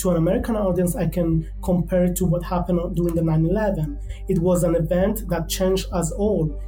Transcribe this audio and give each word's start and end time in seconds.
to 0.00 0.10
an 0.10 0.16
American 0.16 0.56
audience, 0.56 0.96
I 0.96 1.06
can 1.06 1.50
compare 1.62 2.04
it 2.04 2.16
to 2.16 2.24
what 2.24 2.42
happened 2.42 2.96
during 2.96 3.14
the 3.14 3.22
9 3.22 3.46
11. 3.46 3.98
It 4.28 4.38
was 4.38 4.64
an 4.64 4.74
event 4.74 5.28
that 5.28 5.48
changed 5.48 5.86
us 5.92 6.10
all. 6.12 6.58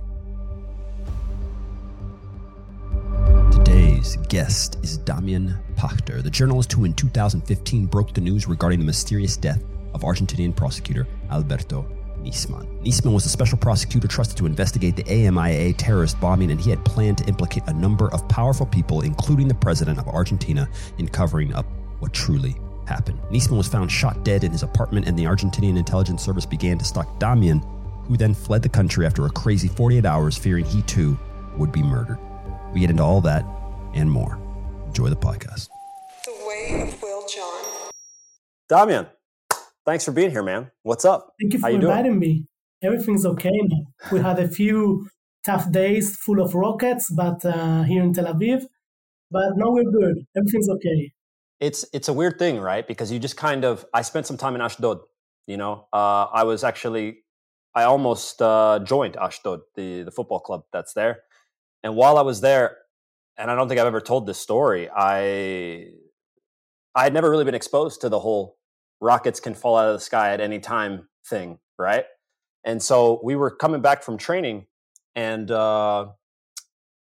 Today's 3.50 4.17
guest 4.29 4.79
is 4.83 4.99
Damian 4.99 5.58
Pachter, 5.76 6.23
the 6.23 6.31
journalist 6.31 6.73
who 6.73 6.84
in 6.84 6.92
2015 6.92 7.87
broke 7.87 8.12
the 8.12 8.21
news 8.21 8.46
regarding 8.46 8.80
the 8.80 8.84
mysterious 8.84 9.39
death 9.39 9.62
of 9.95 10.03
Argentinian 10.03 10.55
prosecutor 10.55 11.07
Alberto 11.30 11.87
Nisman. 12.23 12.67
Nisman 12.85 13.14
was 13.14 13.25
a 13.25 13.30
special 13.30 13.57
prosecutor 13.57 14.09
trusted 14.09 14.37
to 14.37 14.46
investigate 14.46 14.95
the 14.95 15.05
AMIA 15.05 15.75
terrorist 15.79 16.21
bombing, 16.21 16.51
and 16.51 16.61
he 16.61 16.69
had 16.69 16.85
planned 16.85 17.19
to 17.19 17.25
implicate 17.25 17.62
a 17.67 17.73
number 17.73 18.12
of 18.12 18.29
powerful 18.29 18.67
people, 18.67 19.01
including 19.01 19.49
the 19.49 19.55
president 19.55 19.99
of 19.99 20.07
Argentina, 20.09 20.69
in 20.99 21.09
covering 21.09 21.55
up 21.55 21.64
what 22.01 22.12
truly 22.12 22.57
happened. 22.87 23.19
Nisman 23.30 23.57
was 23.57 23.69
found 23.69 23.91
shot 23.91 24.25
dead 24.25 24.45
in 24.45 24.53
his 24.53 24.62
apartment, 24.62 25.07
and 25.07 25.19
the 25.19 25.25
Argentinian 25.25 25.77
intelligence 25.79 26.22
service 26.25 26.46
began 26.46 26.79
to 26.79 26.85
stalk 26.85 27.18
Damian, 27.18 27.61
who 28.07 28.17
then 28.17 28.35
fled 28.35 28.63
the 28.63 28.68
country 28.68 29.07
after 29.07 29.27
a 29.27 29.31
crazy 29.31 29.68
48 29.68 30.05
hours, 30.05 30.36
fearing 30.36 30.64
he 30.64 30.82
too 30.82 31.18
would 31.57 31.72
be 31.72 31.82
murdered. 31.82 32.18
We 32.72 32.80
get 32.80 32.91
into 32.91 33.02
all 33.02 33.20
that 33.22 33.45
and 33.95 34.10
more. 34.10 34.38
Enjoy 34.86 35.08
the 35.08 35.16
podcast. 35.16 35.68
The 36.24 36.32
Way 36.46 36.82
of 36.82 37.02
Will 37.02 37.27
John. 37.28 37.91
Damian, 38.68 39.06
thanks 39.84 40.05
for 40.05 40.12
being 40.12 40.30
here, 40.30 40.42
man. 40.42 40.70
What's 40.83 41.05
up? 41.05 41.34
Thank 41.41 41.52
you 41.52 41.58
for 41.58 41.66
How 41.66 41.69
you 41.70 41.77
inviting 41.80 42.12
doing? 42.12 42.20
me. 42.20 42.46
Everything's 42.83 43.24
okay 43.27 43.50
now. 43.52 43.86
We 44.10 44.20
had 44.20 44.38
a 44.38 44.48
few 44.48 45.08
tough 45.46 45.70
days 45.70 46.16
full 46.16 46.41
of 46.41 46.55
rockets, 46.55 47.10
but 47.14 47.44
uh, 47.44 47.83
here 47.83 48.02
in 48.02 48.12
Tel 48.12 48.27
Aviv. 48.33 48.64
But 49.30 49.56
now 49.56 49.70
we're 49.70 49.84
good. 49.91 50.16
Everything's 50.36 50.69
okay. 50.69 51.12
It's 51.62 51.84
it's 51.92 52.08
a 52.08 52.12
weird 52.12 52.40
thing, 52.40 52.58
right? 52.58 52.84
Because 52.84 53.12
you 53.12 53.20
just 53.20 53.36
kind 53.36 53.64
of 53.64 53.86
I 53.94 54.02
spent 54.02 54.26
some 54.26 54.36
time 54.36 54.56
in 54.56 54.60
Ashdod. 54.60 54.98
You 55.46 55.56
know, 55.56 55.86
uh, 55.92 56.26
I 56.32 56.42
was 56.42 56.64
actually 56.64 57.22
I 57.72 57.84
almost 57.84 58.42
uh, 58.42 58.80
joined 58.82 59.16
Ashdod, 59.16 59.60
the 59.77 60.02
the 60.02 60.10
football 60.10 60.41
club 60.41 60.64
that's 60.72 60.92
there. 60.92 61.20
And 61.84 61.94
while 61.94 62.19
I 62.19 62.22
was 62.22 62.41
there, 62.41 62.78
and 63.38 63.48
I 63.48 63.54
don't 63.54 63.69
think 63.69 63.80
I've 63.80 63.86
ever 63.86 64.00
told 64.00 64.27
this 64.27 64.41
story, 64.41 64.91
I 64.91 65.92
I 66.96 67.04
had 67.04 67.14
never 67.14 67.30
really 67.30 67.44
been 67.44 67.54
exposed 67.54 68.00
to 68.00 68.08
the 68.08 68.19
whole 68.19 68.58
rockets 69.00 69.38
can 69.38 69.54
fall 69.54 69.76
out 69.76 69.86
of 69.86 69.94
the 69.94 70.00
sky 70.00 70.32
at 70.32 70.41
any 70.41 70.58
time 70.58 71.08
thing, 71.24 71.60
right? 71.78 72.06
And 72.64 72.82
so 72.82 73.20
we 73.22 73.36
were 73.36 73.52
coming 73.52 73.82
back 73.82 74.02
from 74.02 74.19
training, 74.19 74.66
and 75.14 75.48
uh, 75.48 76.06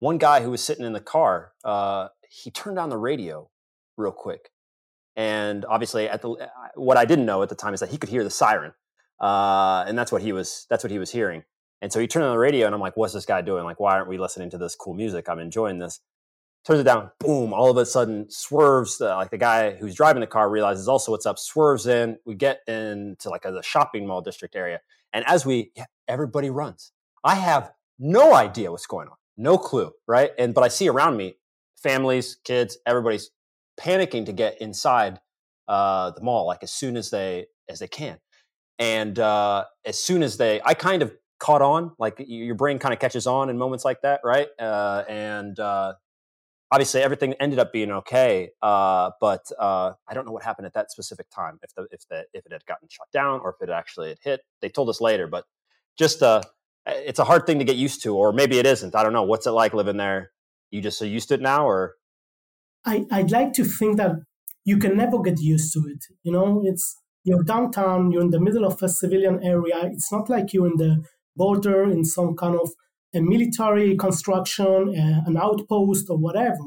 one 0.02 0.18
guy 0.18 0.42
who 0.42 0.52
was 0.52 0.62
sitting 0.62 0.86
in 0.86 0.92
the 0.92 1.00
car, 1.00 1.54
uh, 1.64 2.10
he 2.30 2.52
turned 2.52 2.78
on 2.78 2.90
the 2.90 2.98
radio 2.98 3.50
real 3.98 4.12
quick, 4.12 4.50
and 5.16 5.66
obviously, 5.66 6.10
at 6.10 6.22
the 6.22 6.50
what 6.76 6.98
I 6.98 7.06
didn't 7.06 7.26
know 7.26 7.44
at 7.44 7.50
the 7.50 7.56
time 7.56 7.74
is 7.74 7.80
that 7.80 7.90
he 7.90 7.98
could 7.98 8.10
hear 8.10 8.24
the 8.24 8.30
siren, 8.30 8.74
uh, 9.22 9.86
and 9.88 9.98
that's 9.98 10.12
what 10.12 10.22
he 10.22 10.32
was 10.32 10.66
that's 10.70 10.84
what 10.84 10.92
he 10.92 11.00
was 11.00 11.12
hearing. 11.12 11.44
And 11.82 11.92
so 11.92 12.00
he 12.00 12.08
turned 12.08 12.26
on 12.26 12.32
the 12.32 12.40
radio, 12.40 12.66
and 12.66 12.74
I'm 12.74 12.82
like, 12.82 12.98
"What's 12.98 13.14
this 13.14 13.26
guy 13.26 13.42
doing? 13.42 13.64
Like, 13.66 13.80
why 13.80 13.94
aren't 13.94 14.08
we 14.08 14.18
listening 14.18 14.50
to 14.52 14.58
this 14.58 14.76
cool 14.76 14.94
music? 14.94 15.30
I'm 15.30 15.40
enjoying 15.40 15.80
this." 15.80 16.00
Turns 16.66 16.80
it 16.80 16.84
down, 16.84 17.12
boom! 17.20 17.54
All 17.54 17.70
of 17.70 17.78
a 17.78 17.86
sudden, 17.86 18.26
swerves. 18.30 19.02
Uh, 19.02 19.18
like 19.18 19.32
the 19.32 19.38
guy 19.38 19.72
who's 19.76 19.94
driving 19.94 20.22
the 20.22 20.28
car 20.28 20.50
realizes 20.50 20.88
also 20.88 21.12
what's 21.12 21.26
up. 21.26 21.38
Swerves 21.38 21.88
in. 21.88 22.18
We 22.26 22.36
get 22.36 22.62
into 22.68 23.30
like 23.30 23.46
a, 23.46 23.52
the 23.52 23.62
shopping 23.62 24.08
mall 24.08 24.22
district 24.22 24.56
area, 24.56 24.80
and 25.12 25.26
as 25.28 25.46
we, 25.46 25.72
yeah, 25.76 25.86
everybody 26.08 26.50
runs. 26.50 26.92
I 27.24 27.36
have 27.36 27.72
no 28.00 28.34
idea 28.34 28.72
what's 28.72 28.86
going 28.86 29.08
on, 29.08 29.16
no 29.38 29.58
clue, 29.58 29.92
right? 30.08 30.32
And 30.40 30.54
but 30.54 30.64
I 30.64 30.70
see 30.70 30.90
around 30.90 31.18
me, 31.18 31.38
families, 31.76 32.38
kids, 32.44 32.78
everybody's 32.86 33.30
panicking 33.80 34.26
to 34.26 34.34
get 34.34 34.62
inside 34.62 35.20
uh, 35.68 36.12
the 36.12 36.22
mall, 36.22 36.46
like 36.46 36.64
as 36.64 36.72
soon 36.72 36.98
as 36.98 37.10
they 37.10 37.48
as 37.70 37.80
they 37.80 37.88
can. 37.88 38.18
And 38.80 39.18
uh, 39.20 39.66
as 39.86 40.02
soon 40.02 40.24
as 40.24 40.38
they, 40.38 40.62
I 40.66 40.74
kind 40.74 41.02
of 41.02 41.14
caught 41.40 41.62
on, 41.62 41.92
like 42.00 42.16
your 42.26 42.56
brain 42.56 42.80
kind 42.80 42.94
of 42.94 43.00
catches 43.00 43.28
on 43.28 43.50
in 43.50 43.58
moments 43.58 43.86
like 43.86 44.02
that, 44.02 44.22
right? 44.24 44.48
Uh, 44.60 45.04
and 45.08 45.60
uh, 45.60 45.94
obviously, 46.72 47.02
everything 47.02 47.34
ended 47.34 47.60
up 47.60 47.72
being 47.72 47.92
okay. 47.92 48.50
Uh, 48.62 49.12
but 49.22 49.46
uh, 49.60 49.94
I 50.08 50.14
don't 50.14 50.26
know 50.26 50.32
what 50.32 50.44
happened 50.44 50.66
at 50.66 50.74
that 50.74 50.92
specific 50.92 51.28
time, 51.30 51.60
if 51.62 51.74
the 51.76 51.88
if 51.92 52.08
the 52.10 52.26
if 52.34 52.46
it 52.46 52.52
had 52.52 52.66
gotten 52.66 52.88
shut 52.90 53.08
down 53.14 53.42
or 53.42 53.56
if 53.60 53.68
it 53.68 53.72
actually 53.72 54.10
had 54.10 54.20
hit. 54.22 54.42
They 54.62 54.70
told 54.70 54.90
us 54.90 55.00
later, 55.00 55.28
but 55.28 55.46
just 55.98 56.24
uh, 56.24 56.42
it's 56.86 57.20
a 57.20 57.26
hard 57.26 57.46
thing 57.46 57.60
to 57.60 57.66
get 57.66 57.76
used 57.76 58.04
to, 58.04 58.16
or 58.16 58.34
maybe 58.34 58.58
it 58.58 58.66
isn't. 58.66 58.96
I 58.96 59.04
don't 59.04 59.14
know. 59.14 59.24
What's 59.24 59.46
it 59.46 59.52
like 59.52 59.74
living 59.74 59.98
there? 59.98 60.32
You 60.72 60.82
just 60.82 60.98
so 60.98 61.06
used 61.06 61.28
to 61.30 61.36
it 61.36 61.42
now, 61.42 61.68
or 61.68 61.96
I, 62.86 63.06
I'd 63.12 63.32
like 63.32 63.54
to 63.54 63.64
think 63.64 63.98
that 63.98 64.12
you 64.66 64.78
can 64.78 64.98
never 64.98 65.22
get 65.22 65.40
used 65.40 65.74
to 65.74 65.80
it. 65.88 66.04
You 66.24 66.32
know, 66.32 66.62
it's 66.66 66.98
you're 67.24 67.44
downtown, 67.44 68.12
you're 68.12 68.22
in 68.22 68.32
the 68.32 68.40
middle 68.40 68.66
of 68.66 68.82
a 68.82 68.90
civilian 68.90 69.42
area. 69.44 69.86
It's 69.86 70.12
not 70.12 70.30
like 70.30 70.54
you're 70.54 70.68
in 70.68 70.78
the 70.78 71.06
border 71.36 71.84
in 71.90 72.04
some 72.04 72.36
kind 72.36 72.56
of 72.56 72.70
a 73.16 73.22
military 73.22 73.96
construction, 73.96 74.96
uh, 74.98 75.22
an 75.26 75.38
outpost, 75.38 76.10
or 76.10 76.18
whatever. 76.18 76.64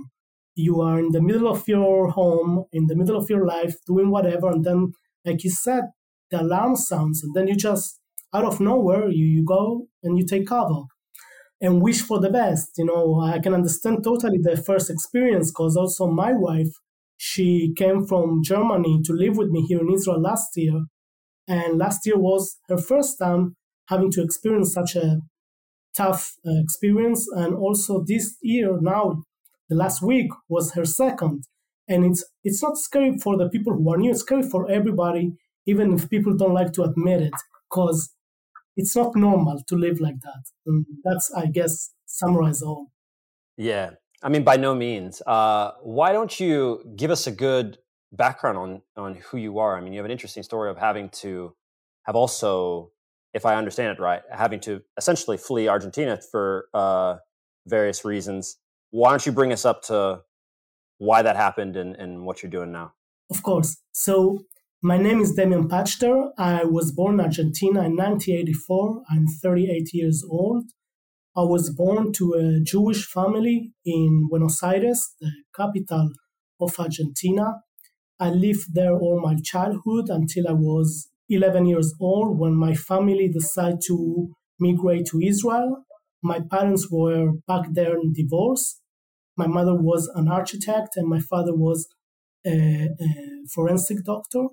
You 0.54 0.80
are 0.80 0.98
in 0.98 1.10
the 1.10 1.20
middle 1.20 1.48
of 1.48 1.68
your 1.68 2.10
home, 2.10 2.64
in 2.72 2.86
the 2.86 2.96
middle 2.96 3.16
of 3.16 3.28
your 3.28 3.44
life, 3.44 3.74
doing 3.86 4.10
whatever, 4.10 4.50
and 4.50 4.64
then, 4.64 4.92
like 5.24 5.44
you 5.44 5.50
said, 5.50 5.84
the 6.30 6.40
alarm 6.40 6.76
sounds, 6.76 7.22
and 7.22 7.34
then 7.34 7.48
you 7.48 7.56
just 7.56 8.00
out 8.32 8.44
of 8.44 8.60
nowhere 8.60 9.08
you, 9.08 9.24
you 9.24 9.44
go 9.44 9.86
and 10.02 10.18
you 10.18 10.26
take 10.26 10.46
cover 10.46 10.82
and 11.60 11.82
wish 11.82 12.02
for 12.02 12.20
the 12.20 12.30
best. 12.30 12.70
You 12.76 12.86
know, 12.86 13.20
I 13.20 13.38
can 13.38 13.54
understand 13.54 14.04
totally 14.04 14.38
the 14.38 14.56
first 14.56 14.90
experience 14.90 15.50
because 15.50 15.76
also 15.76 16.06
my 16.06 16.32
wife, 16.32 16.68
she 17.16 17.72
came 17.76 18.06
from 18.06 18.42
Germany 18.42 19.00
to 19.04 19.12
live 19.12 19.36
with 19.36 19.48
me 19.48 19.62
here 19.62 19.80
in 19.80 19.92
Israel 19.92 20.20
last 20.20 20.50
year. 20.56 20.84
And 21.48 21.78
last 21.78 22.04
year 22.04 22.18
was 22.18 22.58
her 22.68 22.76
first 22.76 23.18
time 23.18 23.56
having 23.88 24.10
to 24.12 24.22
experience 24.22 24.74
such 24.74 24.96
a 24.96 25.20
tough 25.96 26.34
uh, 26.46 26.60
experience. 26.60 27.26
And 27.34 27.54
also 27.54 28.04
this 28.06 28.36
year, 28.42 28.78
now, 28.80 29.22
the 29.68 29.76
last 29.76 30.02
week 30.02 30.30
was 30.48 30.74
her 30.74 30.84
second. 30.84 31.44
And 31.88 32.04
it's, 32.04 32.24
it's 32.44 32.62
not 32.62 32.76
scary 32.76 33.16
for 33.18 33.36
the 33.36 33.48
people 33.48 33.72
who 33.72 33.92
are 33.92 33.96
new, 33.96 34.10
it's 34.10 34.20
scary 34.20 34.42
for 34.42 34.70
everybody, 34.70 35.32
even 35.66 35.94
if 35.94 36.10
people 36.10 36.36
don't 36.36 36.54
like 36.54 36.72
to 36.74 36.82
admit 36.82 37.22
it, 37.22 37.34
because 37.70 38.12
it's 38.76 38.94
not 38.94 39.16
normal 39.16 39.62
to 39.68 39.76
live 39.76 40.00
like 40.00 40.20
that. 40.22 40.44
And 40.66 40.86
that's, 41.04 41.32
I 41.34 41.46
guess, 41.46 41.92
summarize 42.06 42.62
all. 42.62 42.92
Yeah, 43.56 43.92
I 44.22 44.28
mean, 44.28 44.44
by 44.44 44.56
no 44.56 44.74
means. 44.74 45.22
Uh, 45.26 45.72
why 45.82 46.12
don't 46.12 46.38
you 46.38 46.82
give 46.96 47.10
us 47.10 47.26
a 47.26 47.32
good 47.32 47.78
background 48.12 48.58
on 48.58 48.82
on 48.96 49.14
who 49.16 49.38
you 49.38 49.58
are? 49.58 49.76
I 49.76 49.80
mean, 49.80 49.92
you 49.92 49.98
have 49.98 50.04
an 50.04 50.10
interesting 50.10 50.42
story 50.42 50.70
of 50.70 50.78
having 50.78 51.08
to 51.10 51.54
have 52.04 52.16
also, 52.16 52.90
if 53.34 53.44
I 53.44 53.56
understand 53.56 53.96
it 53.96 54.00
right, 54.00 54.22
having 54.30 54.60
to 54.60 54.82
essentially 54.96 55.36
flee 55.36 55.68
Argentina 55.68 56.18
for 56.30 56.68
uh, 56.72 57.16
various 57.66 58.04
reasons. 58.04 58.58
Why 58.90 59.10
don't 59.10 59.26
you 59.26 59.32
bring 59.32 59.52
us 59.52 59.64
up 59.64 59.82
to 59.84 60.22
why 60.98 61.22
that 61.22 61.36
happened 61.36 61.76
and, 61.76 61.96
and 61.96 62.24
what 62.24 62.42
you're 62.42 62.50
doing 62.50 62.72
now? 62.72 62.92
Of 63.30 63.42
course. 63.42 63.78
So 63.92 64.44
my 64.82 64.98
name 64.98 65.20
is 65.20 65.32
Damian 65.32 65.68
Pachter. 65.68 66.30
I 66.38 66.64
was 66.64 66.92
born 66.92 67.14
in 67.14 67.20
Argentina 67.20 67.82
in 67.84 67.96
1984. 67.96 69.02
I'm 69.10 69.26
38 69.26 69.88
years 69.94 70.22
old. 70.30 70.64
I 71.36 71.42
was 71.42 71.70
born 71.70 72.12
to 72.14 72.34
a 72.34 72.60
Jewish 72.62 73.06
family 73.06 73.72
in 73.84 74.26
Buenos 74.28 74.62
Aires, 74.62 75.14
the 75.20 75.30
capital 75.54 76.10
of 76.60 76.78
Argentina. 76.78 77.62
I 78.20 78.30
lived 78.30 78.74
there 78.74 78.94
all 78.94 79.20
my 79.20 79.36
childhood 79.42 80.08
until 80.08 80.48
I 80.48 80.52
was 80.52 81.08
11 81.28 81.66
years 81.66 81.94
old 82.00 82.38
when 82.38 82.54
my 82.54 82.74
family 82.74 83.28
decided 83.28 83.80
to 83.88 84.34
migrate 84.60 85.06
to 85.06 85.20
Israel. 85.20 85.84
My 86.22 86.40
parents 86.40 86.88
were 86.90 87.32
back 87.46 87.66
there 87.72 87.96
in 87.96 88.12
divorce. 88.12 88.80
My 89.36 89.46
mother 89.46 89.74
was 89.74 90.10
an 90.14 90.28
architect 90.28 90.96
and 90.96 91.08
my 91.08 91.20
father 91.20 91.54
was 91.54 91.88
a, 92.46 92.88
a 93.00 93.08
forensic 93.52 94.04
doctor. 94.04 94.46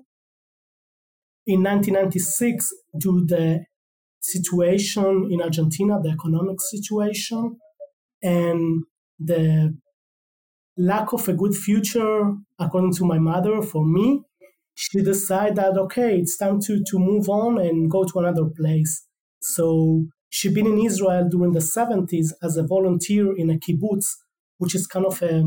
In 1.46 1.62
1996, 1.62 2.70
due 2.98 3.20
to 3.20 3.26
the 3.26 3.64
situation 4.20 5.28
in 5.30 5.42
Argentina, 5.42 6.00
the 6.02 6.10
economic 6.10 6.60
situation, 6.60 7.56
and 8.22 8.84
the 9.18 9.76
lack 10.76 11.12
of 11.12 11.28
a 11.28 11.34
good 11.34 11.54
future, 11.54 12.34
according 12.58 12.94
to 12.94 13.04
my 13.04 13.18
mother, 13.18 13.60
for 13.62 13.86
me, 13.86 14.22
she 14.74 15.02
decided 15.02 15.56
that, 15.56 15.78
okay, 15.78 16.18
it's 16.18 16.36
time 16.36 16.60
to, 16.60 16.82
to 16.84 16.98
move 16.98 17.28
on 17.28 17.58
and 17.58 17.90
go 17.90 18.04
to 18.04 18.18
another 18.18 18.46
place. 18.56 19.06
So 19.40 20.06
she'd 20.30 20.54
been 20.54 20.66
in 20.66 20.80
Israel 20.80 21.28
during 21.28 21.52
the 21.52 21.60
70s 21.60 22.32
as 22.42 22.56
a 22.56 22.64
volunteer 22.66 23.36
in 23.36 23.50
a 23.50 23.54
kibbutz, 23.54 24.06
which 24.58 24.74
is 24.74 24.86
kind 24.86 25.06
of 25.06 25.22
a, 25.22 25.44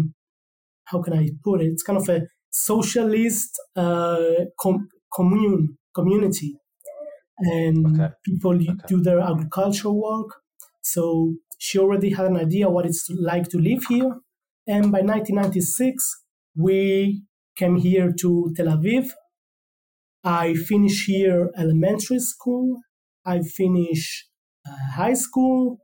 how 0.86 1.02
can 1.02 1.14
I 1.14 1.30
put 1.44 1.62
it? 1.62 1.68
It's 1.68 1.84
kind 1.84 2.00
of 2.00 2.08
a 2.08 2.22
socialist 2.52 3.60
uh, 3.76 4.46
com- 4.60 4.88
commune, 5.14 5.78
community 6.00 6.52
and 7.40 7.86
Okay. 7.88 8.10
people 8.30 8.56
Okay. 8.56 8.74
do 8.92 8.98
their 9.08 9.20
agricultural 9.32 9.96
work. 10.10 10.30
So 10.94 11.04
she 11.66 11.76
already 11.84 12.12
had 12.18 12.26
an 12.32 12.38
idea 12.48 12.70
what 12.70 12.86
it's 12.90 13.06
like 13.32 13.46
to 13.54 13.58
live 13.70 13.84
here. 13.94 14.12
And 14.68 14.92
by 14.96 15.02
1996, 15.02 15.98
we 16.56 17.24
came 17.60 17.76
here 17.88 18.10
to 18.22 18.30
Tel 18.56 18.68
Aviv 18.78 19.06
I 20.24 20.54
finish 20.54 21.06
here 21.06 21.52
elementary 21.58 22.20
school. 22.20 22.82
I 23.26 23.42
finish 23.42 24.28
uh, 24.68 24.76
high 24.96 25.14
school, 25.14 25.80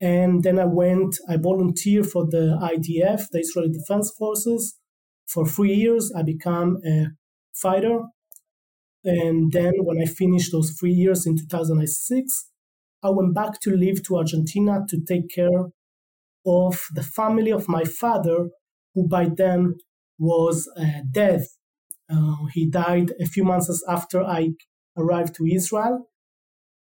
and 0.00 0.42
then 0.44 0.58
I 0.58 0.66
went. 0.66 1.16
I 1.28 1.36
volunteered 1.36 2.06
for 2.06 2.26
the 2.26 2.58
IDF, 2.62 3.28
the 3.32 3.40
Israeli 3.40 3.70
Defense 3.72 4.12
Forces, 4.18 4.78
for 5.28 5.46
three 5.46 5.74
years. 5.74 6.12
I 6.16 6.22
became 6.22 6.78
a 6.86 7.08
fighter, 7.54 8.00
and 9.04 9.52
then 9.52 9.72
when 9.82 10.00
I 10.00 10.06
finished 10.06 10.52
those 10.52 10.72
three 10.78 10.92
years 10.92 11.26
in 11.26 11.36
2006, 11.36 12.48
I 13.02 13.10
went 13.10 13.34
back 13.34 13.60
to 13.60 13.74
live 13.74 14.02
to 14.04 14.18
Argentina 14.18 14.84
to 14.88 15.00
take 15.00 15.30
care 15.34 15.70
of 16.46 16.82
the 16.94 17.02
family 17.02 17.50
of 17.50 17.68
my 17.68 17.84
father, 17.84 18.50
who 18.94 19.08
by 19.08 19.28
then 19.34 19.76
was 20.18 20.70
uh, 20.78 21.00
dead. 21.10 21.44
Uh, 22.12 22.46
he 22.52 22.68
died 22.68 23.12
a 23.20 23.26
few 23.26 23.44
months 23.44 23.82
after 23.88 24.22
I 24.22 24.50
arrived 24.96 25.34
to 25.36 25.46
Israel. 25.46 26.08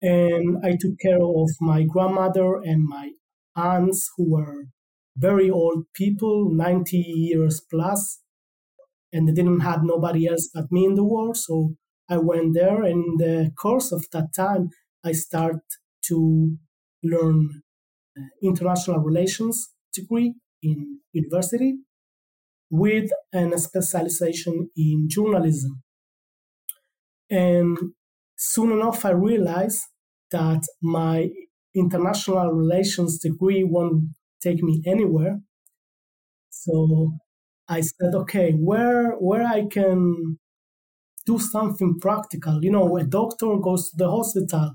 And 0.01 0.57
I 0.63 0.75
took 0.79 0.99
care 0.99 1.21
of 1.21 1.49
my 1.61 1.83
grandmother 1.83 2.55
and 2.57 2.85
my 2.87 3.11
aunts, 3.55 4.09
who 4.17 4.31
were 4.31 4.65
very 5.15 5.49
old 5.49 5.85
people, 5.93 6.49
90 6.51 6.97
years 6.97 7.61
plus, 7.71 8.19
and 9.13 9.27
they 9.27 9.31
didn't 9.31 9.61
have 9.61 9.81
nobody 9.83 10.27
else 10.27 10.49
but 10.53 10.71
me 10.71 10.85
in 10.85 10.95
the 10.95 11.05
world. 11.05 11.37
So 11.37 11.75
I 12.09 12.17
went 12.17 12.53
there, 12.53 12.83
and 12.83 13.03
in 13.05 13.15
the 13.17 13.51
course 13.59 13.91
of 13.91 14.05
that 14.11 14.33
time, 14.35 14.69
I 15.03 15.11
started 15.13 15.61
to 16.07 16.57
learn 17.03 17.61
uh, 18.17 18.21
international 18.41 18.99
relations 18.99 19.69
degree 19.93 20.33
in 20.61 20.99
university 21.11 21.75
with 22.69 23.11
a 23.33 23.57
specialization 23.57 24.69
in 24.75 25.07
journalism. 25.09 25.83
And 27.29 27.77
soon 28.37 28.71
enough, 28.71 29.05
I 29.05 29.11
realized 29.11 29.81
that 30.31 30.63
my 30.81 31.29
international 31.75 32.51
relations 32.51 33.19
degree 33.19 33.63
won't 33.63 34.05
take 34.41 34.61
me 34.63 34.81
anywhere. 34.85 35.39
So 36.49 37.17
I 37.67 37.81
said, 37.81 38.13
okay, 38.15 38.53
where 38.53 39.11
where 39.13 39.43
I 39.43 39.65
can 39.67 40.39
do 41.25 41.39
something 41.39 41.99
practical. 41.99 42.63
You 42.63 42.71
know, 42.71 42.97
a 42.97 43.03
doctor 43.03 43.57
goes 43.57 43.89
to 43.89 43.97
the 43.97 44.09
hospital, 44.09 44.73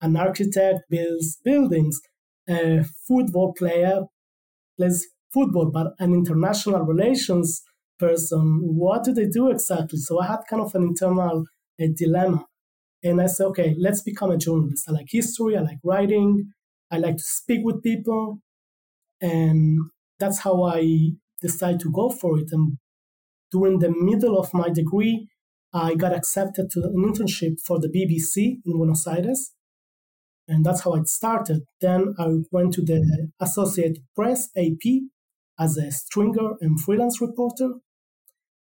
an 0.00 0.16
architect 0.16 0.80
builds 0.88 1.38
buildings, 1.44 2.00
a 2.48 2.84
football 3.06 3.52
player 3.52 4.02
plays 4.76 5.06
football, 5.32 5.70
but 5.70 5.94
an 5.98 6.14
international 6.14 6.82
relations 6.82 7.62
person, 7.98 8.60
what 8.62 9.04
do 9.04 9.12
they 9.12 9.26
do 9.26 9.50
exactly? 9.50 9.98
So 9.98 10.20
I 10.20 10.26
had 10.26 10.40
kind 10.48 10.62
of 10.62 10.74
an 10.74 10.82
internal 10.82 11.44
dilemma. 11.78 12.46
And 13.02 13.20
I 13.20 13.26
said, 13.26 13.46
okay, 13.46 13.74
let's 13.78 14.02
become 14.02 14.30
a 14.30 14.36
journalist. 14.36 14.84
I 14.88 14.92
like 14.92 15.06
history, 15.08 15.56
I 15.56 15.60
like 15.60 15.78
writing, 15.84 16.50
I 16.90 16.98
like 16.98 17.16
to 17.16 17.22
speak 17.22 17.60
with 17.62 17.82
people. 17.82 18.40
And 19.20 19.78
that's 20.18 20.40
how 20.40 20.64
I 20.64 21.12
decided 21.40 21.80
to 21.80 21.90
go 21.90 22.10
for 22.10 22.38
it. 22.38 22.48
And 22.52 22.78
during 23.52 23.78
the 23.78 23.90
middle 23.90 24.38
of 24.38 24.52
my 24.52 24.68
degree, 24.70 25.28
I 25.72 25.94
got 25.94 26.14
accepted 26.14 26.70
to 26.70 26.80
an 26.82 26.94
internship 26.96 27.60
for 27.64 27.78
the 27.78 27.88
BBC 27.88 28.58
in 28.64 28.72
Buenos 28.72 29.06
Aires. 29.06 29.52
And 30.48 30.64
that's 30.64 30.82
how 30.82 30.94
it 30.94 31.08
started. 31.08 31.62
Then 31.80 32.14
I 32.18 32.26
went 32.50 32.72
to 32.74 32.82
the 32.82 33.30
Associated 33.40 34.02
Press, 34.16 34.48
AP, 34.56 35.02
as 35.58 35.76
a 35.76 35.92
stringer 35.92 36.54
and 36.60 36.80
freelance 36.80 37.20
reporter. 37.20 37.74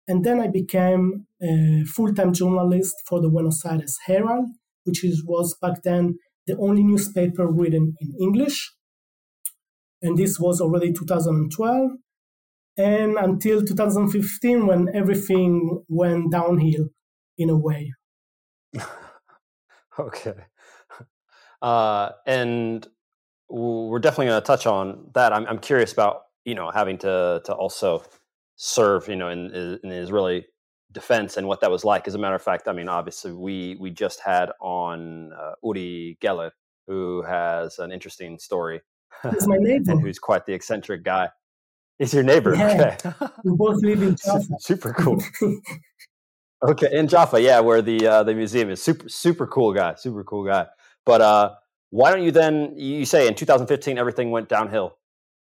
And 0.08 0.26
then 0.26 0.42
I 0.42 0.48
became 0.48 1.28
a 1.42 1.84
full 1.86 2.14
time 2.14 2.34
journalist 2.34 2.96
for 3.06 3.22
the 3.22 3.30
Buenos 3.30 3.64
Aires 3.66 3.98
Herald, 4.06 4.50
which 4.84 5.04
is, 5.06 5.24
was 5.26 5.56
back 5.62 5.84
then 5.84 6.18
the 6.48 6.58
only 6.58 6.84
newspaper 6.84 7.48
written 7.48 7.96
in 8.02 8.14
English. 8.20 8.74
And 10.02 10.18
this 10.18 10.40
was 10.40 10.60
already 10.60 10.92
2012. 10.92 11.92
And 12.82 13.18
until 13.18 13.64
2015, 13.64 14.66
when 14.66 14.90
everything 14.94 15.84
went 15.88 16.32
downhill 16.32 16.88
in 17.38 17.50
a 17.50 17.58
way. 17.58 17.94
okay. 20.00 20.34
Uh, 21.62 22.10
and 22.26 22.88
we're 23.50 24.00
definitely 24.00 24.28
going 24.28 24.42
to 24.42 24.46
touch 24.46 24.66
on 24.66 25.12
that. 25.14 25.32
I'm, 25.32 25.46
I'm 25.46 25.60
curious 25.60 25.94
about 25.94 26.24
you 26.46 26.56
know 26.56 26.72
having 26.72 26.98
to 27.00 27.42
to 27.46 27.54
also 27.54 28.04
serve 28.56 29.08
you 29.08 29.16
know 29.16 29.30
in, 29.30 29.80
in 29.84 29.92
Israeli 29.92 30.46
defense 30.92 31.38
and 31.38 31.48
what 31.48 31.62
that 31.62 31.72
was 31.72 31.86
like. 31.86 32.08
As 32.08 32.16
a 32.16 32.18
matter 32.18 32.36
of 32.36 32.42
fact, 32.42 32.68
I 32.68 32.74
mean, 32.74 32.90
obviously 32.90 33.34
we 33.34 33.78
we 33.80 33.92
just 33.92 34.22
had 34.22 34.52
on 34.60 35.34
uh, 35.34 35.54
Uri 35.64 36.18
Geller, 36.22 36.52
who 36.88 37.22
has 37.24 37.78
an 37.80 37.92
interesting 37.92 38.40
story. 38.40 38.82
He's 39.32 39.48
my 39.48 39.58
neighbor. 39.60 39.92
and 39.92 40.02
who's 40.02 40.20
quite 40.20 40.46
the 40.46 40.54
eccentric 40.54 41.04
guy. 41.04 41.30
He's 42.02 42.16
your 42.16 42.24
neighbor. 42.24 42.56
Yeah. 42.56 42.98
Okay. 43.06 43.28
we 43.44 43.56
both 43.56 43.84
live 43.84 44.02
in 44.02 44.16
Jaffa. 44.16 44.56
super 44.60 44.92
cool. 44.94 45.24
okay, 46.68 46.90
in 46.92 47.08
Jaffa, 47.08 47.40
yeah, 47.40 47.60
where 47.60 47.84
the 47.84 48.08
uh, 48.08 48.24
the 48.24 48.34
museum 48.34 48.72
is. 48.72 48.82
Super 48.82 49.08
super 49.08 49.46
cool 49.46 49.72
guy. 49.72 49.94
Super 49.94 50.24
cool 50.24 50.44
guy. 50.44 50.66
But 51.06 51.22
uh, 51.22 51.52
why 51.92 52.10
don't 52.10 52.24
you 52.24 52.32
then? 52.32 52.74
You 52.76 53.06
say 53.06 53.28
in 53.28 53.36
2015 53.36 54.00
everything 54.00 54.32
went 54.32 54.50
downhill. 54.50 54.98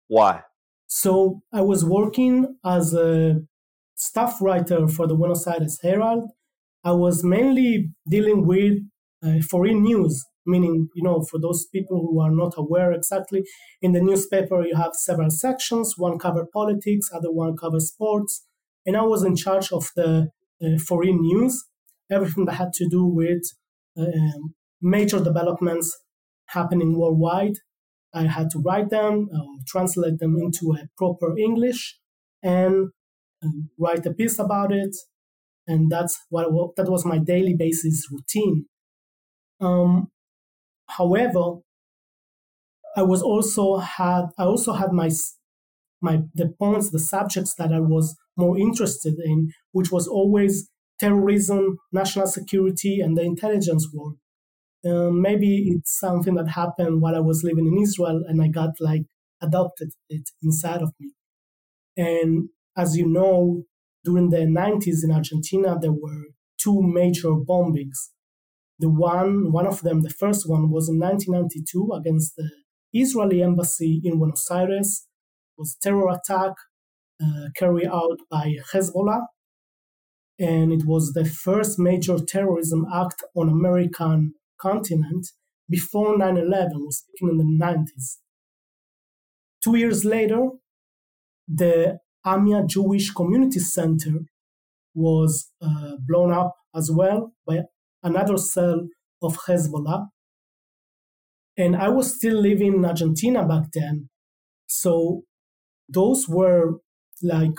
Why? 0.06 0.44
So 0.86 1.42
I 1.52 1.62
was 1.62 1.84
working 1.84 2.56
as 2.64 2.94
a 2.94 3.40
staff 3.96 4.40
writer 4.40 4.86
for 4.86 5.08
the 5.08 5.16
Buenos 5.16 5.48
Aires 5.48 5.80
Herald. 5.82 6.30
I 6.84 6.92
was 6.92 7.24
mainly 7.24 7.90
dealing 8.08 8.46
with 8.46 8.74
uh, 9.26 9.40
foreign 9.50 9.82
news, 9.82 10.24
meaning, 10.46 10.88
you 10.94 11.02
know, 11.02 11.22
for 11.22 11.38
those 11.40 11.66
people 11.66 12.00
who 12.00 12.20
are 12.20 12.30
not 12.30 12.54
aware 12.56 12.92
exactly, 12.92 13.44
in 13.82 13.92
the 13.92 14.00
newspaper 14.00 14.64
you 14.64 14.76
have 14.76 14.92
several 14.94 15.30
sections. 15.30 15.94
One 15.96 16.18
cover 16.18 16.46
politics, 16.52 17.10
other 17.14 17.32
one 17.32 17.56
covers 17.56 17.88
sports, 17.88 18.46
and 18.86 18.96
I 18.96 19.02
was 19.02 19.24
in 19.24 19.36
charge 19.36 19.72
of 19.72 19.90
the 19.96 20.28
uh, 20.62 20.78
foreign 20.86 21.20
news, 21.20 21.64
everything 22.10 22.44
that 22.46 22.54
had 22.54 22.72
to 22.74 22.88
do 22.88 23.04
with 23.06 23.42
um, 23.96 24.54
major 24.80 25.22
developments 25.22 25.96
happening 26.46 26.98
worldwide 26.98 27.54
I 28.14 28.26
had 28.28 28.50
to 28.50 28.60
write 28.60 28.90
them, 28.90 29.28
uh, 29.34 29.62
translate 29.66 30.20
them 30.20 30.36
into 30.38 30.76
a 30.78 30.86
proper 30.96 31.36
English, 31.36 31.98
and 32.42 32.90
um, 33.42 33.70
write 33.78 34.06
a 34.06 34.14
piece 34.14 34.38
about 34.38 34.72
it. 34.72 34.94
And 35.66 35.90
that's 35.90 36.18
what 36.28 36.46
that 36.76 36.88
was 36.88 37.04
my 37.04 37.18
daily 37.18 37.54
basis 37.54 38.06
routine. 38.10 38.66
Um, 39.60 40.08
however, 40.88 41.60
I 42.96 43.02
was 43.02 43.22
also 43.22 43.78
had 43.78 44.26
I 44.38 44.44
also 44.44 44.72
had 44.72 44.92
my 44.92 45.10
my 46.00 46.20
the 46.34 46.52
points, 46.58 46.90
the 46.90 46.98
subjects 46.98 47.54
that 47.58 47.72
I 47.72 47.80
was 47.80 48.16
more 48.36 48.58
interested 48.58 49.14
in, 49.24 49.50
which 49.72 49.90
was 49.90 50.06
always 50.06 50.70
terrorism, 51.00 51.78
national 51.92 52.26
security, 52.26 53.00
and 53.00 53.16
the 53.16 53.22
intelligence 53.22 53.88
world. 53.92 54.18
Um, 54.86 55.22
maybe 55.22 55.68
it's 55.68 55.98
something 55.98 56.34
that 56.34 56.48
happened 56.48 57.00
while 57.00 57.16
I 57.16 57.20
was 57.20 57.42
living 57.42 57.66
in 57.66 57.82
Israel 57.82 58.22
and 58.28 58.42
I 58.42 58.48
got 58.48 58.70
like 58.80 59.04
adopted 59.42 59.90
it 60.10 60.28
inside 60.42 60.82
of 60.82 60.92
me. 61.00 61.12
And 61.96 62.50
as 62.76 62.96
you 62.96 63.06
know, 63.08 63.64
during 64.04 64.28
the 64.28 64.38
90s 64.38 65.02
in 65.02 65.10
Argentina, 65.10 65.78
there 65.80 65.92
were 65.92 66.24
two 66.62 66.82
major 66.82 67.30
bombings. 67.30 68.10
The 68.78 68.90
one, 68.90 69.52
one 69.52 69.66
of 69.66 69.82
them, 69.82 70.02
the 70.02 70.10
first 70.10 70.48
one 70.48 70.70
was 70.70 70.88
in 70.88 70.98
1992 70.98 71.92
against 71.94 72.34
the 72.36 72.50
Israeli 72.92 73.42
embassy 73.42 74.00
in 74.04 74.18
Buenos 74.18 74.48
Aires. 74.50 75.06
It 75.56 75.60
was 75.60 75.76
a 75.76 75.88
terror 75.88 76.10
attack 76.10 76.54
uh, 77.22 77.48
carried 77.56 77.86
out 77.86 78.18
by 78.30 78.56
Hezbollah. 78.72 79.26
And 80.38 80.72
it 80.72 80.84
was 80.84 81.12
the 81.12 81.24
first 81.24 81.78
major 81.78 82.18
terrorism 82.18 82.86
act 82.92 83.22
on 83.36 83.48
American 83.48 84.34
continent 84.60 85.26
before 85.68 86.18
9 86.18 86.36
11, 86.36 86.70
we're 86.74 86.90
speaking 86.90 87.28
in 87.30 87.38
the 87.38 87.64
90s. 87.64 88.18
Two 89.62 89.76
years 89.76 90.04
later, 90.04 90.48
the 91.48 91.98
Amia 92.26 92.66
Jewish 92.66 93.10
Community 93.10 93.60
Center 93.60 94.26
was 94.94 95.50
uh, 95.62 95.92
blown 96.06 96.32
up 96.32 96.54
as 96.74 96.90
well 96.90 97.32
by 97.46 97.60
another 98.04 98.36
cell 98.36 98.86
of 99.22 99.38
Hezbollah. 99.48 100.08
And 101.56 101.76
I 101.76 101.88
was 101.88 102.16
still 102.16 102.40
living 102.40 102.74
in 102.74 102.84
Argentina 102.84 103.46
back 103.46 103.64
then. 103.72 104.10
So 104.66 105.22
those 105.88 106.28
were 106.28 106.78
like 107.22 107.58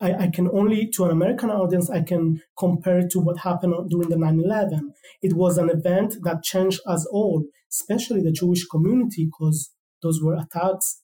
I, 0.00 0.24
I, 0.24 0.28
can 0.28 0.48
only, 0.52 0.90
to 0.94 1.04
an 1.04 1.10
American 1.10 1.50
audience, 1.50 1.88
I 1.88 2.02
can 2.02 2.42
compare 2.58 3.08
to 3.08 3.18
what 3.18 3.38
happened 3.38 3.74
during 3.88 4.10
the 4.10 4.18
9 4.18 4.40
11. 4.44 4.92
It 5.22 5.34
was 5.34 5.56
an 5.56 5.70
event 5.70 6.16
that 6.22 6.42
changed 6.42 6.80
us 6.86 7.06
all, 7.10 7.44
especially 7.72 8.20
the 8.20 8.32
Jewish 8.32 8.66
community, 8.66 9.24
because 9.24 9.72
those 10.02 10.20
were 10.22 10.34
attacks 10.34 11.02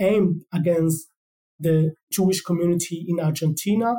aimed 0.00 0.42
against 0.52 1.06
the 1.60 1.94
Jewish 2.10 2.40
community 2.40 3.04
in 3.06 3.20
Argentina. 3.20 3.94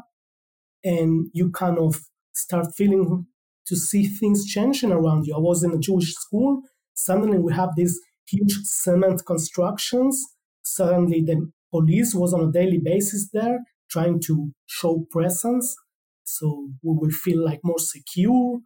And 0.83 1.27
you 1.33 1.49
kind 1.49 1.79
of 1.79 2.01
start 2.33 2.67
feeling 2.75 3.27
to 3.67 3.75
see 3.75 4.05
things 4.05 4.45
changing 4.45 4.91
around 4.91 5.25
you. 5.25 5.35
I 5.35 5.39
was 5.39 5.63
in 5.63 5.71
a 5.71 5.79
Jewish 5.79 6.13
school. 6.13 6.61
Suddenly, 6.93 7.39
we 7.39 7.53
have 7.53 7.69
these 7.75 7.99
huge 8.27 8.53
cement 8.63 9.25
constructions. 9.25 10.21
Suddenly, 10.63 11.21
the 11.21 11.51
police 11.71 12.13
was 12.13 12.33
on 12.33 12.41
a 12.47 12.51
daily 12.51 12.79
basis 12.83 13.29
there, 13.33 13.59
trying 13.89 14.19
to 14.21 14.51
show 14.65 15.05
presence, 15.11 15.75
so 16.23 16.69
we 16.83 16.95
will 16.97 17.11
feel 17.11 17.43
like 17.43 17.59
more 17.63 17.79
secure. 17.79 18.59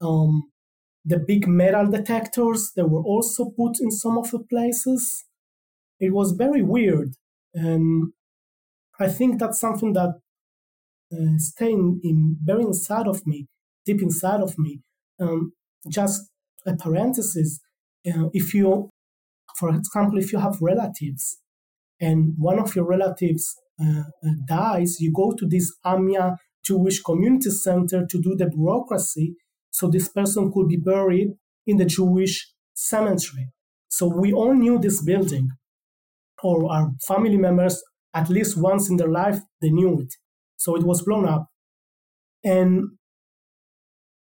Um, 0.00 0.44
the 1.04 1.18
big 1.18 1.46
metal 1.46 1.90
detectors 1.90 2.72
they 2.74 2.82
were 2.82 3.02
also 3.02 3.50
put 3.56 3.76
in 3.80 3.90
some 3.90 4.18
of 4.18 4.30
the 4.30 4.40
places. 4.40 5.24
It 6.00 6.12
was 6.12 6.32
very 6.32 6.62
weird, 6.62 7.10
and 7.54 8.12
I 8.98 9.08
think 9.08 9.38
that's 9.38 9.60
something 9.60 9.92
that 9.94 10.20
uh, 11.14 11.38
staying 11.38 12.00
in 12.02 12.36
very 12.42 12.62
inside 12.62 13.06
of 13.06 13.26
me, 13.26 13.46
deep 13.86 14.02
inside 14.02 14.40
of 14.40 14.58
me. 14.58 14.80
Um, 15.20 15.52
just 15.88 16.22
a 16.66 16.74
parenthesis: 16.76 17.60
uh, 18.06 18.28
if 18.32 18.54
you, 18.54 18.90
for 19.58 19.70
example, 19.70 20.18
if 20.18 20.32
you 20.32 20.38
have 20.38 20.58
relatives, 20.60 21.38
and 22.00 22.34
one 22.38 22.58
of 22.58 22.74
your 22.74 22.86
relatives 22.86 23.54
uh, 23.80 24.04
uh 24.24 24.34
dies, 24.48 25.00
you 25.00 25.12
go 25.12 25.32
to 25.32 25.46
this 25.46 25.72
Amia 25.84 26.36
Jewish 26.64 27.02
Community 27.02 27.50
Center 27.50 28.06
to 28.06 28.20
do 28.20 28.34
the 28.36 28.46
bureaucracy 28.46 29.36
so 29.70 29.88
this 29.88 30.08
person 30.08 30.52
could 30.52 30.68
be 30.68 30.76
buried 30.76 31.32
in 31.66 31.76
the 31.76 31.84
Jewish 31.84 32.52
cemetery. 32.74 33.50
So 33.88 34.06
we 34.06 34.32
all 34.32 34.54
knew 34.54 34.78
this 34.78 35.02
building, 35.02 35.50
or 36.42 36.70
our 36.72 36.92
family 37.06 37.36
members, 37.36 37.82
at 38.12 38.28
least 38.28 38.56
once 38.56 38.88
in 38.88 38.96
their 38.96 39.08
life, 39.08 39.40
they 39.60 39.70
knew 39.70 40.00
it. 40.00 40.14
So 40.56 40.76
it 40.76 40.84
was 40.84 41.02
blown 41.02 41.26
up. 41.26 41.48
And 42.42 42.90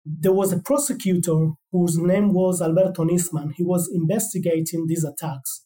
there 0.05 0.33
was 0.33 0.53
a 0.53 0.61
prosecutor 0.61 1.51
whose 1.71 1.99
name 1.99 2.33
was 2.33 2.63
Alberto 2.63 3.05
Nisman. 3.05 3.53
He 3.55 3.63
was 3.63 3.91
investigating 3.93 4.87
these 4.87 5.05
attacks. 5.05 5.65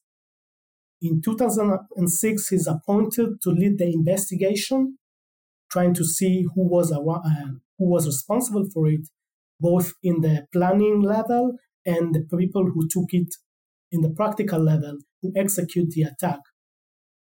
In 1.00 1.20
2006, 1.22 2.48
he's 2.48 2.66
appointed 2.66 3.40
to 3.42 3.50
lead 3.50 3.78
the 3.78 3.92
investigation, 3.92 4.98
trying 5.70 5.94
to 5.94 6.04
see 6.04 6.46
who 6.54 6.68
was, 6.68 6.92
uh, 6.92 6.98
who 7.78 7.90
was 7.90 8.06
responsible 8.06 8.66
for 8.72 8.88
it 8.88 9.08
both 9.62 9.92
in 10.02 10.20
the 10.20 10.46
planning 10.52 11.00
level 11.00 11.56
and 11.86 12.14
the 12.14 12.26
people 12.36 12.64
who 12.74 12.88
took 12.88 13.12
it 13.12 13.32
in 13.92 14.00
the 14.00 14.10
practical 14.10 14.60
level 14.60 14.98
who 15.22 15.32
execute 15.36 15.90
the 15.90 16.02
attack. 16.02 16.40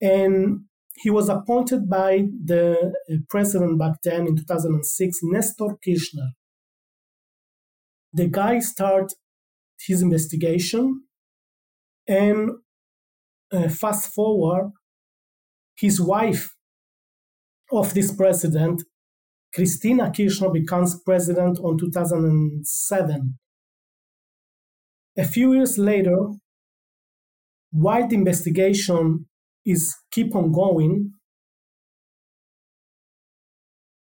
And 0.01 0.65
he 0.97 1.09
was 1.09 1.29
appointed 1.29 1.89
by 1.89 2.25
the 2.43 2.93
uh, 3.11 3.15
president 3.29 3.77
back 3.77 4.01
then 4.03 4.27
in 4.27 4.35
2006, 4.37 5.19
Nestor 5.23 5.77
Kirchner. 5.83 6.31
The 8.13 8.27
guy 8.27 8.59
started 8.59 9.13
his 9.85 10.01
investigation, 10.01 11.03
and 12.07 12.51
uh, 13.51 13.67
fast 13.67 14.13
forward, 14.13 14.71
his 15.75 15.99
wife 15.99 16.55
of 17.71 17.93
this 17.93 18.13
president 18.13 18.83
Cristina 19.53 20.11
Kirchner 20.11 20.49
becomes 20.49 21.01
president 21.05 21.59
on 21.59 21.77
2007. 21.77 23.39
A 25.17 25.23
few 25.23 25.53
years 25.53 25.77
later, 25.77 26.31
while 27.71 28.05
the 28.05 28.15
investigation 28.15 29.27
is 29.65 29.95
keep 30.11 30.35
on 30.35 30.51
going, 30.51 31.13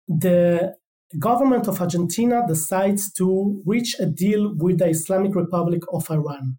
the 0.09 0.75
government 1.19 1.69
of 1.69 1.81
Argentina 1.81 2.43
decides 2.47 3.13
to 3.13 3.63
reach 3.65 3.97
a 3.99 4.07
deal 4.07 4.55
with 4.57 4.79
the 4.79 4.89
Islamic 4.89 5.35
Republic 5.35 5.83
of 5.93 6.11
Iran. 6.11 6.59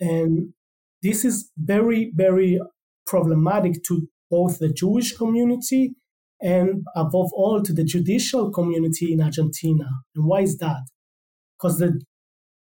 And 0.00 0.52
this 1.02 1.24
is 1.24 1.50
very, 1.56 2.12
very 2.14 2.60
problematic 3.06 3.82
to 3.84 4.08
both 4.30 4.58
the 4.58 4.72
Jewish 4.72 5.16
community 5.16 5.94
and 6.40 6.84
above 6.96 7.30
all 7.34 7.62
to 7.62 7.72
the 7.72 7.84
judicial 7.84 8.50
community 8.50 9.12
in 9.12 9.22
Argentina. 9.22 9.88
And 10.14 10.24
why 10.26 10.40
is 10.40 10.58
that? 10.58 10.82
Because 11.56 11.78
the 11.78 12.00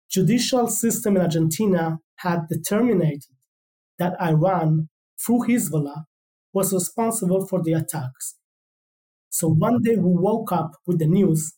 judicial 0.09 0.67
system 0.67 1.15
in 1.15 1.21
Argentina 1.21 1.99
had 2.17 2.47
determined 2.49 3.23
that 3.99 4.19
Iran, 4.21 4.89
through 5.23 5.47
Hezbollah, 5.47 6.05
was 6.53 6.73
responsible 6.73 7.45
for 7.47 7.61
the 7.61 7.73
attacks. 7.73 8.35
So 9.29 9.47
one 9.47 9.81
day 9.83 9.95
we 9.95 10.11
woke 10.11 10.51
up 10.51 10.71
with 10.87 10.99
the 10.99 11.07
news 11.07 11.53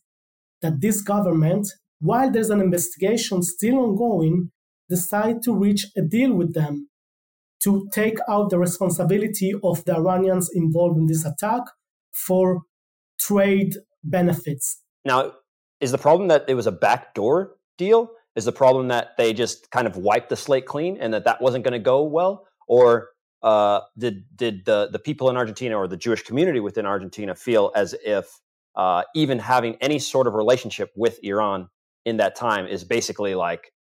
that 0.62 0.82
this 0.82 1.02
government, 1.02 1.68
while 2.00 2.30
there's 2.30 2.50
an 2.50 2.60
investigation 2.60 3.42
still 3.42 3.78
ongoing, 3.78 4.52
decided 4.90 5.42
to 5.44 5.56
reach 5.56 5.86
a 5.98 6.02
deal 6.02 6.34
with 6.34 6.54
them 6.54 6.90
to 7.64 7.88
take 7.94 8.18
out 8.28 8.50
the 8.50 8.60
responsibility 8.60 9.54
of 9.64 9.86
the 9.86 9.96
Iranians 9.96 10.50
involved 10.54 10.98
in 10.98 11.06
this 11.06 11.26
attack 11.26 11.62
for 12.12 12.64
trade 13.20 13.76
benefits. 14.04 14.82
Now, 15.06 15.34
is 15.80 15.92
the 15.92 15.98
problem 15.98 16.28
that 16.30 16.46
it 16.48 16.56
was 16.56 16.68
a 16.68 16.72
backdoor 16.72 17.56
deal? 17.78 18.10
Is 18.36 18.46
the 18.46 18.52
problem 18.52 18.88
that 18.88 19.18
they 19.18 19.34
just 19.34 19.70
kind 19.72 19.88
of 19.88 19.98
wiped 19.98 20.30
the 20.30 20.38
slate 20.38 20.66
clean 20.66 20.98
and 21.00 21.14
that 21.14 21.26
that 21.26 21.42
wasn't 21.42 21.64
going 21.64 21.74
to 21.74 21.80
go 21.80 22.04
well? 22.04 22.48
Or 22.68 23.10
uh, 23.44 23.82
did 23.98 24.24
did 24.36 24.66
the 24.66 24.90
the 24.92 25.00
people 25.00 25.30
in 25.30 25.38
Argentina 25.38 25.78
or 25.78 25.88
the 25.88 25.98
Jewish 25.98 26.24
community 26.24 26.60
within 26.60 26.86
Argentina 26.86 27.36
feel 27.36 27.72
as 27.76 27.96
if 28.06 28.40
uh, 28.76 29.04
even 29.16 29.40
having 29.40 29.76
any 29.82 30.00
sort 30.00 30.28
of 30.28 30.34
relationship 30.34 30.92
with 30.96 31.20
Iran 31.24 31.68
in 32.06 32.18
that 32.18 32.36
time 32.36 32.68
is 32.68 32.84
basically 32.84 33.36
like 33.36 33.74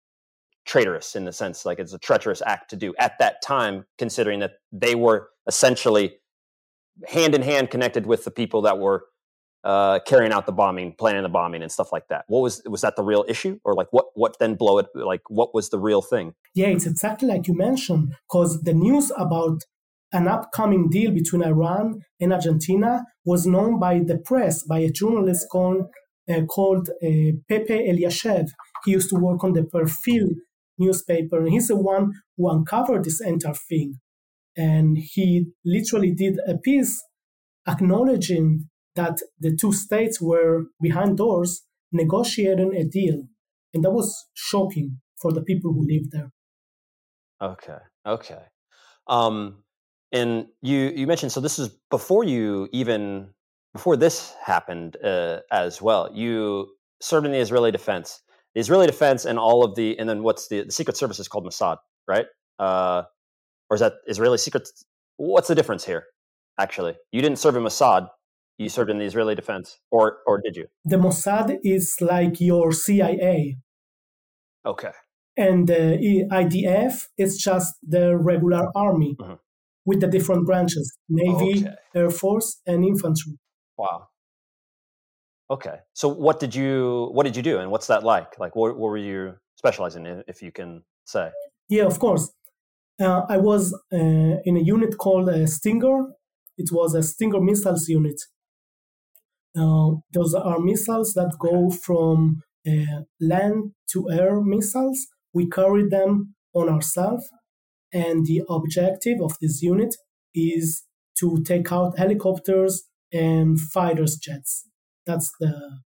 traitorous 0.65 1.15
in 1.15 1.25
the 1.25 1.33
sense 1.33 1.65
like 1.65 1.79
it's 1.79 1.93
a 1.93 1.99
treacherous 1.99 2.41
act 2.45 2.69
to 2.69 2.75
do 2.75 2.93
at 2.99 3.17
that 3.19 3.41
time, 3.41 3.85
considering 3.97 4.39
that 4.39 4.53
they 4.71 4.95
were 4.95 5.29
essentially 5.47 6.17
hand 7.07 7.33
in 7.33 7.41
hand 7.41 7.69
connected 7.69 8.05
with 8.05 8.23
the 8.23 8.31
people 8.31 8.61
that 8.61 8.77
were 8.77 9.05
uh, 9.63 9.99
carrying 10.05 10.31
out 10.31 10.45
the 10.45 10.51
bombing, 10.51 10.95
planning 10.97 11.23
the 11.23 11.29
bombing, 11.29 11.61
and 11.61 11.71
stuff 11.71 11.91
like 11.91 12.07
that. 12.09 12.25
What 12.27 12.41
was 12.41 12.61
was 12.65 12.81
that 12.81 12.95
the 12.95 13.03
real 13.03 13.25
issue, 13.27 13.59
or 13.63 13.73
like 13.73 13.87
what 13.91 14.07
what 14.13 14.37
then 14.39 14.55
blow 14.55 14.77
it? 14.79 14.87
Like 14.95 15.21
what 15.29 15.53
was 15.53 15.69
the 15.69 15.79
real 15.79 16.01
thing? 16.01 16.33
Yeah, 16.55 16.67
it's 16.67 16.85
exactly 16.85 17.27
like 17.27 17.47
you 17.47 17.55
mentioned, 17.55 18.13
because 18.29 18.61
the 18.61 18.73
news 18.73 19.11
about 19.17 19.61
an 20.11 20.27
upcoming 20.27 20.89
deal 20.89 21.11
between 21.11 21.43
Iran 21.43 22.01
and 22.19 22.33
Argentina 22.33 23.03
was 23.25 23.45
known 23.45 23.79
by 23.79 23.99
the 23.99 24.17
press 24.17 24.63
by 24.63 24.79
a 24.79 24.89
journalist 24.89 25.47
called 25.51 25.85
uh, 26.29 26.41
called 26.45 26.89
uh, 27.03 27.31
Pepe 27.49 27.89
Eliaschev. 27.89 28.47
He 28.85 28.91
used 28.91 29.09
to 29.09 29.15
work 29.15 29.43
on 29.43 29.53
the 29.53 29.63
Perfil 29.63 30.29
newspaper, 30.77 31.39
and 31.39 31.49
he's 31.49 31.67
the 31.67 31.75
one 31.75 32.13
who 32.37 32.49
uncovered 32.49 33.03
this 33.03 33.21
entire 33.21 33.53
thing. 33.53 33.99
And 34.55 34.97
he 34.97 35.47
literally 35.65 36.11
did 36.13 36.39
a 36.47 36.57
piece 36.57 37.01
acknowledging 37.67 38.69
that 38.99 39.15
the 39.39 39.51
two 39.61 39.73
states 39.85 40.15
were 40.29 40.55
behind 40.87 41.11
doors 41.17 41.51
negotiating 41.91 42.71
a 42.75 42.83
deal. 42.83 43.19
And 43.73 43.83
that 43.83 43.91
was 43.99 44.09
shocking 44.33 44.89
for 45.21 45.31
the 45.31 45.43
people 45.49 45.73
who 45.73 45.83
lived 45.93 46.11
there. 46.11 46.31
Okay. 47.41 47.81
Okay. 48.05 48.43
Um, 49.07 49.63
and 50.11 50.47
you 50.61 50.79
you 50.99 51.05
mentioned 51.07 51.31
so 51.31 51.39
this 51.39 51.59
is 51.59 51.69
before 51.97 52.23
you 52.23 52.67
even 52.71 53.29
before 53.73 53.95
this 53.95 54.33
happened 54.43 54.97
uh, 55.03 55.39
as 55.51 55.81
well. 55.81 56.09
You 56.13 56.67
served 57.01 57.25
in 57.27 57.31
the 57.31 57.37
Israeli 57.37 57.71
defense, 57.71 58.21
the 58.55 58.61
Israeli 58.61 58.87
defense, 58.87 59.25
and 59.25 59.37
all 59.37 59.63
of 59.63 59.75
the 59.75 59.97
and 59.99 60.09
then 60.09 60.23
what's 60.23 60.47
the 60.47 60.63
the 60.63 60.71
Secret 60.71 60.97
Service 60.97 61.19
is 61.19 61.27
called 61.27 61.45
Mossad, 61.45 61.77
right? 62.07 62.25
Uh, 62.57 63.03
or 63.69 63.75
is 63.75 63.81
that 63.81 63.93
Israeli 64.07 64.37
Secret? 64.37 64.67
What's 65.17 65.47
the 65.47 65.55
difference 65.55 65.85
here? 65.85 66.03
Actually, 66.59 66.95
you 67.11 67.21
didn't 67.21 67.39
serve 67.39 67.55
in 67.55 67.63
Mossad. 67.63 68.09
You 68.59 68.69
served 68.69 68.91
in 68.91 68.99
the 68.99 69.05
Israeli 69.05 69.35
defense, 69.35 69.79
or 69.89 70.19
or 70.27 70.39
did 70.39 70.55
you? 70.55 70.67
The 70.85 70.97
Mossad 70.97 71.57
is 71.63 71.95
like 72.01 72.39
your 72.39 72.71
CIA. 72.71 73.57
Okay. 74.65 74.91
And 75.37 75.67
the 75.67 76.27
IDF 76.31 76.93
is 77.17 77.37
just 77.37 77.73
the 77.81 78.17
regular 78.17 78.67
army 78.75 79.15
mm-hmm. 79.19 79.35
with 79.85 80.01
the 80.01 80.07
different 80.07 80.45
branches: 80.45 80.97
Navy, 81.07 81.65
okay. 81.65 81.75
Air 81.95 82.09
Force, 82.11 82.61
and 82.67 82.83
infantry. 82.85 83.39
Wow. 83.77 84.07
Okay. 85.49 85.77
So 85.93 86.07
what 86.07 86.39
did 86.39 86.53
you 86.53 87.09
what 87.13 87.23
did 87.23 87.35
you 87.35 87.41
do, 87.41 87.59
and 87.59 87.71
what's 87.71 87.87
that 87.87 88.03
like? 88.03 88.37
Like, 88.39 88.55
what, 88.55 88.77
what 88.77 88.89
were 88.89 88.97
you 88.97 89.35
specializing 89.55 90.05
in, 90.05 90.23
if 90.27 90.41
you 90.43 90.51
can 90.51 90.83
say? 91.05 91.31
Yeah, 91.69 91.85
of 91.85 91.97
course 91.99 92.29
uh, 92.99 93.21
I 93.29 93.37
was 93.37 93.73
uh, 93.93 93.97
in 94.43 94.57
a 94.57 94.61
unit 94.61 94.97
called 94.97 95.29
a 95.29 95.47
Stinger. 95.47 96.07
It 96.57 96.69
was 96.71 96.93
a 96.93 97.03
Stinger 97.03 97.39
missiles 97.39 97.87
unit. 97.87 98.19
Uh, 99.57 99.95
those 100.13 100.33
are 100.33 100.59
missiles 100.59 101.13
that 101.13 101.35
go 101.39 101.69
from 101.69 102.41
uh, 102.67 103.01
land 103.19 103.71
to 103.91 104.09
air 104.09 104.41
missiles. 104.41 105.07
We 105.33 105.49
carry 105.49 105.87
them 105.87 106.35
on 106.53 106.69
ourselves, 106.69 107.29
and 107.93 108.25
the 108.25 108.43
objective 108.49 109.19
of 109.21 109.33
this 109.41 109.61
unit 109.61 109.95
is 110.35 110.83
to 111.19 111.41
take 111.43 111.71
out 111.71 111.97
helicopters 111.97 112.83
and 113.11 113.59
fighters 113.59 114.17
jets. 114.17 114.67
That's 115.05 115.31
the 115.39 115.79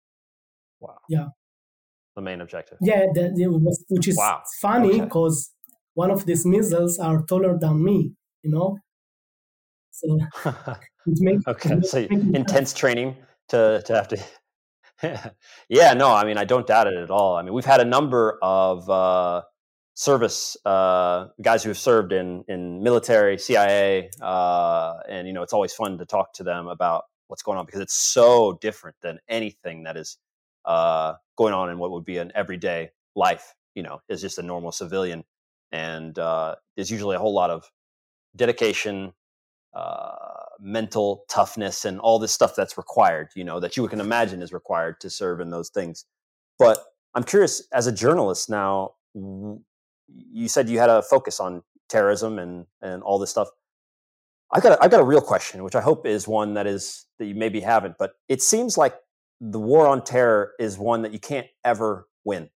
Wow. 0.80 0.98
Yeah. 1.10 1.28
The 2.16 2.22
main 2.22 2.42
objective. 2.42 2.78
yeah, 2.82 3.06
that, 3.14 3.34
was, 3.62 3.84
which 3.90 4.08
is 4.08 4.18
Wow. 4.18 4.42
funny 4.62 4.96
Okay. 4.96 5.02
because 5.02 5.52
one 5.94 6.12
of 6.12 6.26
these 6.26 6.46
missiles 6.46 7.00
are 7.00 7.24
taller 7.26 7.58
than 7.60 7.84
me. 7.84 8.16
You 8.44 8.52
know, 8.52 8.78
so 9.92 10.18
it 11.06 11.18
makes 11.20 11.44
okay. 11.48 11.76
it 11.76 11.86
So 11.86 12.08
makes 12.10 12.32
laugh. 12.32 12.32
intense 12.36 12.74
training 12.74 13.16
to 13.52 13.82
to 13.86 13.96
have 13.96 14.08
to. 14.10 15.34
yeah. 15.70 15.94
No. 15.94 16.12
I 16.12 16.26
mean, 16.26 16.38
I 16.38 16.46
don't 16.46 16.68
doubt 16.68 16.88
it 16.88 16.96
at 16.96 17.12
all. 17.12 17.36
I 17.36 17.42
mean, 17.42 17.54
we've 17.54 17.66
had 17.66 17.82
a 17.82 17.86
number 17.86 18.38
of 18.42 18.90
uh, 18.90 19.44
service 19.94 20.58
uh, 20.66 21.28
guys 21.42 21.64
who 21.64 21.70
have 21.70 21.78
served 21.78 22.12
in 22.12 22.44
in 22.48 22.84
military, 22.84 23.38
CIA, 23.38 24.10
uh, 24.22 24.94
and 25.08 25.28
you 25.28 25.34
know, 25.34 25.44
it's 25.44 25.54
always 25.54 25.74
fun 25.74 25.98
to 26.00 26.06
talk 26.06 26.34
to 26.34 26.44
them 26.44 26.68
about 26.68 27.04
what's 27.28 27.44
going 27.44 27.58
on 27.58 27.66
because 27.66 27.82
it's 27.82 27.96
so 27.96 28.58
different 28.62 28.98
than 29.02 29.20
anything 29.30 29.84
that 29.84 29.96
is 29.98 30.18
uh, 30.66 31.14
going 31.38 31.54
on 31.54 31.70
in 31.70 31.78
what 31.78 31.92
would 31.92 32.06
be 32.06 32.18
an 32.18 32.32
everyday 32.36 32.90
life. 33.16 33.54
You 33.76 33.84
know, 33.84 34.02
as 34.10 34.22
just 34.22 34.38
a 34.38 34.44
normal 34.44 34.72
civilian, 34.72 35.24
and 35.72 36.18
uh, 36.20 36.56
there's 36.76 36.92
usually 36.92 37.16
a 37.16 37.20
whole 37.20 37.34
lot 37.34 37.50
of 37.50 37.72
dedication, 38.36 39.14
uh, 39.74 40.41
mental 40.62 41.26
toughness, 41.30 41.86
and 41.86 42.00
all 42.00 42.20
this 42.20 42.32
stuff 42.32 42.56
that's 42.56 42.78
required. 42.78 43.30
You 43.36 43.44
know, 43.44 43.60
that 43.60 43.76
you 43.76 43.88
can 43.88 44.00
imagine 44.00 44.42
is 44.42 44.54
required 44.54 45.00
to 45.02 45.10
serve 45.10 45.40
in 45.40 45.50
those 45.50 45.70
things. 45.70 46.06
But 46.60 46.84
I'm 47.16 47.24
curious, 47.24 47.68
as 47.74 47.88
a 47.88 47.92
journalist 47.92 48.50
now, 48.50 48.94
you 49.14 50.48
said 50.48 50.70
you 50.70 50.80
had 50.80 50.90
a 50.90 51.02
focus 51.02 51.40
on 51.40 51.64
terrorism 51.90 52.40
and 52.40 52.66
and 52.82 53.04
all 53.04 53.20
this 53.20 53.32
stuff. 53.32 53.50
I've 54.54 54.64
got 54.64 54.74
a, 54.74 54.84
I 54.84 54.88
got 54.88 55.00
a 55.00 55.06
real 55.06 55.22
question, 55.22 55.64
which 55.64 55.76
I 55.76 55.82
hope 55.82 56.06
is 56.06 56.28
one 56.28 56.54
that 56.56 56.68
is 56.68 57.06
that 57.20 57.26
you 57.26 57.36
maybe 57.36 57.62
haven't, 57.62 57.96
but 57.98 58.14
it 58.28 58.42
seems 58.42 58.78
like 58.78 58.96
the 59.40 59.60
war 59.60 59.88
on 59.88 60.04
terror 60.04 60.54
is 60.60 60.78
one 60.78 61.02
that 61.02 61.12
you 61.12 61.20
can't 61.20 61.48
ever 61.66 62.08
win. 62.24 62.50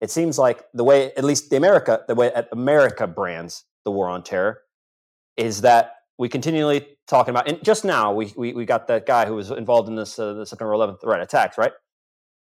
It 0.00 0.10
seems 0.10 0.38
like 0.38 0.64
the 0.72 0.82
way, 0.82 1.12
at 1.12 1.24
least 1.24 1.50
the 1.50 1.56
America, 1.56 2.02
the 2.08 2.14
way 2.14 2.32
America 2.52 3.06
brands 3.06 3.64
the 3.84 3.90
war 3.90 4.08
on 4.08 4.22
terror, 4.22 4.62
is 5.36 5.60
that 5.60 5.92
we 6.20 6.28
continually 6.28 6.86
talking 7.08 7.32
about. 7.32 7.48
And 7.48 7.64
just 7.64 7.82
now, 7.82 8.12
we 8.12 8.32
we, 8.36 8.52
we 8.52 8.66
got 8.66 8.88
that 8.88 9.06
guy 9.06 9.24
who 9.24 9.34
was 9.34 9.50
involved 9.50 9.88
in 9.88 9.96
this 9.96 10.18
uh, 10.18 10.34
the 10.34 10.44
September 10.44 10.74
11th 10.74 10.98
right 11.02 11.22
attacks, 11.22 11.56
right? 11.56 11.72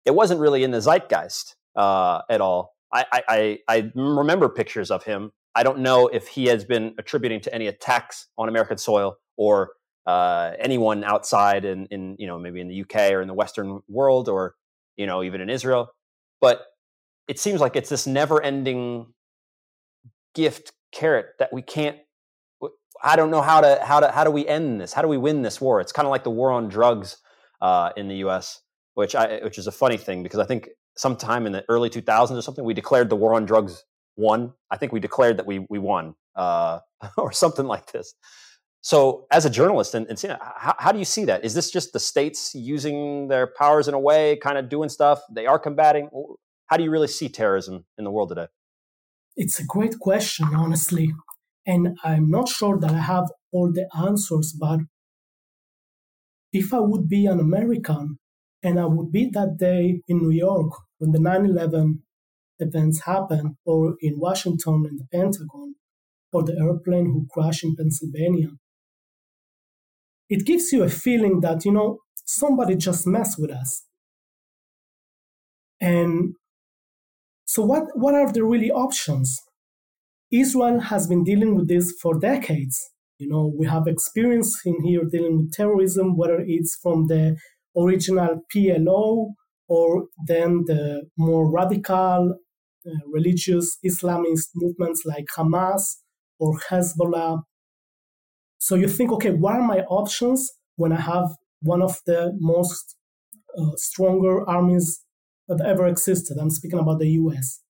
It 0.04 0.16
wasn't 0.16 0.40
really 0.40 0.64
in 0.64 0.72
the 0.72 0.82
zeitgeist 0.82 1.56
uh, 1.76 2.24
at 2.28 2.42
all. 2.42 2.74
I, 2.92 3.06
I 3.12 3.22
I 3.30 3.60
I 3.68 3.92
remember 3.94 4.50
pictures 4.50 4.90
of 4.90 5.04
him. 5.04 5.32
I 5.54 5.62
don't 5.62 5.80
know 5.80 6.08
if 6.08 6.28
he 6.28 6.46
has 6.48 6.66
been 6.66 6.96
attributing 6.98 7.40
to 7.42 7.54
any 7.54 7.68
attacks 7.68 8.28
on 8.36 8.50
American 8.50 8.80
soil 8.80 9.18
or 9.38 9.74
uh, 10.08 10.54
anyone 10.60 11.04
outside 11.04 11.64
in, 11.64 11.86
in 11.92 12.16
you 12.18 12.26
know 12.26 12.40
maybe 12.40 12.60
in 12.60 12.70
the 12.70 12.82
UK 12.82 13.12
or 13.12 13.22
in 13.22 13.28
the 13.28 13.36
Western 13.36 13.82
world 13.88 14.28
or 14.28 14.56
you 14.96 15.06
know 15.06 15.22
even 15.22 15.40
in 15.40 15.52
Israel. 15.52 15.90
But 16.42 16.66
it 17.28 17.40
seems 17.40 17.62
like 17.62 17.76
it's 17.76 17.90
this 17.90 18.08
never-ending 18.08 19.14
gift 20.34 20.72
carrot 20.92 21.28
that 21.38 21.54
we 21.54 21.62
can't. 21.62 21.98
I 23.04 23.16
don't 23.16 23.32
know 23.32 23.42
how 23.42 23.62
to 23.62 23.80
how 23.84 24.00
to 24.00 24.12
how 24.12 24.24
do 24.24 24.32
we 24.32 24.48
end 24.48 24.82
this? 24.82 24.94
How 24.94 25.02
do 25.02 25.08
we 25.08 25.18
win 25.18 25.42
this 25.42 25.62
war? 25.62 25.82
It's 25.82 25.92
kind 25.92 26.06
of 26.06 26.12
like 26.12 26.24
the 26.24 26.32
war 26.32 26.52
on 26.52 26.68
drugs 26.68 27.18
uh, 27.62 27.92
in 27.96 28.08
the 28.08 28.16
U.S., 28.18 28.62
which 28.96 29.16
I 29.16 29.40
which 29.44 29.58
is 29.58 29.68
a 29.68 29.72
funny 29.72 29.98
thing 29.98 30.24
because 30.24 30.40
I 30.40 30.46
think 30.46 30.70
sometime 30.96 31.46
in 31.46 31.52
the 31.52 31.64
early 31.70 31.90
2000s 31.90 32.32
or 32.32 32.42
something 32.42 32.66
we 32.66 32.74
declared 32.74 33.10
the 33.10 33.16
war 33.16 33.36
on 33.36 33.46
drugs 33.46 33.84
won. 34.16 34.54
I 34.72 34.78
think 34.78 34.92
we 34.92 35.00
declared 35.00 35.38
that 35.38 35.46
we 35.46 35.66
we 35.70 35.80
won 35.80 36.16
uh, 36.36 36.80
or 37.18 37.32
something 37.32 37.66
like 37.66 37.92
this. 37.92 38.14
So, 38.82 39.26
as 39.32 39.44
a 39.44 39.50
journalist, 39.50 39.96
and, 39.96 40.08
and 40.08 40.18
seeing, 40.18 40.36
how, 40.40 40.76
how 40.78 40.92
do 40.92 41.00
you 41.00 41.06
see 41.06 41.26
that? 41.26 41.44
Is 41.44 41.54
this 41.54 41.72
just 41.72 41.92
the 41.92 42.00
states 42.00 42.56
using 42.56 43.28
their 43.28 43.48
powers 43.48 43.88
in 43.88 43.94
a 43.94 44.00
way, 44.00 44.38
kind 44.38 44.58
of 44.58 44.70
doing 44.70 44.88
stuff 44.88 45.22
they 45.30 45.46
are 45.46 45.60
combating? 45.60 46.10
How 46.68 46.78
do 46.78 46.84
you 46.84 46.92
really 46.92 47.08
see 47.08 47.28
terrorism 47.28 47.86
in 47.98 48.06
the 48.06 48.12
world 48.12 48.30
today? 48.30 48.48
It's 49.36 49.60
a 49.60 49.66
great 49.66 50.00
question, 50.00 50.48
honestly. 50.56 51.14
And 51.68 51.98
I'm 52.04 52.30
not 52.30 52.48
sure 52.48 52.80
that 52.80 52.92
I 52.92 53.02
have 53.02 53.26
all 53.52 53.72
the 53.74 53.90
answers, 53.96 54.56
but 54.58 54.80
if 56.54 56.74
I 56.74 56.80
would 56.80 57.10
be 57.10 57.26
an 57.26 57.40
American 57.40 58.18
and 58.64 58.80
I 58.80 58.86
would 58.86 59.12
be 59.12 59.30
that 59.34 59.58
day 59.58 60.02
in 60.08 60.18
New 60.20 60.32
York 60.32 60.72
when 60.98 61.12
the 61.12 61.20
9 61.20 61.46
11 61.46 62.04
events 62.60 63.02
happened, 63.02 63.56
or 63.66 63.96
in 64.02 64.18
Washington 64.18 64.86
in 64.90 64.98
the 64.98 65.06
Pentagon, 65.12 65.76
or 66.34 66.44
the 66.44 66.58
airplane 66.60 67.06
who 67.06 67.28
crashed 67.32 67.64
in 67.64 67.76
Pennsylvania, 67.76 68.50
it 70.30 70.46
gives 70.46 70.72
you 70.72 70.84
a 70.84 70.90
feeling 70.90 71.42
that, 71.42 71.66
you 71.66 71.72
know, 71.72 72.00
somebody 72.26 72.76
just 72.76 73.06
messed 73.06 73.40
with 73.40 73.52
us. 73.52 73.84
And 75.80 76.34
so, 77.46 77.64
what, 77.64 77.84
what 77.94 78.16
are 78.16 78.32
the 78.32 78.44
really 78.44 78.72
options? 78.72 79.40
Israel 80.32 80.80
has 80.80 81.08
been 81.08 81.24
dealing 81.24 81.56
with 81.56 81.68
this 81.68 81.94
for 82.02 82.20
decades. 82.20 82.78
You 83.18 83.30
know, 83.30 83.52
we 83.58 83.66
have 83.68 83.88
experience 83.88 84.62
in 84.66 84.84
here 84.84 85.04
dealing 85.10 85.38
with 85.38 85.54
terrorism, 85.54 86.18
whether 86.18 86.44
it's 86.46 86.78
from 86.82 87.08
the 87.08 87.38
original 87.76 88.42
PLO 88.54 89.34
or 89.68 90.06
then 90.26 90.64
the 90.66 91.04
more 91.18 91.50
radical 91.52 92.38
uh, 92.86 92.90
religious 93.12 93.78
Islamist 93.86 94.50
movements 94.56 95.04
like 95.06 95.26
Hamas 95.38 95.82
or 96.40 96.58
Hezbollah. 96.70 97.42
So 98.60 98.76
you 98.76 98.88
think, 98.88 99.12
okay, 99.14 99.32
what 99.32 99.56
are 99.56 99.62
my 99.62 99.80
options 99.82 100.52
when 100.76 100.92
I 100.92 101.02
have 101.02 101.30
one 101.62 101.82
of 101.82 101.98
the 102.06 102.34
most 102.40 102.96
uh, 103.58 103.72
stronger 103.76 104.48
armies 104.48 105.04
that 105.48 105.62
ever 105.66 105.88
existed? 105.88 106.38
I'm 106.40 106.50
speaking 106.50 106.80
about 106.80 107.00
the 107.00 107.10
US. 107.10 107.62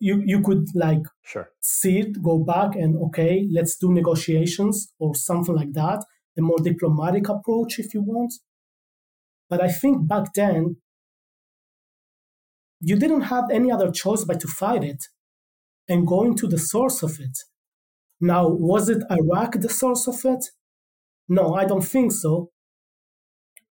You, 0.00 0.22
you 0.24 0.40
could 0.40 0.66
like 0.74 1.02
Sure. 1.22 1.50
see 1.60 1.98
it, 1.98 2.22
go 2.22 2.38
back 2.38 2.76
and 2.76 2.96
okay, 3.06 3.46
let's 3.50 3.76
do 3.76 3.92
negotiations 3.92 4.92
or 4.98 5.14
something 5.14 5.54
like 5.54 5.72
that, 5.72 6.04
a 6.38 6.42
more 6.42 6.58
diplomatic 6.58 7.28
approach 7.28 7.78
if 7.78 7.92
you 7.94 8.02
want. 8.02 8.32
But 9.48 9.62
I 9.62 9.68
think 9.72 10.06
back 10.06 10.34
then, 10.34 10.76
you 12.80 12.96
didn't 12.96 13.22
have 13.22 13.44
any 13.50 13.70
other 13.70 13.90
choice 13.90 14.24
but 14.24 14.40
to 14.40 14.48
fight 14.48 14.84
it 14.84 15.04
and 15.88 16.06
going 16.06 16.36
to 16.36 16.48
the 16.48 16.58
source 16.58 17.02
of 17.02 17.20
it. 17.20 17.38
Now, 18.20 18.48
was 18.48 18.88
it 18.90 19.02
Iraq 19.10 19.60
the 19.60 19.68
source 19.70 20.08
of 20.08 20.24
it? 20.24 20.44
No, 21.28 21.54
I 21.54 21.64
don't 21.66 21.84
think 21.84 22.12
so. 22.12 22.50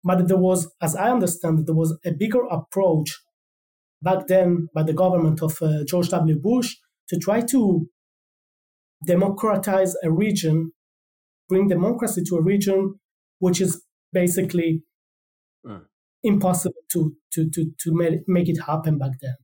But 0.05 0.29
there 0.29 0.37
was, 0.37 0.71
as 0.83 0.95
I 0.95 1.11
understand 1.11 1.67
there 1.67 1.75
was 1.75 1.99
a 2.05 2.13
bigger 2.13 2.45
approach 2.51 3.23
back 4.03 4.27
then 4.27 4.69
by 4.75 4.83
the 4.83 4.93
government 4.93 5.43
of 5.43 5.57
uh, 5.63 5.85
George 5.85 6.09
W. 6.11 6.39
Bush 6.39 6.77
to 7.09 7.19
try 7.19 7.41
to 7.43 7.89
democratize 9.07 9.95
a 10.03 10.11
region, 10.11 10.73
bring 11.49 11.69
democracy 11.69 12.23
to 12.29 12.37
a 12.37 12.43
region 12.43 12.95
which 13.39 13.61
is 13.61 13.83
basically 14.13 14.83
Mm. 15.67 15.85
impossible 16.23 16.81
to, 16.93 17.15
to, 17.33 17.51
to, 17.51 17.71
to 17.81 17.93
make, 18.27 18.49
it 18.49 18.63
happen 18.63 18.97
back 18.99 19.13
then. 19.21 19.35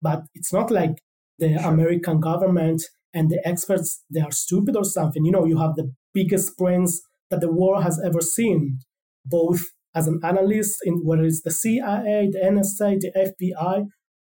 But 0.00 0.22
it's 0.34 0.52
not 0.52 0.70
like 0.70 1.02
the 1.38 1.58
Sure. 1.58 1.68
American 1.72 2.18
government 2.20 2.82
and 3.12 3.28
the 3.30 3.40
experts, 3.46 4.02
they 4.10 4.20
are 4.20 4.30
stupid 4.30 4.74
or 4.74 4.84
something. 4.84 5.24
You 5.26 5.32
know, 5.32 5.44
you 5.44 5.58
have 5.58 5.74
the 5.74 5.92
biggest 6.14 6.56
brains 6.56 7.02
that 7.30 7.40
the 7.42 7.52
world 7.52 7.82
has 7.82 8.00
ever 8.02 8.22
seen, 8.22 8.78
both 9.24 9.60
as 9.94 10.08
an 10.08 10.20
analyst 10.24 10.78
in 10.84 11.02
whether 11.04 11.24
it's 11.24 11.42
the 11.42 11.50
CIA, 11.50 12.30
the 12.32 12.40
NSA, 12.42 13.00
the 13.00 13.12
FBI, 13.14 13.84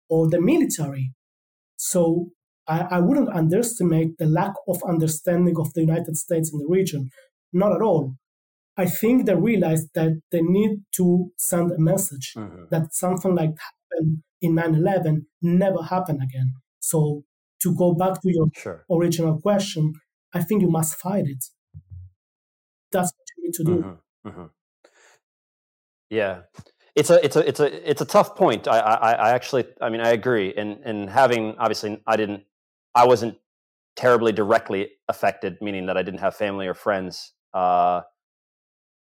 or 0.10 0.30
the 0.30 0.41
military. 0.41 1.13
So 1.78 2.32
I, 2.67 2.80
I 2.82 3.00
wouldn't 3.00 3.30
underestimate 3.30 4.17
the 4.17 4.26
lack 4.26 4.54
of 4.67 4.82
understanding 4.84 5.58
of 5.60 5.74
the 5.74 5.82
United 5.82 6.17
States 6.17 6.52
in 6.54 6.60
the 6.60 6.67
region. 6.67 7.10
Not 7.54 7.74
at 7.74 7.82
all. 7.82 8.15
I 8.78 8.86
think 8.88 9.26
they 9.26 9.36
realized 9.36 9.89
that 9.95 10.22
they 10.32 10.41
need 10.41 10.86
to 10.98 11.32
send 11.38 11.72
a 11.72 11.80
message 11.80 12.36
Mhm. 12.36 12.69
that 12.69 12.93
something 12.93 13.36
like 13.36 13.52
happened 13.67 14.24
in 14.41 14.56
9-11 14.56 15.28
never 15.41 15.84
happen 15.84 16.22
again. 16.22 16.54
So 16.80 17.26
to 17.62 17.76
go 17.76 17.93
back 17.93 18.22
to 18.22 18.30
your 18.34 18.48
Sure. 18.52 18.88
original 18.91 19.39
question, 19.41 19.93
I 20.34 20.43
think 20.43 20.62
you 20.62 20.69
must 20.69 20.95
fight 20.95 21.28
it. 21.28 21.43
That's 22.91 23.12
what 23.15 23.26
you 23.38 23.43
need 23.45 23.54
to 23.56 23.63
do. 23.63 23.86
Mhm, 23.86 24.02
mhm. 24.26 24.54
Yeah, 26.10 26.43
it's 27.00 27.10
a 27.10 27.24
it's 27.24 27.36
a 27.38 27.48
it's 27.48 27.60
a 27.62 27.90
it's 27.90 28.02
a 28.02 28.06
tough 28.06 28.36
point. 28.36 28.68
I, 28.68 28.80
I 28.80 29.12
I 29.12 29.30
actually 29.32 29.66
I 29.82 29.90
mean 29.90 30.02
I 30.02 30.10
agree. 30.10 30.54
And 30.56 30.80
and 30.84 31.10
having 31.10 31.56
obviously 31.58 32.02
I 32.06 32.18
didn't 32.18 32.44
I 32.94 33.08
wasn't 33.08 33.38
terribly 33.96 34.34
directly 34.34 34.92
affected, 35.08 35.58
meaning 35.62 35.86
that 35.86 35.98
I 35.98 36.04
didn't 36.04 36.20
have 36.20 36.36
family 36.36 36.68
or 36.68 36.74
friends 36.74 37.34
uh, 37.54 38.02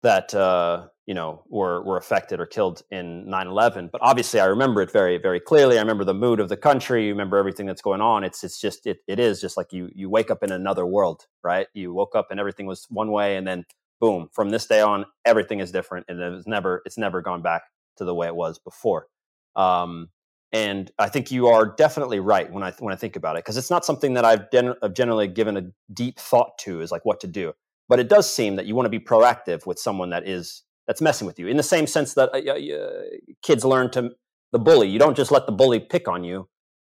that 0.04 0.32
uh, 0.36 0.88
you 1.08 1.16
know 1.16 1.44
were 1.50 1.84
were 1.84 1.98
affected 1.98 2.40
or 2.40 2.46
killed 2.46 2.84
in 2.92 3.26
9-11 3.26 3.90
but 3.92 4.02
obviously 4.02 4.42
i 4.42 4.46
remember 4.46 4.82
it 4.82 4.92
very 4.92 5.18
very 5.18 5.40
clearly. 5.40 5.78
I 5.78 5.82
remember 5.82 6.04
the 6.04 6.14
mood 6.14 6.40
of 6.40 6.50
the 6.50 6.58
country. 6.58 7.06
You 7.06 7.12
remember 7.12 7.38
everything 7.38 7.66
that's 7.66 7.82
going 7.82 8.02
on. 8.02 8.24
It's 8.24 8.44
it's 8.44 8.60
just 8.62 8.86
it, 8.86 9.00
it 9.08 9.20
is 9.20 9.42
just 9.42 9.58
like 9.58 9.74
you 9.74 9.90
you 9.96 10.10
wake 10.10 10.30
up 10.30 10.44
in 10.44 10.52
another 10.52 10.86
world 10.86 11.26
right? 11.44 11.68
You 11.74 11.94
woke 11.94 12.16
up 12.16 12.28
and 12.30 12.40
everything 12.40 12.68
was 12.68 12.86
one 12.90 13.10
way 13.12 13.38
and 13.38 13.48
then 13.48 13.66
boom, 14.00 14.30
from 14.32 14.50
this 14.50 14.68
day 14.68 14.82
on, 14.82 15.06
everything 15.26 15.60
is 15.60 15.72
different, 15.72 16.06
and 16.08 16.20
it's 16.20 16.48
never 16.48 16.82
it's 16.86 16.98
never 16.98 17.22
gone 17.22 17.42
back 17.42 17.64
to 17.98 18.06
the 18.06 18.16
way 18.16 18.28
it 18.28 18.36
was 18.36 18.60
before. 18.60 19.08
Um, 19.56 20.10
and 20.54 20.92
I 20.98 21.10
think 21.10 21.30
you 21.30 21.48
are 21.48 21.66
definitely 21.76 22.20
right 22.20 22.52
when 22.52 22.64
I 22.64 22.72
when 22.80 22.94
I 22.94 22.98
think 22.98 23.16
about 23.16 23.36
it 23.36 23.44
because 23.44 23.58
it's 23.58 23.70
not 23.70 23.84
something 23.84 24.14
that 24.14 24.24
I've, 24.24 24.46
I've 24.82 24.94
generally 24.94 25.28
given 25.28 25.58
a 25.58 25.64
deep 25.94 26.20
thought 26.20 26.58
to 26.60 26.82
is 26.82 26.92
like 26.92 27.04
what 27.06 27.20
to 27.22 27.28
do. 27.28 27.54
But 27.90 28.00
it 28.00 28.10
does 28.10 28.32
seem 28.32 28.56
that 28.56 28.66
you 28.66 28.76
want 28.76 28.86
to 28.86 28.90
be 28.90 29.00
proactive 29.00 29.66
with 29.66 29.80
someone 29.80 30.10
that 30.12 30.28
is 30.28 30.64
that's 30.88 31.02
messing 31.02 31.28
with 31.28 31.38
you 31.38 31.48
in 31.48 31.58
the 31.58 31.64
same 31.64 31.86
sense 31.86 32.14
that 32.14 32.30
uh, 32.34 32.52
uh, 32.52 33.02
kids 33.44 33.66
learn 33.66 33.92
to 33.92 34.12
the 34.54 34.60
bully. 34.60 34.88
You 34.88 35.00
don't 35.00 35.18
just 35.18 35.32
let 35.32 35.46
the 35.46 35.52
bully 35.52 35.82
pick 35.82 36.08
on 36.08 36.24
you 36.24 36.48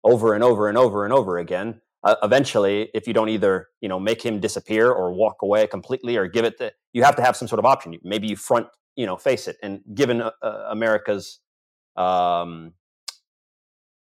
over 0.04 0.34
and 0.34 0.44
over 0.44 0.70
and 0.70 0.78
over 0.78 1.04
and 1.04 1.14
over 1.14 1.38
again. 1.38 1.82
Uh, 2.04 2.16
eventually, 2.24 2.90
if 2.94 3.08
you 3.08 3.14
don't 3.14 3.30
either 3.30 3.70
you 3.82 3.90
know 3.90 4.00
make 4.00 4.22
him 4.22 4.40
disappear 4.40 4.92
or 4.92 5.14
walk 5.14 5.42
away 5.42 5.68
completely 5.68 6.18
or 6.18 6.28
give 6.28 6.46
it, 6.46 6.58
the, 6.58 6.74
you 6.94 7.04
have 7.04 7.16
to 7.16 7.22
have 7.22 7.36
some 7.36 7.48
sort 7.48 7.60
of 7.60 7.66
option. 7.66 7.96
Maybe 8.04 8.28
you 8.28 8.36
front 8.36 8.68
you 8.96 9.06
know 9.06 9.18
face 9.18 9.48
it. 9.48 9.58
And 9.62 9.82
given 9.94 10.22
uh, 10.22 10.32
uh 10.42 10.68
America's 10.70 11.40
um, 11.96 12.74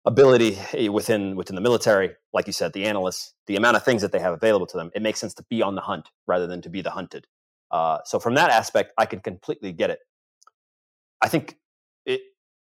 ability 0.05 0.57
within 0.89 1.35
within 1.35 1.55
the 1.55 1.61
military, 1.61 2.11
like 2.33 2.47
you 2.47 2.53
said, 2.53 2.73
the 2.73 2.85
analysts, 2.85 3.33
the 3.47 3.55
amount 3.55 3.77
of 3.77 3.83
things 3.83 4.01
that 4.01 4.11
they 4.11 4.19
have 4.19 4.33
available 4.33 4.65
to 4.67 4.77
them, 4.77 4.91
it 4.95 5.01
makes 5.01 5.19
sense 5.19 5.33
to 5.35 5.45
be 5.49 5.61
on 5.61 5.75
the 5.75 5.81
hunt 5.81 6.09
rather 6.27 6.47
than 6.47 6.61
to 6.61 6.69
be 6.69 6.81
the 6.81 6.91
hunted. 6.91 7.27
Uh, 7.69 7.99
so 8.05 8.19
from 8.19 8.33
that 8.35 8.49
aspect, 8.49 8.93
I 8.97 9.05
can 9.05 9.19
completely 9.19 9.71
get 9.71 9.89
it. 9.89 9.99
I 11.21 11.27
think 11.27 11.57
it 12.05 12.21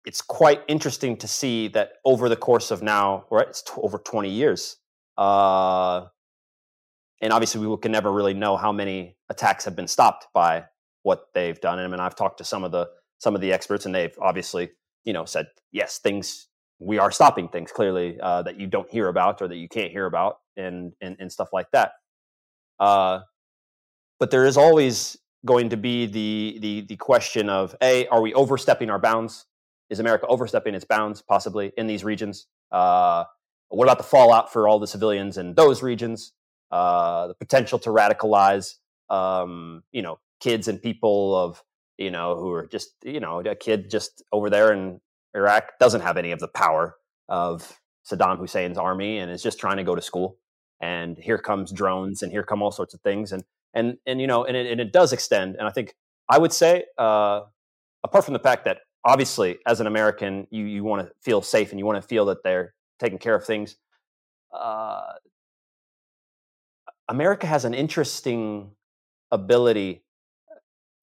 it's 0.05 0.23
quite 0.23 0.63
interesting 0.69 1.17
to 1.19 1.29
see 1.29 1.69
that 1.69 1.95
over 2.05 2.29
the 2.29 2.37
course 2.37 2.71
of 2.71 2.83
now, 2.83 3.27
right, 3.31 3.49
it's 3.49 3.63
t- 3.63 3.73
over 3.79 3.99
20 3.99 4.31
years, 4.31 4.77
uh, 5.17 6.07
and 7.21 7.33
obviously 7.33 7.67
we 7.67 7.77
can 7.79 7.93
never 7.93 8.13
really 8.13 8.35
know 8.35 8.57
how 8.57 8.73
many 8.73 9.17
attacks 9.29 9.65
have 9.65 9.77
been 9.77 9.89
stopped 9.89 10.27
by 10.35 10.65
what 11.03 11.29
they've 11.35 11.61
done. 11.61 11.79
And 11.79 11.87
I 11.87 11.91
mean, 11.91 12.01
I've 12.01 12.17
talked 12.17 12.39
to 12.39 12.45
some 12.45 12.65
of 12.65 12.73
the 12.73 12.89
some 13.19 13.35
of 13.35 13.41
the 13.41 13.53
experts, 13.53 13.87
and 13.87 13.95
they've 13.95 14.17
obviously 14.21 14.71
you 15.05 15.13
know 15.13 15.25
said 15.25 15.47
yes, 15.73 15.99
things 15.99 16.49
we 16.79 16.99
are 16.99 17.11
stopping 17.11 17.49
things 17.49 17.73
clearly 17.73 18.19
uh, 18.21 18.43
that 18.43 18.59
you 18.59 18.67
don't 18.67 18.91
hear 18.91 19.09
about 19.09 19.41
or 19.41 19.49
that 19.49 19.57
you 19.57 19.69
can't 19.69 19.91
hear 19.91 20.07
about 20.07 20.39
and 20.57 20.93
and, 21.01 21.17
and 21.19 21.31
stuff 21.31 21.49
like 21.53 21.71
that 21.73 21.93
uh, 22.81 23.21
but 24.19 24.31
there 24.31 24.45
is 24.45 24.57
always 24.57 25.17
going 25.47 25.69
to 25.71 25.77
be 25.77 26.07
the 26.07 26.59
the 26.61 26.81
the 26.89 26.97
question 26.97 27.49
of 27.49 27.75
a 27.83 28.07
are 28.09 28.23
we 28.23 28.33
overstepping 28.35 28.91
our 28.91 28.99
bounds 28.99 29.47
is 29.91 30.01
america 30.01 30.27
overstepping 30.27 30.75
its 30.75 30.85
bounds 30.85 31.23
possibly 31.23 31.73
in 31.77 31.87
these 31.87 32.05
regions 32.05 32.47
uh, 32.73 33.25
what 33.69 33.85
about 33.85 33.99
the 33.99 34.05
fallout 34.05 34.53
for 34.53 34.69
all 34.69 34.79
the 34.79 34.87
civilians 34.87 35.37
in 35.37 35.55
those 35.55 35.83
regions 35.83 36.33
uh, 36.71 37.29
the 37.29 37.35
potential 37.35 37.79
to 37.79 37.91
radicalize 37.91 38.75
um, 39.11 39.83
you 39.93 40.03
know 40.03 40.19
kids 40.41 40.69
and 40.69 40.83
people 40.83 41.37
of 41.37 41.63
you 41.99 42.11
know 42.11 42.37
who 42.37 42.51
are 42.53 42.67
just 42.67 42.95
you 43.05 43.21
know 43.21 43.41
a 43.41 43.55
kid 43.55 43.91
just 43.91 44.23
over 44.33 44.51
there 44.51 44.73
in 44.73 45.01
Iraq 45.35 45.79
doesn't 45.79 46.01
have 46.01 46.17
any 46.17 46.31
of 46.33 46.39
the 46.39 46.49
power 46.49 46.97
of 47.29 47.81
Saddam 48.09 48.39
Hussein's 48.39 48.79
army 48.79 49.19
and 49.19 49.31
is 49.31 49.43
just 49.43 49.59
trying 49.59 49.77
to 49.79 49.85
go 49.85 49.95
to 49.95 50.03
school. 50.03 50.39
And 50.81 51.17
here 51.17 51.39
comes 51.39 51.73
drones, 51.73 52.23
and 52.23 52.31
here 52.31 52.43
come 52.43 52.61
all 52.61 52.71
sorts 52.71 52.95
of 52.95 53.01
things, 53.01 53.33
and 53.33 53.45
and 53.73 53.97
and 54.07 54.21
you 54.21 54.27
know, 54.27 54.45
and 54.45 54.57
it, 54.57 54.71
and 54.71 54.81
it 54.81 54.93
does 54.93 55.13
extend. 55.13 55.57
And 55.57 55.67
I 55.67 55.71
think 55.71 55.95
I 56.29 56.39
would 56.39 56.53
say, 56.53 56.85
uh, 56.99 57.43
apart 58.03 58.25
from 58.25 58.35
the 58.35 58.41
fact 58.41 58.65
that 58.67 58.79
obviously, 59.05 59.59
as 59.67 59.81
an 59.81 59.87
American, 59.87 60.47
you 60.51 60.65
you 60.65 60.85
want 60.85 61.07
to 61.07 61.15
feel 61.23 61.41
safe 61.41 61.71
and 61.71 61.79
you 61.79 61.87
want 61.87 62.01
to 62.03 62.07
feel 62.07 62.27
that 62.27 62.43
they're 62.43 62.75
taking 62.99 63.19
care 63.19 63.35
of 63.35 63.45
things. 63.45 63.77
Uh, 64.53 65.13
America 67.09 67.47
has 67.47 67.65
an 67.65 67.75
interesting 67.75 68.71
ability 69.31 70.05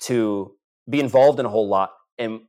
to 0.01 0.56
be 0.89 0.99
involved 0.99 1.39
in 1.39 1.45
a 1.45 1.49
whole 1.49 1.67
lot 1.67 1.91
and 2.17 2.41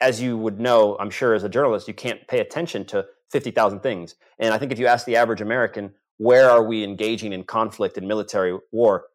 as 0.00 0.20
you 0.20 0.36
would 0.36 0.60
know, 0.60 0.96
I'm 0.98 1.10
sure 1.10 1.34
as 1.34 1.44
a 1.44 1.48
journalist, 1.48 1.88
you 1.88 1.94
can't 1.94 2.26
pay 2.28 2.40
attention 2.40 2.84
to 2.86 3.06
50,000 3.30 3.80
things. 3.80 4.16
And 4.38 4.52
I 4.52 4.58
think 4.58 4.70
if 4.70 4.78
you 4.78 4.86
ask 4.86 5.06
the 5.06 5.16
average 5.16 5.40
American, 5.40 5.94
where 6.18 6.50
are 6.50 6.62
we 6.62 6.84
engaging 6.84 7.32
in 7.32 7.44
conflict 7.44 7.96
and 7.96 8.06
military 8.06 8.58
war? 8.70 9.06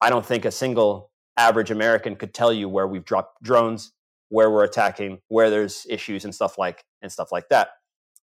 I 0.00 0.10
don't 0.10 0.26
think 0.26 0.44
a 0.44 0.50
single 0.50 1.10
average 1.36 1.70
American 1.70 2.16
could 2.16 2.34
tell 2.34 2.52
you 2.52 2.68
where 2.68 2.86
we've 2.86 3.04
dropped 3.04 3.42
drones, 3.42 3.92
where 4.28 4.50
we're 4.50 4.64
attacking, 4.64 5.20
where 5.28 5.50
there's 5.50 5.86
issues 5.88 6.24
and 6.24 6.34
stuff 6.34 6.58
like 6.58 6.84
and 7.00 7.12
stuff 7.12 7.30
like 7.30 7.48
that. 7.50 7.68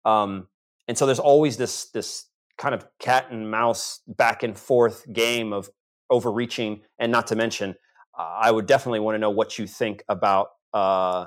Um, 0.05 0.49
and 0.89 0.97
so 0.97 1.07
there's 1.07 1.21
always 1.21 1.57
this 1.57 1.91
this 1.91 2.25
kind 2.57 2.75
of 2.75 2.87
cat 2.99 3.27
and 3.31 3.51
mouse 3.51 4.01
back 4.09 4.43
and 4.43 4.57
forth 4.59 5.11
game 5.13 5.53
of 5.53 5.71
overreaching, 6.11 6.81
and 6.99 7.13
not 7.13 7.27
to 7.29 7.37
mention, 7.37 7.77
uh, 8.19 8.39
I 8.41 8.51
would 8.51 8.67
definitely 8.67 9.01
want 9.01 9.15
to 9.15 9.19
know 9.19 9.31
what 9.31 9.59
you 9.59 9.67
think 9.67 10.03
about 10.09 10.49
uh, 10.75 11.27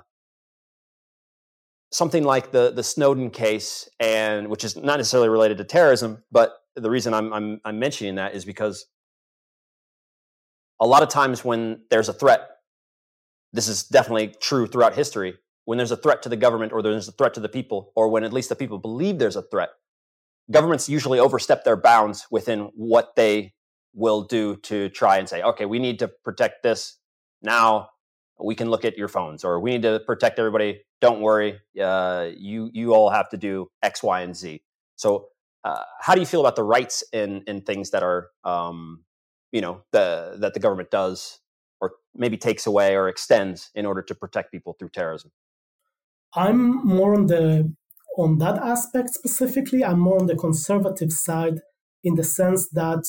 something 1.91 2.23
like 2.23 2.51
the 2.51 2.71
the 2.71 2.83
Snowden 2.83 3.29
case, 3.29 3.87
and 3.99 4.49
which 4.49 4.63
is 4.63 4.75
not 4.75 4.97
necessarily 4.97 5.29
related 5.29 5.57
to 5.59 5.63
terrorism, 5.63 6.23
but 6.31 6.57
the 6.75 6.89
reason 6.89 7.13
I'm 7.13 7.31
I'm, 7.31 7.61
I'm 7.63 7.79
mentioning 7.79 8.15
that 8.15 8.33
is 8.33 8.43
because 8.45 8.87
a 10.81 10.87
lot 10.87 11.03
of 11.03 11.09
times 11.09 11.45
when 11.45 11.81
there's 11.91 12.09
a 12.09 12.13
threat, 12.13 12.49
this 13.53 13.67
is 13.67 13.83
definitely 13.83 14.33
true 14.41 14.65
throughout 14.65 14.95
history. 14.95 15.35
When 15.65 15.77
there's 15.77 15.91
a 15.91 15.97
threat 15.97 16.23
to 16.23 16.29
the 16.29 16.37
government, 16.37 16.73
or 16.73 16.81
there's 16.81 17.07
a 17.07 17.11
threat 17.11 17.33
to 17.35 17.39
the 17.39 17.49
people, 17.49 17.91
or 17.95 18.09
when 18.09 18.23
at 18.23 18.33
least 18.33 18.49
the 18.49 18.55
people 18.55 18.79
believe 18.79 19.19
there's 19.19 19.35
a 19.35 19.43
threat, 19.43 19.69
governments 20.49 20.89
usually 20.89 21.19
overstep 21.19 21.63
their 21.63 21.77
bounds 21.77 22.27
within 22.31 22.71
what 22.75 23.15
they 23.15 23.53
will 23.93 24.23
do 24.23 24.55
to 24.57 24.89
try 24.89 25.17
and 25.17 25.27
say, 25.27 25.41
okay, 25.41 25.65
we 25.65 25.79
need 25.79 25.99
to 25.99 26.07
protect 26.23 26.63
this 26.63 26.97
now. 27.41 27.89
We 28.39 28.55
can 28.55 28.69
look 28.69 28.85
at 28.85 28.97
your 28.97 29.07
phones 29.07 29.43
or 29.43 29.59
we 29.59 29.71
need 29.71 29.83
to 29.83 30.01
protect 30.05 30.39
everybody. 30.39 30.81
Don't 30.99 31.21
worry. 31.21 31.59
Uh, 31.79 32.29
you 32.35 32.69
you 32.73 32.93
all 32.93 33.09
have 33.09 33.29
to 33.29 33.37
do 33.37 33.67
x 33.83 34.01
y 34.01 34.21
and 34.21 34.35
z. 34.35 34.63
So 34.95 35.27
uh, 35.63 35.83
how 35.99 36.15
do 36.15 36.19
you 36.19 36.25
feel 36.25 36.39
about 36.39 36.55
the 36.55 36.63
rights 36.63 37.03
in 37.13 37.43
in 37.47 37.61
things 37.61 37.91
that 37.91 38.03
are 38.03 38.29
um, 38.43 39.03
you 39.51 39.61
know 39.61 39.83
the 39.91 40.37
that 40.39 40.53
the 40.53 40.59
government 40.59 40.89
does 40.89 41.39
or 41.81 41.93
maybe 42.15 42.37
takes 42.37 42.65
away 42.65 42.95
or 42.95 43.09
extends 43.09 43.69
in 43.75 43.85
order 43.85 44.01
to 44.01 44.15
protect 44.15 44.51
people 44.51 44.75
through 44.79 44.89
terrorism 44.89 45.31
i'm 46.35 46.85
more 46.85 47.15
on 47.15 47.27
the 47.27 47.73
on 48.17 48.37
that 48.37 48.57
aspect 48.57 49.09
specifically 49.09 49.83
i'm 49.83 49.99
more 49.99 50.19
on 50.19 50.27
the 50.27 50.35
conservative 50.35 51.11
side 51.11 51.59
in 52.03 52.15
the 52.15 52.23
sense 52.23 52.67
that 52.69 53.03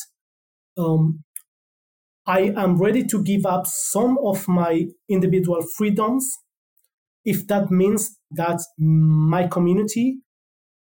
um, 0.78 1.24
I 2.26 2.52
am 2.56 2.76
ready 2.78 3.04
to 3.06 3.22
give 3.22 3.46
up 3.46 3.66
some 3.66 4.16
of 4.24 4.46
my 4.46 4.86
individual 5.08 5.62
freedoms 5.76 6.30
if 7.24 7.46
that 7.48 7.70
means 7.70 8.18
that 8.32 8.60
my 8.78 9.46
community, 9.46 10.18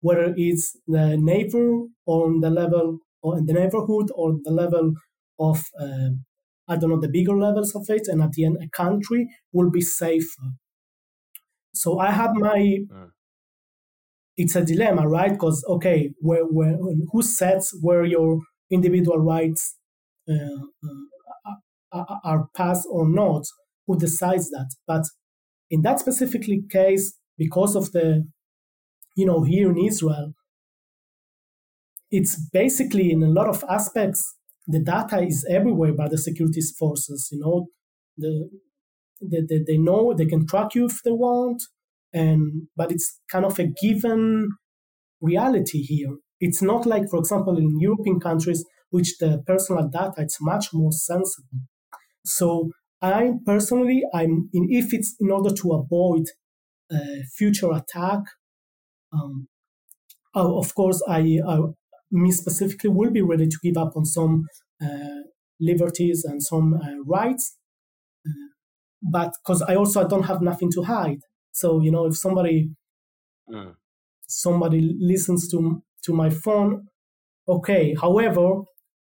whether 0.01 0.35
it's 0.37 0.77
the 0.87 1.17
neighbor 1.19 1.83
or 2.07 2.27
on 2.27 2.41
the 2.41 2.51
level 2.51 2.99
or 3.23 3.39
in 3.39 3.47
the 3.47 3.55
neighborhood 3.55 4.11
or 4.15 4.37
the 4.45 4.51
level 4.53 4.93
of 5.41 5.65
uh, 5.81 6.11
I 6.69 6.77
don't 6.77 6.91
know 6.91 7.01
the 7.01 7.09
bigger 7.09 7.37
levels 7.37 7.75
of 7.77 7.87
it, 7.89 8.09
and 8.09 8.23
at 8.23 8.33
the 8.33 8.45
end 8.45 8.59
a 8.63 8.69
country 8.69 9.29
will 9.53 9.71
be 9.71 9.81
safer. 9.81 10.53
So 11.77 11.99
I 11.99 12.11
have 12.11 12.35
my. 12.35 12.59
Mm. 12.93 13.11
It's 14.37 14.55
a 14.55 14.65
dilemma, 14.65 15.09
right? 15.09 15.33
Because 15.33 15.65
okay, 15.67 16.13
where 16.21 16.45
where 16.45 16.77
who 17.11 17.23
sets 17.23 17.73
where 17.81 18.05
your 18.05 18.41
individual 18.71 19.19
rights 19.19 19.77
uh, 20.29 20.67
uh, 21.93 22.05
are 22.25 22.49
passed 22.55 22.87
or 22.91 23.09
not, 23.09 23.45
who 23.87 23.99
decides 23.99 24.51
that. 24.51 24.71
But 24.87 25.05
in 25.71 25.83
that 25.83 26.01
specific 26.01 26.43
case, 26.71 27.15
because 27.39 27.77
of 27.77 27.93
the, 27.93 28.27
you 29.17 29.27
know, 29.27 29.43
here 29.43 29.71
in 29.71 29.79
Israel, 29.79 30.33
it's 32.11 32.39
basically 32.53 33.11
in 33.11 33.23
a 33.23 33.29
lot 33.29 33.49
of 33.49 33.65
aspects, 33.69 34.37
the 34.67 34.81
data 34.81 35.21
is 35.23 35.47
everywhere 35.49 35.93
by 35.93 36.09
the 36.09 36.19
security 36.19 36.61
forces. 36.79 37.29
You 37.33 37.41
know, 37.41 37.67
the, 38.17 38.51
the, 39.21 39.45
the, 39.47 39.65
they 39.67 39.79
know 39.79 40.15
they 40.15 40.27
can 40.27 40.47
track 40.47 40.75
you 40.75 40.87
if 40.87 41.03
they 41.05 41.13
want, 41.13 41.63
and 42.13 42.69
but 42.77 42.93
it's 42.93 43.21
kind 43.31 43.45
of 43.45 43.59
a 43.59 43.67
given 43.83 44.51
reality 45.21 45.83
here. 45.83 46.17
It's 46.41 46.63
not 46.63 46.87
like, 46.87 47.09
for 47.09 47.19
example, 47.19 47.57
in 47.57 47.81
European 47.81 48.21
countries, 48.21 48.65
which 48.91 49.19
the 49.19 49.43
personal 49.47 49.89
data 49.89 50.15
it's 50.19 50.39
much 50.41 50.67
more 50.73 50.93
sensitive. 50.93 51.61
So 52.25 52.71
I 53.01 53.33
personally, 53.45 54.03
I'm 54.15 54.49
in, 54.53 54.67
if 54.71 54.93
it's 54.93 55.15
in 55.21 55.31
order 55.31 55.55
to 55.55 55.73
avoid 55.73 56.25
a 56.91 57.23
future 57.37 57.73
attack, 57.73 58.21
um, 59.13 59.49
of 60.35 60.75
course, 60.75 61.03
I, 61.09 61.41
I, 61.47 61.61
me 62.11 62.31
specifically 62.31 62.91
will 62.91 63.11
be 63.11 63.23
ready 63.23 63.47
to 63.47 63.59
give 63.63 63.77
up 63.77 63.97
on 63.97 64.05
some 64.05 64.45
uh, 64.83 65.23
liberties 65.61 66.25
and 66.25 66.43
some 66.43 66.75
uh, 66.75 67.03
rights, 67.07 67.57
but 69.11 69.35
because 69.43 69.63
I 69.63 69.77
also 69.77 70.07
don't 70.09 70.25
have 70.25 70.43
nothing 70.43 70.71
to 70.73 70.83
hide. 70.83 71.21
So 71.53 71.81
you 71.81 71.91
know, 71.93 72.07
if 72.07 72.17
somebody 72.17 72.71
mm. 73.51 73.75
somebody 74.29 74.81
listens 75.01 75.49
to 75.51 75.83
to 76.05 76.13
my 76.15 76.31
phone, 76.31 76.89
okay. 77.49 77.95
However, 78.01 78.63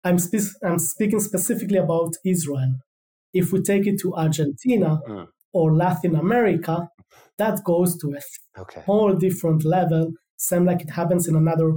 I'm, 0.03 0.19
spe- 0.19 0.57
I'm 0.63 0.79
speaking 0.79 1.19
specifically 1.19 1.77
about 1.77 2.13
Israel 2.25 2.73
If 3.33 3.53
we 3.53 3.61
take 3.61 3.87
it 3.87 3.99
to 4.01 4.15
Argentina 4.15 5.01
Mm. 5.09 5.27
or 5.53 5.75
Latin 5.75 6.15
America, 6.15 6.89
that 7.37 7.63
goes 7.65 7.97
to 7.99 8.07
a 8.15 8.21
Okay. 8.61 8.81
whole 8.87 9.13
different 9.15 9.65
level, 9.65 10.13
same 10.37 10.65
like 10.65 10.81
it 10.81 10.91
happens 10.91 11.27
in 11.29 11.35
another 11.35 11.69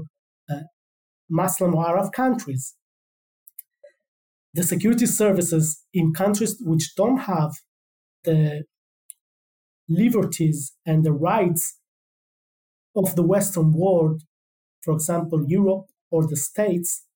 uh, 0.51 0.63
Muslim 1.31 1.75
or 1.77 1.87
Arab 1.89 2.13
countries. 2.13 2.77
The 4.55 4.63
security 4.63 5.07
services 5.07 5.85
in 5.93 6.13
countries 6.13 6.57
which 6.61 6.95
don't 6.95 7.19
have 7.19 7.53
the 8.25 8.65
liberties 9.89 10.75
and 10.87 11.05
the 11.05 11.13
rights 11.13 11.79
of 12.97 13.17
the 13.17 13.23
Western 13.23 13.73
world, 13.73 14.23
for 14.83 14.95
example, 14.95 15.45
Europe 15.47 15.87
or 16.11 16.27
the 16.27 16.37
States, 16.37 17.07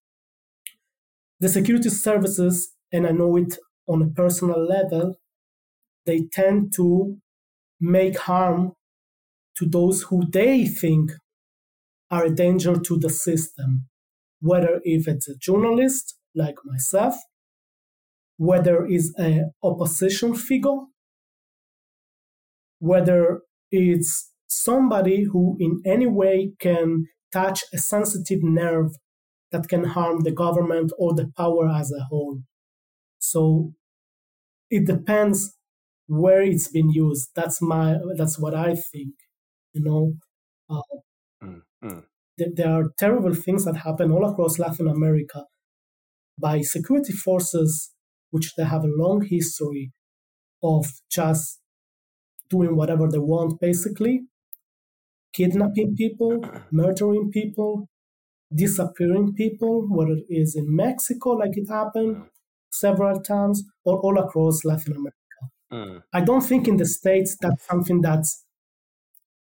the 1.41 1.49
security 1.49 1.91
services, 1.91 2.73
and 2.93 3.07
I 3.07 3.11
know 3.11 3.37
it 3.37 3.59
on 3.89 4.03
a 4.03 4.07
personal 4.07 4.65
level, 4.65 5.17
they 6.07 6.29
tend 6.33 6.73
to 6.77 7.19
make 7.81 8.19
harm 8.19 8.73
to 9.59 9.67
those 9.67 10.03
who 10.03 10.25
they 10.31 10.67
think 10.67 11.13
are 12.11 12.25
a 12.27 12.35
danger 12.35 12.79
to 12.79 12.99
the 12.99 13.11
system, 13.11 13.89
whether 14.41 14.81
if 14.85 15.09
it's 15.09 15.29
a 15.29 15.37
journalist 15.37 16.17
like 16.35 16.57
myself, 16.65 17.17
whether 18.37 18.87
it's 18.87 19.13
an 19.17 19.53
opposition 19.63 20.35
figure, 20.35 20.79
whether 22.79 23.43
it's 23.71 24.33
somebody 24.49 25.25
who 25.33 25.57
in 25.61 25.81
any 25.87 26.07
way 26.07 26.53
can 26.61 27.07
touch 27.33 27.63
a 27.73 27.79
sensitive 27.79 28.41
nerve 28.43 28.93
that 29.53 29.69
can 29.69 29.85
harm 29.85 30.21
the 30.21 30.33
government 30.33 30.93
or 30.99 31.15
the 31.15 31.31
power 31.37 31.69
as 31.69 31.93
a 31.93 32.05
whole. 32.05 32.41
So 33.19 33.75
it 34.71 34.87
depends 34.87 35.57
where 36.07 36.43
it's 36.43 36.69
been 36.71 36.91
used. 36.91 37.31
That's 37.35 37.63
my 37.63 37.99
that's 38.17 38.39
what 38.39 38.55
I 38.55 38.75
think. 38.75 39.15
You 39.73 39.83
know, 39.85 40.15
uh, 40.71 40.83
Mm, 41.43 41.63
mm. 41.83 42.05
th- 42.39 42.55
there 42.55 42.73
are 42.73 42.93
terrible 42.99 43.35
things 43.35 43.65
that 43.65 43.77
happen 43.79 44.13
all 44.13 44.25
across 44.31 44.59
Latin 44.59 44.87
America 44.89 45.47
by 46.41 46.61
security 46.63 47.13
forces, 47.13 47.93
which 48.31 48.55
they 48.57 48.65
have 48.65 48.85
a 48.85 48.95
long 49.03 49.23
history 49.23 49.93
of 50.63 50.87
just 51.11 51.61
doing 52.51 52.77
whatever 52.77 53.09
they 53.09 53.19
want, 53.19 53.61
basically 53.61 54.27
kidnapping 55.35 55.95
people, 55.97 56.45
murdering 56.71 57.31
people, 57.31 57.89
disappearing 58.55 59.35
people, 59.35 59.87
whether 59.89 60.13
it 60.13 60.25
is 60.29 60.55
in 60.55 60.75
Mexico, 60.75 61.31
like 61.31 61.57
it 61.57 61.69
happened 61.69 62.23
several 62.71 63.21
times, 63.21 63.63
or 63.85 63.99
all 63.99 64.19
across 64.19 64.65
Latin 64.65 64.95
America. 64.95 65.15
Mm. 65.73 66.03
I 66.13 66.21
don't 66.21 66.41
think 66.41 66.69
in 66.69 66.77
the 66.77 66.87
States 66.87 67.37
that's 67.41 67.67
something 67.67 68.01
that's 68.01 68.45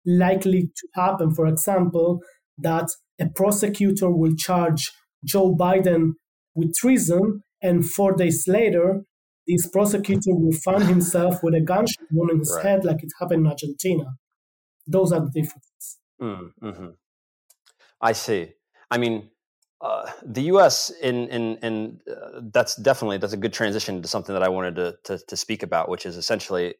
likely 0.05 0.71
to 0.75 0.87
happen. 0.93 1.33
For 1.33 1.47
example, 1.47 2.21
that 2.57 2.89
a 3.19 3.27
prosecutor 3.29 4.09
will 4.09 4.35
charge 4.35 4.91
Joe 5.23 5.55
Biden 5.55 6.13
with 6.55 6.75
treason, 6.75 7.43
and 7.61 7.85
four 7.85 8.13
days 8.13 8.45
later, 8.47 9.03
this 9.47 9.67
prosecutor 9.67 10.33
will 10.33 10.53
find 10.63 10.83
himself 10.83 11.43
with 11.43 11.55
a 11.55 11.61
gunshot 11.61 12.05
wound 12.11 12.31
in 12.31 12.39
his 12.39 12.53
Right. 12.55 12.65
head, 12.65 12.85
like 12.85 13.03
it 13.03 13.11
happened 13.19 13.45
in 13.45 13.47
Argentina. 13.51 14.05
Those 14.87 15.11
are 15.11 15.19
the 15.21 15.31
differences. 15.31 15.99
Mm, 16.21 16.51
hmm 16.61 16.87
I 17.99 18.13
see. 18.13 18.53
I 18.89 18.97
mean, 18.97 19.29
uh, 19.79 20.11
the 20.23 20.43
U.S. 20.43 20.89
in 21.01 21.27
in 21.29 21.57
in 21.57 21.99
uh, 22.09 22.41
that's 22.53 22.75
definitely 22.75 23.17
that's 23.17 23.33
a 23.33 23.37
good 23.37 23.53
transition 23.53 24.01
to 24.01 24.07
something 24.07 24.33
that 24.33 24.43
I 24.43 24.49
wanted 24.49 24.75
to 24.75 24.97
to, 25.05 25.17
to 25.25 25.37
speak 25.37 25.63
about, 25.63 25.89
which 25.89 26.05
is 26.05 26.17
essentially 26.17 26.75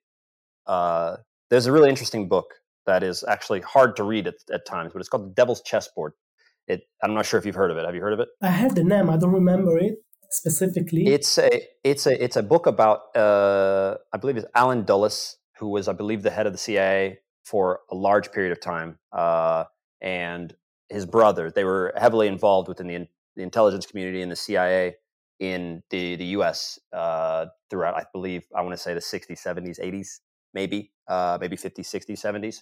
uh, 0.68 1.18
there's 1.50 1.66
a 1.66 1.72
really 1.72 1.90
interesting 1.90 2.28
book 2.28 2.56
that 2.86 3.04
is 3.04 3.24
actually 3.28 3.62
hard 3.62 3.96
to 3.96 4.04
read 4.04 4.28
at, 4.28 4.36
at 4.52 4.66
times, 4.66 4.94
but 4.94 5.00
it's 5.00 5.10
called 5.10 5.30
The 5.30 5.34
Devil's 5.34 5.62
Chessboard. 5.62 6.14
It 6.68 6.84
I'm 7.04 7.14
not 7.14 7.26
sure 7.26 7.40
if 7.40 7.46
you've 7.46 7.56
heard 7.56 7.72
of 7.72 7.78
it. 7.78 7.86
Have 7.86 7.96
you 7.96 8.02
heard 8.02 8.14
of 8.14 8.20
it? 8.20 8.30
I 8.42 8.52
heard 8.52 8.76
the 8.76 8.84
name, 8.84 9.10
I 9.10 9.18
don't 9.18 9.34
remember 9.34 9.78
it 9.78 9.96
specifically. 10.32 11.08
It's 11.08 11.38
a 11.38 11.62
it's 11.84 12.08
a 12.08 12.24
it's 12.24 12.36
a 12.36 12.44
book 12.44 12.66
about 12.66 13.16
uh, 13.16 13.98
I 14.14 14.18
believe 14.18 14.38
it's 14.38 14.48
Alan 14.56 14.84
Dulles, 14.84 15.38
who 15.60 15.68
was 15.68 15.88
I 15.88 15.94
believe 15.94 16.24
the 16.24 16.32
head 16.32 16.48
of 16.48 16.54
the 16.54 16.60
CIA 16.60 17.20
for 17.44 17.82
a 17.92 17.96
large 17.96 18.32
period 18.32 18.52
of 18.52 18.60
time, 18.62 18.98
uh, 19.12 19.66
and 20.02 20.56
his 20.90 21.06
brother. 21.06 21.52
They 21.52 21.64
were 21.64 21.94
heavily 21.98 22.28
involved 22.28 22.68
within 22.68 22.88
the, 22.88 23.08
the 23.36 23.44
intelligence 23.44 23.86
community 23.86 24.22
and 24.22 24.32
the 24.32 24.36
CIA 24.36 24.96
in 25.40 25.84
the 25.90 26.16
the 26.16 26.26
U.S. 26.38 26.80
Uh, 26.94 27.48
throughout 27.70 27.96
I 27.96 28.06
believe 28.12 28.46
I 28.56 28.62
want 28.62 28.74
to 28.74 28.82
say 28.82 28.94
the 28.94 29.00
60s, 29.00 29.42
70s, 29.42 29.80
80s, 29.80 30.20
maybe 30.54 30.92
uh, 31.08 31.38
maybe 31.40 31.58
50s, 31.58 31.80
60s, 31.80 32.24
70s. 32.24 32.62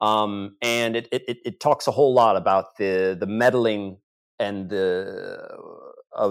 Um, 0.00 0.56
and 0.60 0.96
it 0.96 1.08
it 1.12 1.38
it 1.44 1.60
talks 1.60 1.86
a 1.86 1.90
whole 1.90 2.14
lot 2.14 2.36
about 2.36 2.76
the 2.78 3.16
the 3.18 3.26
meddling 3.26 3.98
and 4.38 4.68
the 4.68 5.48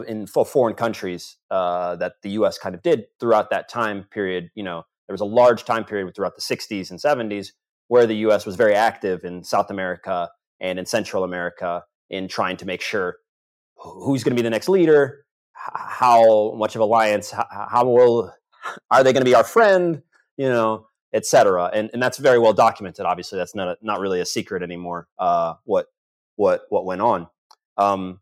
in 0.08 0.28
for 0.28 0.46
foreign 0.46 0.76
countries 0.76 1.38
uh, 1.52 1.96
that 1.98 2.13
the 2.22 2.32
U.S. 2.32 2.58
kind 2.58 2.76
of 2.76 2.82
did 2.82 3.06
throughout 3.19 3.50
that 3.50 3.69
time 3.69 4.06
period. 4.12 4.50
You 4.56 4.63
know, 4.63 4.84
there 5.08 5.13
was 5.13 5.22
a 5.22 5.26
large 5.26 5.65
time 5.65 5.84
period 5.84 6.13
throughout 6.15 6.36
the 6.36 6.41
'60s 6.41 6.89
and 6.89 7.00
'70s 7.00 7.50
where 7.88 8.06
the 8.06 8.15
U.S. 8.17 8.46
was 8.46 8.56
very 8.56 8.74
active 8.74 9.24
in 9.24 9.43
South 9.43 9.69
America 9.69 10.30
and 10.60 10.80
in 10.80 10.86
Central 10.86 11.24
America 11.24 11.84
in 12.10 12.28
trying 12.28 12.58
to 12.58 12.65
make 12.65 12.82
sure 12.82 13.17
who's 13.76 14.24
going 14.24 14.36
to 14.36 14.41
be 14.41 14.43
the 14.43 14.50
next 14.50 14.69
leader, 14.69 15.26
how 15.54 16.54
much 16.54 16.76
of 16.76 16.82
alliance, 16.82 17.32
how, 17.32 17.46
how 17.69 17.86
will 17.86 18.34
are 18.91 19.04
they 19.04 19.13
going 19.13 19.22
to 19.22 19.30
be 19.30 19.36
our 19.36 19.43
friend, 19.43 20.02
you 20.38 20.48
know, 20.48 20.88
et 21.13 21.26
cetera. 21.26 21.69
And 21.74 21.89
and 21.93 22.02
that's 22.02 22.17
very 22.17 22.39
well 22.39 22.54
documented. 22.54 23.06
Obviously, 23.06 23.38
that's 23.38 23.56
not 23.56 23.67
a, 23.67 23.78
not 23.82 24.00
really 24.00 24.19
a 24.19 24.26
secret 24.26 24.63
anymore. 24.63 25.08
Uh, 25.17 25.56
what 25.65 25.88
what 26.36 26.63
what 26.69 26.86
went 26.86 27.02
on. 27.02 27.28
Um, 27.78 28.19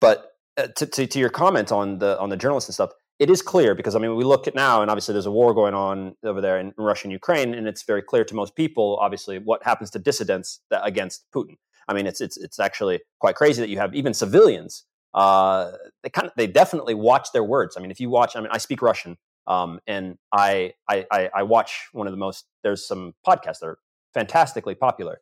but 0.00 0.29
to, 0.68 0.86
to, 0.86 1.06
to 1.06 1.18
your 1.18 1.30
comment 1.30 1.72
on 1.72 1.98
the 1.98 2.18
on 2.18 2.28
the 2.28 2.36
journalists 2.36 2.68
and 2.68 2.74
stuff, 2.74 2.90
it 3.18 3.30
is 3.30 3.42
clear 3.42 3.74
because 3.74 3.94
I 3.94 3.98
mean 3.98 4.16
we 4.16 4.24
look 4.24 4.48
at 4.48 4.54
now, 4.54 4.82
and 4.82 4.90
obviously 4.90 5.12
there's 5.12 5.26
a 5.26 5.30
war 5.30 5.54
going 5.54 5.74
on 5.74 6.16
over 6.24 6.40
there 6.40 6.58
in 6.58 6.72
Russia 6.76 7.04
and 7.04 7.12
Ukraine, 7.12 7.54
and 7.54 7.66
it's 7.66 7.82
very 7.82 8.02
clear 8.02 8.24
to 8.24 8.34
most 8.34 8.56
people, 8.56 8.98
obviously, 9.00 9.38
what 9.38 9.62
happens 9.62 9.90
to 9.90 9.98
dissidents 9.98 10.60
that, 10.70 10.82
against 10.84 11.26
Putin. 11.34 11.56
I 11.88 11.92
mean, 11.92 12.06
it's 12.06 12.20
it's 12.20 12.36
it's 12.36 12.58
actually 12.58 13.00
quite 13.20 13.34
crazy 13.34 13.60
that 13.60 13.68
you 13.68 13.78
have 13.78 13.94
even 13.94 14.14
civilians. 14.14 14.84
Uh, 15.12 15.72
they 16.02 16.08
kind 16.08 16.26
of 16.26 16.32
they 16.36 16.46
definitely 16.46 16.94
watch 16.94 17.28
their 17.32 17.44
words. 17.44 17.76
I 17.76 17.80
mean, 17.80 17.90
if 17.90 18.00
you 18.00 18.10
watch, 18.10 18.36
I 18.36 18.40
mean, 18.40 18.50
I 18.50 18.58
speak 18.58 18.80
Russian, 18.80 19.16
um, 19.46 19.80
and 19.86 20.16
I, 20.32 20.74
I 20.88 21.06
I 21.10 21.30
I 21.34 21.42
watch 21.42 21.88
one 21.92 22.06
of 22.06 22.12
the 22.12 22.16
most. 22.16 22.46
There's 22.62 22.86
some 22.86 23.14
podcasts 23.26 23.58
that 23.60 23.66
are 23.66 23.78
fantastically 24.14 24.74
popular, 24.74 25.20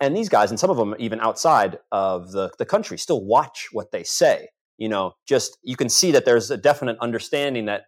and 0.00 0.16
these 0.16 0.28
guys 0.28 0.50
and 0.50 0.60
some 0.60 0.70
of 0.70 0.76
them 0.76 0.94
even 0.98 1.20
outside 1.20 1.78
of 1.90 2.32
the, 2.32 2.50
the 2.58 2.66
country 2.66 2.98
still 2.98 3.24
watch 3.24 3.68
what 3.72 3.90
they 3.90 4.04
say 4.04 4.48
you 4.78 4.88
know 4.88 5.14
just 5.26 5.58
you 5.62 5.76
can 5.76 5.88
see 5.88 6.10
that 6.12 6.24
there's 6.24 6.50
a 6.50 6.56
definite 6.56 6.96
understanding 7.00 7.66
that 7.66 7.84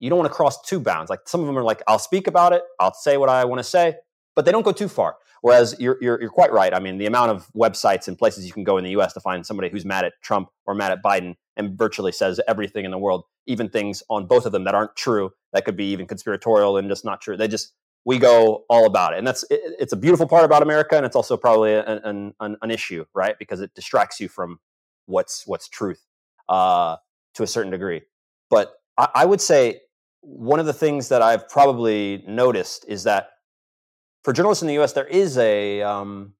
you 0.00 0.10
don't 0.10 0.18
want 0.18 0.30
to 0.30 0.34
cross 0.34 0.60
two 0.62 0.80
bounds. 0.80 1.10
Like 1.10 1.20
some 1.26 1.40
of 1.40 1.46
them 1.46 1.56
are 1.56 1.62
like 1.62 1.82
i'll 1.86 1.98
speak 1.98 2.26
about 2.26 2.52
it 2.52 2.62
i'll 2.80 2.94
say 2.94 3.16
what 3.16 3.28
i 3.28 3.44
want 3.44 3.60
to 3.60 3.64
say 3.64 3.94
but 4.34 4.44
they 4.44 4.52
don't 4.52 4.62
go 4.62 4.72
too 4.72 4.88
far. 4.88 5.16
Whereas 5.42 5.74
you're, 5.80 5.98
you're, 6.00 6.20
you're 6.20 6.30
quite 6.30 6.52
right. 6.52 6.72
I 6.72 6.78
mean 6.78 6.98
the 6.98 7.06
amount 7.06 7.32
of 7.32 7.48
websites 7.54 8.06
and 8.08 8.16
places 8.16 8.46
you 8.46 8.52
can 8.52 8.64
go 8.64 8.78
in 8.78 8.84
the 8.84 8.90
us 8.90 9.12
to 9.14 9.20
find 9.20 9.44
somebody 9.44 9.68
who's 9.68 9.84
mad 9.84 10.04
at 10.04 10.14
trump 10.22 10.48
or 10.66 10.74
mad 10.74 10.92
at 10.92 11.02
biden 11.02 11.34
and 11.56 11.76
virtually 11.76 12.12
says 12.12 12.40
everything 12.48 12.84
in 12.84 12.90
the 12.90 12.98
world 12.98 13.24
even 13.46 13.68
things 13.68 14.02
on 14.08 14.26
both 14.26 14.46
of 14.46 14.52
them 14.52 14.64
that 14.64 14.74
aren't 14.74 14.94
true 14.96 15.32
that 15.52 15.64
could 15.64 15.76
be 15.76 15.86
even 15.86 16.06
conspiratorial 16.06 16.76
and 16.76 16.88
just 16.88 17.04
not 17.04 17.20
true 17.20 17.36
they 17.36 17.48
just 17.48 17.72
we 18.04 18.18
go 18.18 18.64
all 18.68 18.86
about 18.86 19.12
it. 19.12 19.18
And 19.18 19.26
that's 19.26 19.44
it, 19.44 19.60
it's 19.78 19.92
a 19.92 19.96
beautiful 19.96 20.26
part 20.28 20.44
about 20.44 20.62
america 20.62 20.96
and 20.96 21.04
it's 21.04 21.16
also 21.16 21.36
probably 21.36 21.74
an, 21.74 22.32
an, 22.40 22.56
an 22.62 22.70
issue 22.70 23.04
right? 23.14 23.36
Because 23.38 23.60
it 23.60 23.74
distracts 23.74 24.20
you 24.20 24.28
from 24.28 24.60
what's 25.06 25.46
what's 25.46 25.68
truth 25.68 26.06
uh, 26.48 26.96
to 27.34 27.42
a 27.42 27.46
certain 27.46 27.70
degree. 27.70 28.02
But 28.50 28.72
I, 28.98 29.08
I 29.14 29.24
would 29.24 29.40
say 29.40 29.80
one 30.20 30.60
of 30.60 30.66
the 30.66 30.72
things 30.72 31.08
that 31.08 31.20
i've 31.20 31.48
probably 31.48 32.22
noticed 32.28 32.84
is 32.86 33.02
that 33.02 33.30
for 34.22 34.32
journalists 34.32 34.62
in 34.62 34.68
the 34.68 34.78
us 34.78 34.92
there 34.92 35.06
is 35.06 35.36
a 35.36 35.82
um, 35.82 36.34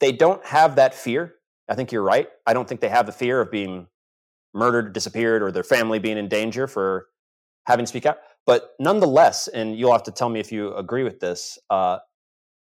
they 0.00 0.12
don't 0.12 0.44
have 0.44 0.76
that 0.76 0.94
fear. 0.94 1.34
I 1.68 1.74
think 1.74 1.92
you're 1.92 2.02
right. 2.02 2.28
I 2.46 2.54
don't 2.54 2.66
think 2.66 2.80
they 2.80 2.88
have 2.88 3.06
the 3.06 3.12
fear 3.12 3.40
of 3.40 3.50
being 3.50 3.86
murdered 4.52 4.92
disappeared 4.92 5.42
or 5.42 5.52
their 5.52 5.62
family 5.62 5.98
being 5.98 6.16
in 6.18 6.28
danger 6.28 6.66
for 6.66 7.06
having 7.66 7.84
to 7.84 7.88
speak 7.88 8.06
out. 8.06 8.18
But 8.46 8.70
nonetheless, 8.80 9.46
and 9.46 9.78
you'll 9.78 9.92
have 9.92 10.02
to 10.04 10.10
tell 10.10 10.28
me 10.28 10.40
if 10.40 10.50
you 10.50 10.74
agree 10.74 11.04
with 11.04 11.20
this, 11.20 11.58
uh, 11.68 11.98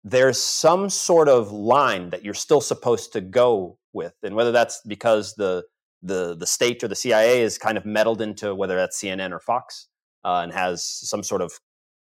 there's 0.03 0.41
some 0.41 0.89
sort 0.89 1.29
of 1.29 1.51
line 1.51 2.09
that 2.09 2.25
you're 2.25 2.33
still 2.33 2.59
supposed 2.59 3.13
to 3.13 3.21
go 3.21 3.77
with, 3.93 4.13
and 4.23 4.35
whether 4.35 4.51
that's 4.51 4.81
because 4.87 5.35
the 5.35 5.63
the 6.03 6.35
the 6.35 6.47
state 6.47 6.83
or 6.83 6.87
the 6.87 6.95
CIA 6.95 7.41
is 7.41 7.57
kind 7.57 7.77
of 7.77 7.85
meddled 7.85 8.21
into 8.21 8.55
whether 8.55 8.75
that's 8.75 9.01
CNN 9.01 9.31
or 9.31 9.39
Fox 9.39 9.87
uh, 10.23 10.41
and 10.43 10.51
has 10.51 10.83
some 10.83 11.23
sort 11.23 11.41
of 11.41 11.53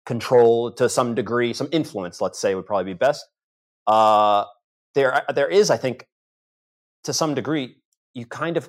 control 0.06 0.72
to 0.72 0.88
some 0.88 1.14
degree, 1.14 1.52
some 1.52 1.68
influence, 1.72 2.20
let's 2.20 2.38
say, 2.38 2.54
would 2.54 2.66
probably 2.66 2.92
be 2.92 2.98
best. 2.98 3.26
Uh, 3.86 4.44
there 4.94 5.22
there 5.34 5.48
is, 5.48 5.70
I 5.70 5.76
think, 5.76 6.06
to 7.04 7.12
some 7.12 7.34
degree, 7.34 7.76
you 8.14 8.26
kind 8.26 8.56
of 8.56 8.68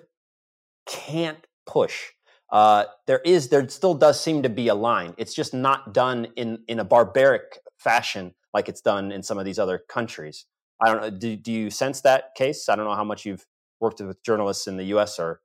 can't 0.85 1.45
push 1.65 2.11
uh, 2.51 2.85
there 3.05 3.19
is 3.19 3.49
there 3.49 3.67
still 3.69 3.93
does 3.93 4.19
seem 4.19 4.43
to 4.43 4.49
be 4.49 4.67
a 4.67 4.75
line. 4.75 5.13
It's 5.17 5.33
just 5.33 5.53
not 5.53 5.93
done 5.93 6.27
in 6.35 6.63
in 6.67 6.79
a 6.79 6.83
barbaric 6.83 7.59
fashion 7.77 8.33
like 8.53 8.67
it's 8.67 8.81
done 8.81 9.11
in 9.11 9.21
some 9.21 9.37
of 9.37 9.45
these 9.45 9.59
other 9.59 9.81
countries. 9.87 10.45
I 10.81 10.91
don't 10.91 11.01
know. 11.01 11.09
Do, 11.09 11.35
do 11.35 11.51
you 11.51 11.69
sense 11.69 12.01
that 12.01 12.35
case? 12.35 12.69
I 12.69 12.75
don't 12.75 12.85
know 12.85 12.95
how 12.95 13.03
much 13.03 13.25
you've 13.25 13.45
worked 13.79 14.01
with 14.01 14.23
journalists 14.23 14.67
in 14.67 14.77
the 14.77 14.85
U.S. 14.85 15.19
or. 15.19 15.41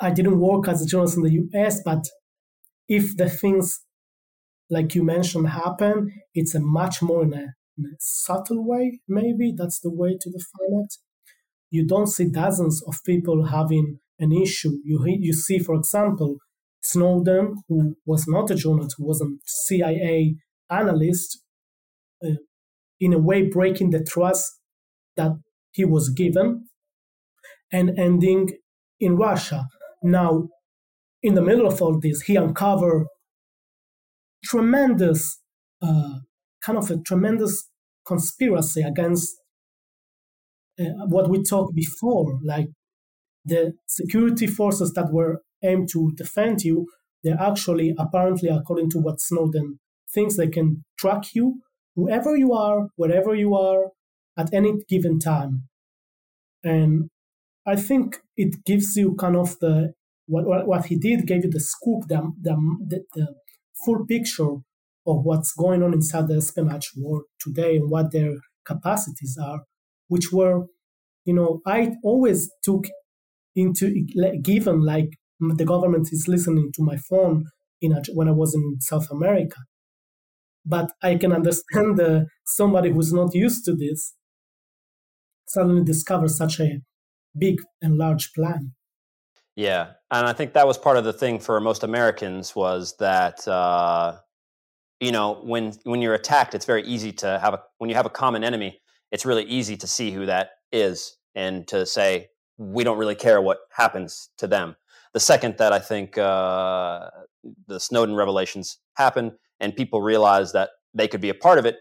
I 0.00 0.10
didn't 0.10 0.40
work 0.40 0.68
as 0.68 0.82
a 0.82 0.86
journalist 0.86 1.16
in 1.16 1.22
the 1.22 1.32
U.S., 1.32 1.80
but 1.84 2.04
if 2.88 3.16
the 3.16 3.30
things 3.30 3.80
like 4.70 4.94
you 4.94 5.02
mentioned 5.02 5.48
happen, 5.48 6.12
it's 6.34 6.54
a 6.54 6.60
much 6.60 7.02
more 7.02 7.22
in 7.22 7.32
a, 7.32 7.54
in 7.78 7.84
a 7.86 7.96
subtle 7.98 8.66
way. 8.66 9.00
Maybe 9.08 9.54
that's 9.56 9.80
the 9.80 9.90
way 9.90 10.16
to 10.20 10.30
define 10.30 10.82
it. 10.84 10.94
You 11.70 11.86
don't 11.86 12.08
see 12.08 12.28
dozens 12.28 12.82
of 12.86 13.02
people 13.04 13.46
having 13.46 13.98
an 14.18 14.32
issue. 14.32 14.72
You 14.84 15.02
you 15.06 15.32
see, 15.32 15.58
for 15.58 15.74
example, 15.74 16.36
Snowden, 16.82 17.62
who 17.68 17.96
was 18.06 18.26
not 18.28 18.50
a 18.50 18.54
journalist, 18.54 18.96
who 18.98 19.06
was 19.06 19.20
a 19.20 19.26
CIA 19.44 20.36
analyst, 20.70 21.40
uh, 22.24 22.36
in 23.04 23.12
a 23.12 23.18
way 23.18 23.40
breaking 23.56 23.90
the 23.90 24.02
trust 24.02 24.44
that 25.16 25.32
he 25.72 25.84
was 25.84 26.08
given, 26.08 26.68
and 27.70 27.98
ending 27.98 28.44
in 28.98 29.16
Russia. 29.16 29.60
Now, 30.02 30.48
in 31.22 31.34
the 31.34 31.42
middle 31.42 31.66
of 31.66 31.80
all 31.82 31.98
this, 32.00 32.22
he 32.22 32.36
uncovered 32.36 33.06
tremendous, 34.44 35.40
uh, 35.82 36.18
kind 36.64 36.78
of 36.78 36.90
a 36.90 36.98
tremendous 37.10 37.54
conspiracy 38.06 38.82
against 38.82 39.34
uh, 40.78 41.06
what 41.08 41.28
we 41.30 41.42
talked 41.42 41.74
before, 41.74 42.38
like 42.44 42.68
the 43.44 43.72
security 43.86 44.46
forces 44.46 44.92
that 44.94 45.12
were 45.12 45.42
aimed 45.62 45.88
to 45.92 46.12
defend 46.16 46.62
you, 46.62 46.86
they're 47.22 47.40
actually, 47.40 47.94
apparently, 47.98 48.48
according 48.48 48.90
to 48.90 48.98
what 48.98 49.20
Snowden 49.20 49.78
thinks, 50.14 50.36
they 50.36 50.48
can 50.48 50.84
track 50.98 51.34
you, 51.34 51.60
whoever 51.96 52.36
you 52.36 52.52
are, 52.52 52.88
wherever 52.96 53.34
you 53.34 53.54
are, 53.54 53.90
at 54.36 54.52
any 54.52 54.72
given 54.88 55.18
time. 55.18 55.64
And 56.62 57.08
I 57.66 57.76
think 57.76 58.18
it 58.36 58.64
gives 58.64 58.96
you 58.96 59.14
kind 59.14 59.36
of 59.36 59.58
the 59.60 59.92
what, 60.26 60.46
what, 60.46 60.66
what 60.66 60.86
he 60.86 60.96
did 60.96 61.26
gave 61.26 61.44
you 61.44 61.50
the 61.50 61.60
scoop, 61.60 62.08
the, 62.08 62.32
the, 62.40 63.04
the, 63.14 63.34
full 63.84 64.06
picture 64.06 64.54
of 65.06 65.24
what's 65.24 65.52
going 65.52 65.82
on 65.82 65.92
inside 65.92 66.28
the 66.28 66.36
espionage 66.36 66.90
world 66.96 67.24
today 67.38 67.76
and 67.76 67.90
what 67.90 68.12
their 68.12 68.32
capacities 68.64 69.36
are, 69.42 69.60
which 70.08 70.32
were, 70.32 70.64
you 71.24 71.34
know, 71.34 71.60
I 71.66 71.90
always 72.02 72.50
took 72.62 72.86
into 73.54 74.06
given 74.42 74.80
like 74.80 75.10
the 75.40 75.64
government 75.64 76.08
is 76.12 76.26
listening 76.28 76.70
to 76.74 76.82
my 76.82 76.96
phone 76.96 77.44
in 77.82 77.92
when 78.14 78.28
I 78.28 78.32
was 78.32 78.54
in 78.54 78.80
South 78.80 79.10
America. 79.10 79.58
But 80.66 80.92
I 81.02 81.16
can 81.16 81.32
understand 81.32 81.98
the, 81.98 82.26
somebody 82.44 82.90
who's 82.90 83.12
not 83.12 83.34
used 83.34 83.64
to 83.66 83.74
this 83.74 84.14
suddenly 85.46 85.84
discovers 85.84 86.36
such 86.36 86.60
a 86.60 86.80
big 87.36 87.60
and 87.82 87.96
large 87.96 88.32
plan. 88.32 88.72
Yeah, 89.56 89.92
and 90.10 90.26
I 90.26 90.32
think 90.32 90.54
that 90.54 90.66
was 90.66 90.78
part 90.78 90.96
of 90.96 91.04
the 91.04 91.12
thing 91.12 91.38
for 91.38 91.60
most 91.60 91.84
Americans 91.84 92.56
was 92.56 92.96
that 92.98 93.46
uh, 93.46 94.16
you 95.00 95.12
know 95.12 95.40
when 95.44 95.74
when 95.84 96.02
you're 96.02 96.14
attacked, 96.14 96.54
it's 96.54 96.64
very 96.64 96.82
easy 96.82 97.12
to 97.12 97.38
have 97.38 97.54
a 97.54 97.62
when 97.78 97.88
you 97.88 97.94
have 97.94 98.06
a 98.06 98.10
common 98.10 98.42
enemy, 98.42 98.80
it's 99.12 99.24
really 99.24 99.44
easy 99.44 99.76
to 99.76 99.86
see 99.86 100.10
who 100.10 100.26
that 100.26 100.50
is 100.72 101.16
and 101.36 101.68
to 101.68 101.86
say 101.86 102.28
we 102.58 102.82
don't 102.82 102.98
really 102.98 103.14
care 103.14 103.40
what 103.40 103.58
happens 103.70 104.30
to 104.38 104.46
them. 104.46 104.76
The 105.12 105.20
second 105.20 105.56
that 105.58 105.72
I 105.72 105.78
think 105.78 106.18
uh, 106.18 107.10
the 107.68 107.78
Snowden 107.78 108.16
revelations 108.16 108.78
happened 108.96 109.32
and 109.64 109.74
people 109.74 110.02
realized 110.02 110.52
that 110.52 110.70
they 110.92 111.08
could 111.08 111.20
be 111.20 111.30
a 111.30 111.34
part 111.34 111.58
of 111.58 111.64
it, 111.64 111.78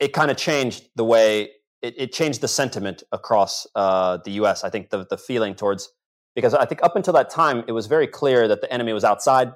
it 0.00 0.12
kind 0.12 0.30
of 0.30 0.36
changed 0.36 0.88
the 0.96 1.04
way 1.04 1.50
it, 1.82 1.94
it, 1.96 2.12
changed 2.12 2.40
the 2.40 2.48
sentiment 2.48 3.04
across 3.12 3.66
uh, 3.76 4.18
the 4.24 4.32
U.S. 4.32 4.64
I 4.64 4.70
think 4.70 4.90
the 4.90 5.06
the 5.08 5.16
feeling 5.16 5.54
towards 5.54 5.88
because 6.34 6.52
I 6.54 6.64
think 6.64 6.82
up 6.82 6.96
until 6.96 7.14
that 7.14 7.30
time 7.30 7.64
it 7.68 7.72
was 7.72 7.86
very 7.86 8.06
clear 8.06 8.48
that 8.48 8.60
the 8.60 8.72
enemy 8.72 8.92
was 8.92 9.04
outside 9.04 9.52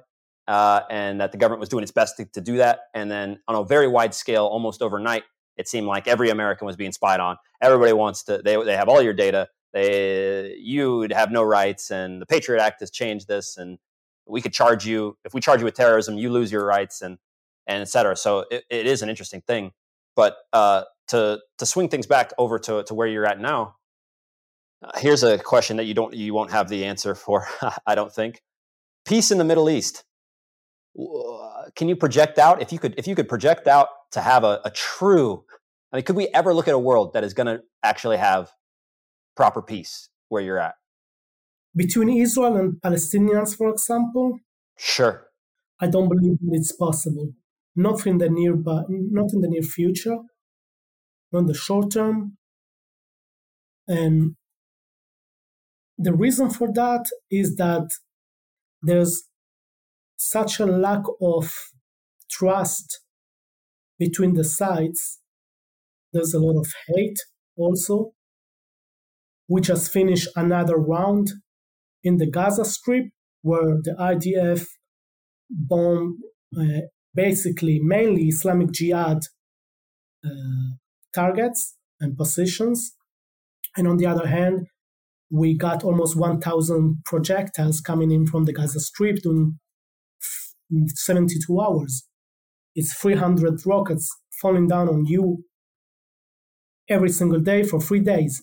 uh, 0.47 0.83
and 0.89 1.21
that 1.21 1.33
the 1.33 1.39
government 1.39 1.61
was 1.61 1.69
doing 1.69 1.83
its 1.83 1.93
best 1.93 2.17
to, 2.19 2.25
to 2.27 2.41
do 2.41 2.57
that. 2.59 2.81
And 2.95 3.11
then 3.11 3.41
on 3.49 3.57
a 3.57 3.65
very 3.65 3.89
wide 3.89 4.15
scale, 4.15 4.47
almost 4.47 4.83
overnight, 4.83 5.25
it 5.57 5.69
seemed 5.69 5.87
like 5.87 6.07
every 6.07 6.31
American 6.31 6.67
was 6.67 6.77
being 6.77 6.93
spied 6.93 7.21
on. 7.21 7.37
Everybody 7.61 7.93
wants 7.93 8.23
to 8.25 8.41
they 8.45 8.57
they 8.63 8.77
have 8.77 8.89
all 8.89 9.03
your 9.03 9.15
data 9.15 9.49
they 9.73 10.55
you'd 10.59 11.13
have 11.13 11.31
no 11.31 11.43
rights 11.43 11.91
and 11.91 12.21
the 12.21 12.27
patriot 12.27 12.63
act 12.63 12.81
has 12.81 12.91
changed 12.91 13.27
this 13.27 13.57
and 13.57 13.79
we 14.27 14.41
could 14.41 14.53
charge 14.53 14.87
you 14.87 15.17
if 15.25 15.35
we 15.35 15.41
charge 15.41 15.61
you 15.61 15.65
with 15.65 15.75
terrorism 15.75 16.17
you 16.17 16.31
lose 16.31 16.51
your 16.53 16.65
rights 16.65 17.03
and 17.03 17.19
and 17.67 17.81
et 17.81 17.89
cetera. 17.89 18.17
So 18.17 18.45
it, 18.51 18.65
it 18.71 18.87
is 18.87 19.03
an 19.03 19.09
interesting 19.09 19.41
thing. 19.41 19.73
But 20.17 20.37
uh, 20.53 20.85
to 21.09 21.41
to 21.59 21.67
swing 21.67 21.89
things 21.89 22.07
back 22.07 22.33
over 22.39 22.59
to, 22.59 22.83
to 22.85 22.95
where 22.95 23.07
you're 23.07 23.27
at 23.27 23.41
now 23.41 23.77
uh, 24.83 24.91
here's 24.97 25.23
a 25.23 25.39
question 25.39 25.77
that 25.77 25.85
you 25.85 25.95
don't 25.95 26.15
you 26.15 26.35
won't 26.35 26.51
have 26.51 26.69
the 26.69 26.85
answer 26.85 27.15
for 27.15 27.47
i 27.87 27.95
don't 27.95 28.13
think. 28.13 28.43
Peace 29.05 29.31
in 29.31 29.39
the 29.39 29.45
middle 29.45 29.69
east. 29.69 30.05
Can 31.75 31.89
you 31.89 31.97
project 31.97 32.39
out 32.39 32.63
if 32.63 32.73
you 32.73 32.79
could 32.79 32.95
if 32.99 33.07
you 33.07 33.15
could 33.15 33.29
project 33.29 33.67
out 33.67 33.89
to 34.13 34.21
have 34.21 34.45
a, 34.45 34.61
a 34.65 34.71
true 34.71 35.45
i 35.93 35.97
mean 35.97 36.05
could 36.05 36.17
we 36.17 36.29
ever 36.29 36.53
look 36.53 36.69
at 36.69 36.75
a 36.75 36.79
world 36.79 37.15
that 37.15 37.25
is 37.25 37.35
going 37.35 37.47
to 37.47 37.63
actually 37.83 38.19
have 38.19 38.51
proper 39.37 39.63
peace 39.63 40.09
where 40.29 40.43
you're 40.43 40.59
at? 40.59 40.75
Between 41.75 42.11
Israel 42.11 42.57
and 42.57 42.75
Palestinians, 42.81 43.57
for 43.57 43.71
example? 43.71 44.39
Sure. 44.77 45.27
I 45.81 45.87
don't 45.89 46.09
believe 46.09 46.39
that 46.41 46.53
it's 46.53 46.73
possible. 46.73 47.33
Not 47.75 48.07
in 48.07 48.19
the 48.19 48.29
near, 48.29 48.55
not 48.55 49.33
in 49.33 49.41
the 49.41 49.49
near 49.49 49.63
future, 49.63 50.19
not 51.33 51.41
in 51.41 51.47
the 51.47 51.55
short 51.55 51.93
term. 51.93 52.37
And 53.89 54.37
the 55.99 56.13
reason 56.13 56.51
for 56.51 56.69
that 56.75 57.05
is 57.31 57.57
that 57.57 57.89
there's 58.83 59.25
such 60.17 60.61
a 60.61 60.67
lack 60.67 61.03
of 61.21 61.53
trust 62.31 63.01
between 63.99 64.35
the 64.35 64.45
sides. 64.45 65.21
There's 66.13 66.35
a 66.35 66.39
lot 66.39 66.59
of 66.61 66.67
hate 66.89 67.19
also 67.57 68.13
we 69.49 69.61
just 69.61 69.93
finished 69.93 70.29
another 70.35 70.77
round 70.77 71.33
in 72.03 72.17
the 72.17 72.31
Gaza 72.31 72.65
Strip 72.65 73.07
where 73.43 73.79
the 73.83 73.95
IDF 73.99 74.67
bombed 75.51 76.19
uh, 76.59 76.83
basically 77.15 77.81
mainly 77.83 78.25
Islamic 78.29 78.73
Jihad 78.73 79.19
uh, 80.25 80.77
targets 81.15 81.77
and 82.01 82.17
positions. 82.17 82.93
And 83.77 83.89
on 83.89 83.97
the 83.97 84.07
other 84.07 84.27
hand, 84.27 84.67
we 85.31 85.57
got 85.57 85.83
almost 85.83 86.17
1,000 86.17 87.03
projectiles 87.05 87.81
coming 87.81 88.11
in 88.11 88.27
from 88.27 88.45
the 88.45 88.53
Gaza 88.53 88.81
Strip 88.81 89.19
in 89.25 89.59
72 90.95 91.61
hours. 91.61 92.07
It's 92.75 92.95
300 92.95 93.61
rockets 93.67 94.09
falling 94.41 94.69
down 94.69 94.89
on 94.89 95.05
you 95.07 95.45
every 96.89 97.09
single 97.11 97.41
day 97.41 97.63
for 97.63 97.81
three 97.81 98.01
days. 98.01 98.43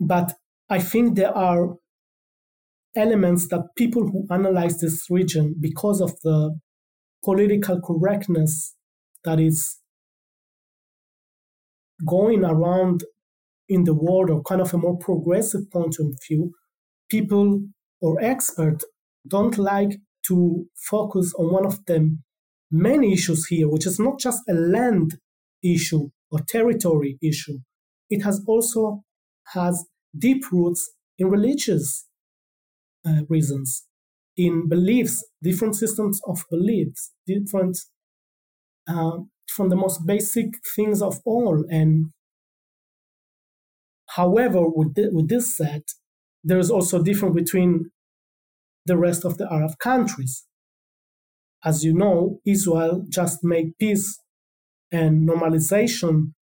But 0.00 0.34
I 0.70 0.78
think 0.78 1.16
there 1.16 1.36
are 1.36 1.76
elements 2.96 3.48
that 3.48 3.68
people 3.76 4.08
who 4.08 4.26
analyze 4.30 4.78
this 4.80 5.06
region, 5.10 5.56
because 5.60 6.00
of 6.00 6.12
the 6.22 6.58
political 7.24 7.80
correctness 7.80 8.74
that 9.24 9.40
is 9.40 9.78
going 12.06 12.44
around 12.44 13.04
in 13.68 13.84
the 13.84 13.94
world, 13.94 14.30
or 14.30 14.42
kind 14.42 14.60
of 14.60 14.72
a 14.74 14.78
more 14.78 14.98
progressive 14.98 15.70
point 15.72 15.96
of 15.98 16.06
view, 16.28 16.52
people 17.10 17.62
or 18.00 18.20
experts 18.22 18.84
don't 19.26 19.58
like 19.58 19.96
to 20.26 20.66
focus 20.90 21.32
on 21.38 21.52
one 21.52 21.66
of 21.66 21.84
the 21.86 22.16
many 22.70 23.12
issues 23.12 23.46
here, 23.46 23.68
which 23.68 23.86
is 23.86 23.98
not 23.98 24.18
just 24.18 24.40
a 24.48 24.54
land 24.54 25.18
issue 25.62 26.10
or 26.30 26.40
territory 26.48 27.18
issue. 27.22 27.58
It 28.10 28.22
has 28.22 28.42
also 28.46 29.02
has 29.54 29.86
deep 30.16 30.44
roots 30.52 30.92
in 31.18 31.28
religious 31.28 32.06
uh, 33.06 33.22
reasons, 33.28 33.86
in 34.36 34.68
beliefs, 34.68 35.24
different 35.42 35.76
systems 35.76 36.20
of 36.26 36.44
beliefs, 36.50 37.12
different 37.26 37.78
uh, 38.88 39.18
from 39.48 39.68
the 39.68 39.76
most 39.76 40.06
basic 40.06 40.46
things 40.76 41.02
of 41.02 41.20
all. 41.24 41.64
And 41.70 42.06
however, 44.10 44.62
with, 44.68 44.94
th- 44.94 45.10
with 45.12 45.28
this 45.28 45.56
set, 45.56 45.82
there 46.42 46.58
is 46.58 46.70
also 46.70 47.02
difference 47.02 47.34
between 47.34 47.90
the 48.86 48.96
rest 48.96 49.24
of 49.24 49.38
the 49.38 49.50
Arab 49.52 49.78
countries. 49.78 50.44
As 51.64 51.84
you 51.84 51.94
know, 51.94 52.40
Israel 52.46 53.04
just 53.08 53.42
made 53.42 53.78
peace 53.78 54.20
and 54.92 55.28
normalization 55.28 56.34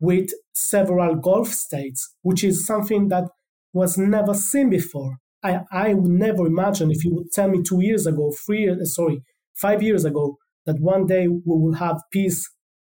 with 0.00 0.30
several 0.52 1.16
Gulf 1.16 1.48
states, 1.48 2.14
which 2.22 2.44
is 2.44 2.66
something 2.66 3.08
that 3.08 3.24
was 3.72 3.96
never 3.98 4.34
seen 4.34 4.70
before. 4.70 5.18
I, 5.42 5.60
I 5.70 5.94
would 5.94 6.10
never 6.10 6.46
imagine 6.46 6.90
if 6.90 7.04
you 7.04 7.14
would 7.14 7.30
tell 7.32 7.48
me 7.48 7.62
two 7.62 7.82
years 7.82 8.06
ago, 8.06 8.32
three 8.44 8.62
years, 8.62 8.94
sorry, 8.94 9.22
five 9.54 9.82
years 9.82 10.04
ago, 10.04 10.36
that 10.64 10.80
one 10.80 11.06
day 11.06 11.28
we 11.28 11.40
will 11.44 11.74
have 11.74 12.00
peace 12.12 12.48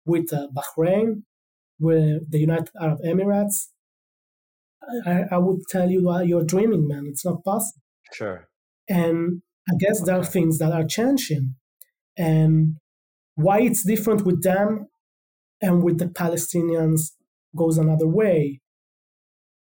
with 0.05 0.33
uh, 0.33 0.47
Bahrain, 0.55 1.23
with 1.79 2.31
the 2.31 2.39
United 2.39 2.71
Arab 2.81 2.99
Emirates. 3.05 3.69
I, 5.05 5.25
I 5.33 5.39
would 5.39 5.61
tell 5.69 5.91
you 5.91 6.09
uh, 6.09 6.21
you're 6.21 6.45
dreaming, 6.45 6.87
man. 6.87 7.05
It's 7.09 7.25
not 7.25 7.43
possible. 7.45 7.83
Sure. 8.13 8.49
And 8.89 9.43
I 9.69 9.75
guess 9.79 10.01
there 10.03 10.17
are 10.17 10.25
things 10.25 10.59
that 10.59 10.73
are 10.73 10.85
changing. 10.85 11.57
And 12.17 12.77
why 13.35 13.61
it's 13.63 13.85
different 13.85 14.25
with 14.25 14.43
them 14.43 14.87
and 15.61 15.83
with 15.83 15.99
the 15.99 16.07
Palestinians 16.07 17.13
goes 17.57 17.79
another 17.79 18.07
way. 18.09 18.61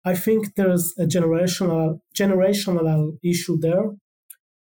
I 0.04 0.16
think 0.16 0.56
there's 0.56 0.94
a 0.98 1.06
generational 1.06 2.00
generational 2.16 3.18
issue 3.24 3.58
there. 3.60 3.86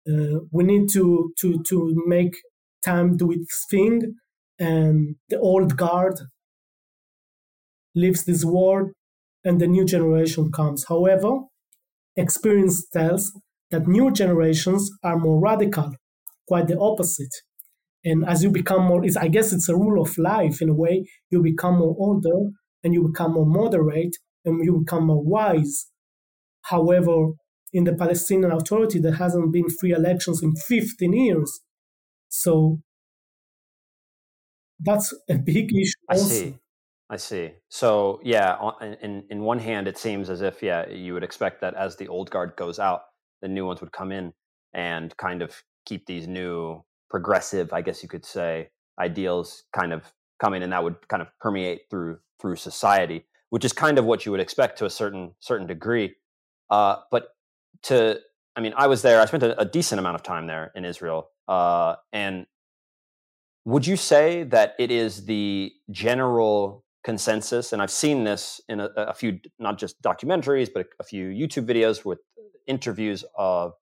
Uh, 0.07 0.39
we 0.51 0.63
need 0.63 0.89
to 0.89 1.33
to 1.39 1.63
to 1.63 2.03
make 2.05 2.35
time 2.83 3.17
do 3.17 3.31
its 3.31 3.65
thing, 3.69 4.15
and 4.59 5.15
the 5.29 5.39
old 5.39 5.77
guard 5.77 6.19
leaves 7.95 8.23
this 8.25 8.43
world, 8.43 8.91
and 9.43 9.59
the 9.59 9.67
new 9.67 9.85
generation 9.85 10.51
comes. 10.51 10.85
However, 10.87 11.41
experience 12.15 12.87
tells 12.89 13.31
that 13.71 13.87
new 13.87 14.11
generations 14.11 14.91
are 15.03 15.17
more 15.17 15.39
radical, 15.39 15.93
quite 16.47 16.67
the 16.67 16.77
opposite. 16.79 17.33
And 18.05 18.25
as 18.27 18.43
you 18.43 18.51
become 18.51 18.83
more, 18.83 19.03
I 19.19 19.27
guess 19.27 19.53
it's 19.53 19.69
a 19.69 19.75
rule 19.75 20.01
of 20.01 20.17
life 20.17 20.61
in 20.61 20.69
a 20.69 20.73
way. 20.73 21.05
You 21.29 21.41
become 21.41 21.77
more 21.79 21.95
older, 21.97 22.51
and 22.83 22.93
you 22.93 23.07
become 23.07 23.33
more 23.33 23.45
moderate, 23.45 24.17
and 24.43 24.63
you 24.63 24.79
become 24.79 25.07
more 25.07 25.23
wise. 25.23 25.87
However, 26.63 27.31
in 27.71 27.85
the 27.85 27.93
Palestinian 27.93 28.51
Authority, 28.51 28.99
there 28.99 29.13
hasn't 29.15 29.51
been 29.51 29.69
free 29.69 29.91
elections 29.91 30.43
in 30.43 30.53
15 30.55 31.13
years. 31.13 31.61
So 32.29 32.79
that's 34.79 35.13
a 35.29 35.35
big 35.37 35.71
issue. 35.73 35.93
I 36.09 36.17
see. 36.17 36.57
I 37.09 37.17
see. 37.17 37.51
So 37.69 38.19
yeah, 38.23 38.57
in 39.01 39.23
in 39.29 39.41
one 39.41 39.59
hand, 39.59 39.87
it 39.87 39.97
seems 39.97 40.29
as 40.29 40.41
if 40.41 40.63
yeah, 40.63 40.89
you 40.89 41.13
would 41.13 41.23
expect 41.23 41.61
that 41.61 41.75
as 41.75 41.95
the 41.95 42.07
old 42.07 42.29
guard 42.29 42.55
goes 42.55 42.79
out, 42.79 43.01
the 43.41 43.47
new 43.47 43.65
ones 43.65 43.81
would 43.81 43.91
come 43.91 44.11
in 44.11 44.33
and 44.73 45.15
kind 45.17 45.41
of 45.41 45.63
keep 45.85 46.05
these 46.05 46.27
new 46.27 46.83
progressive, 47.13 47.71
I 47.71 47.81
guess 47.81 48.03
you 48.03 48.09
could 48.09 48.25
say, 48.25 48.69
ideals 48.99 49.63
kind 49.71 49.93
of 49.93 50.11
coming, 50.41 50.63
and 50.63 50.73
that 50.73 50.83
would 50.83 51.07
kind 51.07 51.21
of 51.21 51.29
permeate 51.39 51.83
through 51.89 52.17
through 52.41 52.57
society 52.57 53.25
which 53.53 53.63
is 53.63 53.71
kind 53.71 53.99
of 53.99 54.05
what 54.05 54.25
you 54.25 54.31
would 54.31 54.41
expect 54.41 54.79
to 54.79 54.85
a 54.85 54.89
certain 54.89 55.31
certain 55.39 55.67
degree. 55.67 56.15
Uh, 56.71 56.95
but 57.11 57.27
to, 57.83 58.19
I 58.55 58.61
mean, 58.61 58.73
I 58.75 58.87
was 58.87 59.03
there. 59.03 59.21
I 59.21 59.25
spent 59.25 59.43
a, 59.43 59.61
a 59.61 59.63
decent 59.63 59.99
amount 59.99 60.15
of 60.15 60.23
time 60.23 60.47
there 60.47 60.71
in 60.73 60.85
Israel, 60.85 61.29
uh, 61.47 61.97
and 62.11 62.47
would 63.63 63.85
you 63.85 63.95
say 63.95 64.41
that 64.45 64.73
it 64.79 64.89
is 64.89 65.25
the 65.25 65.71
general 65.91 66.83
consensus? 67.03 67.73
And 67.73 67.79
I've 67.79 67.91
seen 67.91 68.23
this 68.23 68.59
in 68.67 68.79
a, 68.79 68.89
a 68.97 69.13
few, 69.13 69.39
not 69.59 69.77
just 69.77 70.01
documentaries, 70.01 70.69
but 70.73 70.87
a, 70.87 70.89
a 71.01 71.03
few 71.03 71.27
YouTube 71.27 71.67
videos 71.67 72.03
with 72.03 72.21
interviews 72.65 73.23
of 73.37 73.73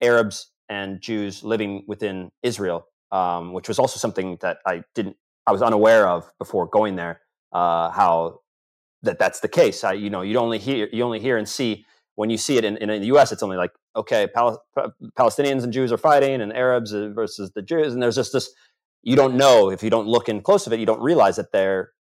Arabs 0.00 0.52
and 0.68 1.00
Jews 1.00 1.42
living 1.42 1.84
within 1.86 2.30
Israel, 2.42 2.86
um, 3.12 3.52
which 3.52 3.68
was 3.68 3.78
also 3.78 3.98
something 3.98 4.38
that 4.40 4.58
I 4.66 4.82
didn't, 4.94 5.16
I 5.46 5.52
was 5.52 5.62
unaware 5.62 6.08
of 6.08 6.30
before 6.38 6.66
going 6.66 6.96
there. 6.96 7.20
Uh, 7.52 7.90
how 7.90 8.40
that 9.02 9.18
that's 9.18 9.40
the 9.40 9.48
case. 9.48 9.84
I, 9.84 9.94
you 9.94 10.10
know, 10.10 10.22
you 10.22 10.38
only 10.38 10.58
hear 10.58 10.88
you 10.92 11.02
only 11.02 11.20
hear 11.20 11.36
and 11.36 11.48
see 11.48 11.86
when 12.16 12.30
you 12.30 12.36
see 12.36 12.56
it 12.56 12.64
in, 12.64 12.76
in, 12.78 12.88
the 12.88 13.06
U.S. 13.06 13.32
It's 13.32 13.42
only 13.42 13.56
like 13.56 13.70
okay, 13.96 14.26
Pal- 14.34 14.62
Palestinians 15.18 15.64
and 15.64 15.72
Jews 15.72 15.92
are 15.92 15.98
fighting, 15.98 16.40
and 16.40 16.52
Arabs 16.52 16.92
versus 16.92 17.52
the 17.54 17.62
Jews, 17.62 17.94
and 17.94 18.02
there's 18.02 18.16
just 18.16 18.32
this. 18.32 18.50
You 19.02 19.16
don't 19.16 19.36
know 19.36 19.70
if 19.70 19.82
you 19.82 19.90
don't 19.90 20.08
look 20.08 20.28
in 20.28 20.42
close 20.42 20.66
of 20.66 20.72
it. 20.72 20.80
You 20.80 20.86
don't 20.86 21.00
realize 21.00 21.36
that 21.36 21.52
they're 21.52 21.92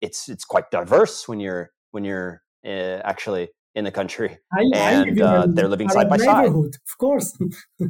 it's 0.00 0.28
it's 0.28 0.44
quite 0.44 0.70
diverse 0.70 1.26
when 1.26 1.40
you're 1.40 1.70
when 1.90 2.04
you're 2.04 2.42
uh, 2.64 3.00
actually 3.04 3.48
in 3.76 3.84
the 3.84 3.92
country, 3.92 4.38
I, 4.52 4.62
and 4.74 5.22
I 5.22 5.24
uh, 5.24 5.46
they're 5.48 5.68
living 5.68 5.88
side 5.88 6.08
by 6.08 6.16
side. 6.16 6.48
Of 6.48 6.98
course. 6.98 7.38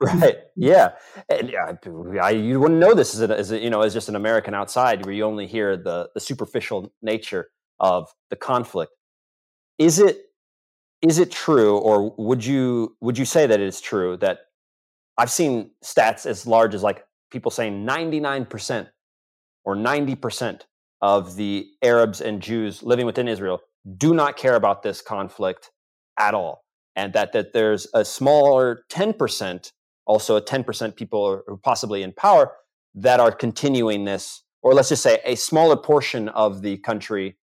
right 0.00 0.36
yeah 0.54 0.90
and 1.28 1.52
I, 2.22 2.30
you 2.30 2.60
wouldn't 2.60 2.78
know 2.78 2.94
this 2.94 3.16
as, 3.16 3.28
a, 3.28 3.36
as 3.36 3.50
a, 3.50 3.58
you 3.58 3.68
know 3.68 3.80
as 3.80 3.92
just 3.92 4.08
an 4.08 4.14
american 4.14 4.54
outside 4.54 5.04
where 5.04 5.12
you 5.12 5.24
only 5.24 5.48
hear 5.48 5.76
the 5.76 6.08
the 6.14 6.20
superficial 6.20 6.92
nature 7.02 7.48
of 7.80 8.12
the 8.30 8.36
conflict. 8.36 8.92
Is 9.78 9.98
it 9.98 10.24
is 11.00 11.18
it 11.18 11.30
true, 11.30 11.78
or 11.78 12.14
would 12.16 12.44
you 12.44 12.96
would 13.00 13.18
you 13.18 13.24
say 13.24 13.46
that 13.46 13.60
it 13.60 13.66
is 13.66 13.80
true 13.80 14.16
that 14.18 14.40
I've 15.16 15.30
seen 15.30 15.70
stats 15.84 16.26
as 16.26 16.46
large 16.46 16.74
as 16.74 16.82
like 16.82 17.04
people 17.30 17.50
saying 17.50 17.84
99% 17.84 18.88
or 19.64 19.76
90% 19.76 20.62
of 21.02 21.36
the 21.36 21.68
Arabs 21.82 22.20
and 22.20 22.40
Jews 22.40 22.82
living 22.82 23.04
within 23.04 23.28
Israel 23.28 23.60
do 23.96 24.14
not 24.14 24.36
care 24.36 24.54
about 24.54 24.82
this 24.82 25.00
conflict 25.00 25.70
at 26.18 26.34
all. 26.34 26.64
And 26.96 27.12
that, 27.12 27.32
that 27.32 27.52
there's 27.52 27.86
a 27.94 28.04
smaller 28.04 28.82
10%, 28.90 29.72
also 30.06 30.36
a 30.36 30.42
10% 30.42 30.96
people 30.96 31.42
who 31.46 31.54
are 31.54 31.56
possibly 31.58 32.02
in 32.02 32.12
power 32.12 32.52
that 32.94 33.20
are 33.20 33.30
continuing 33.30 34.04
this, 34.04 34.42
or 34.62 34.74
let's 34.74 34.88
just 34.88 35.02
say 35.02 35.20
a 35.24 35.36
smaller 35.36 35.76
portion 35.76 36.28
of 36.30 36.62
the 36.62 36.78
country 36.78 37.36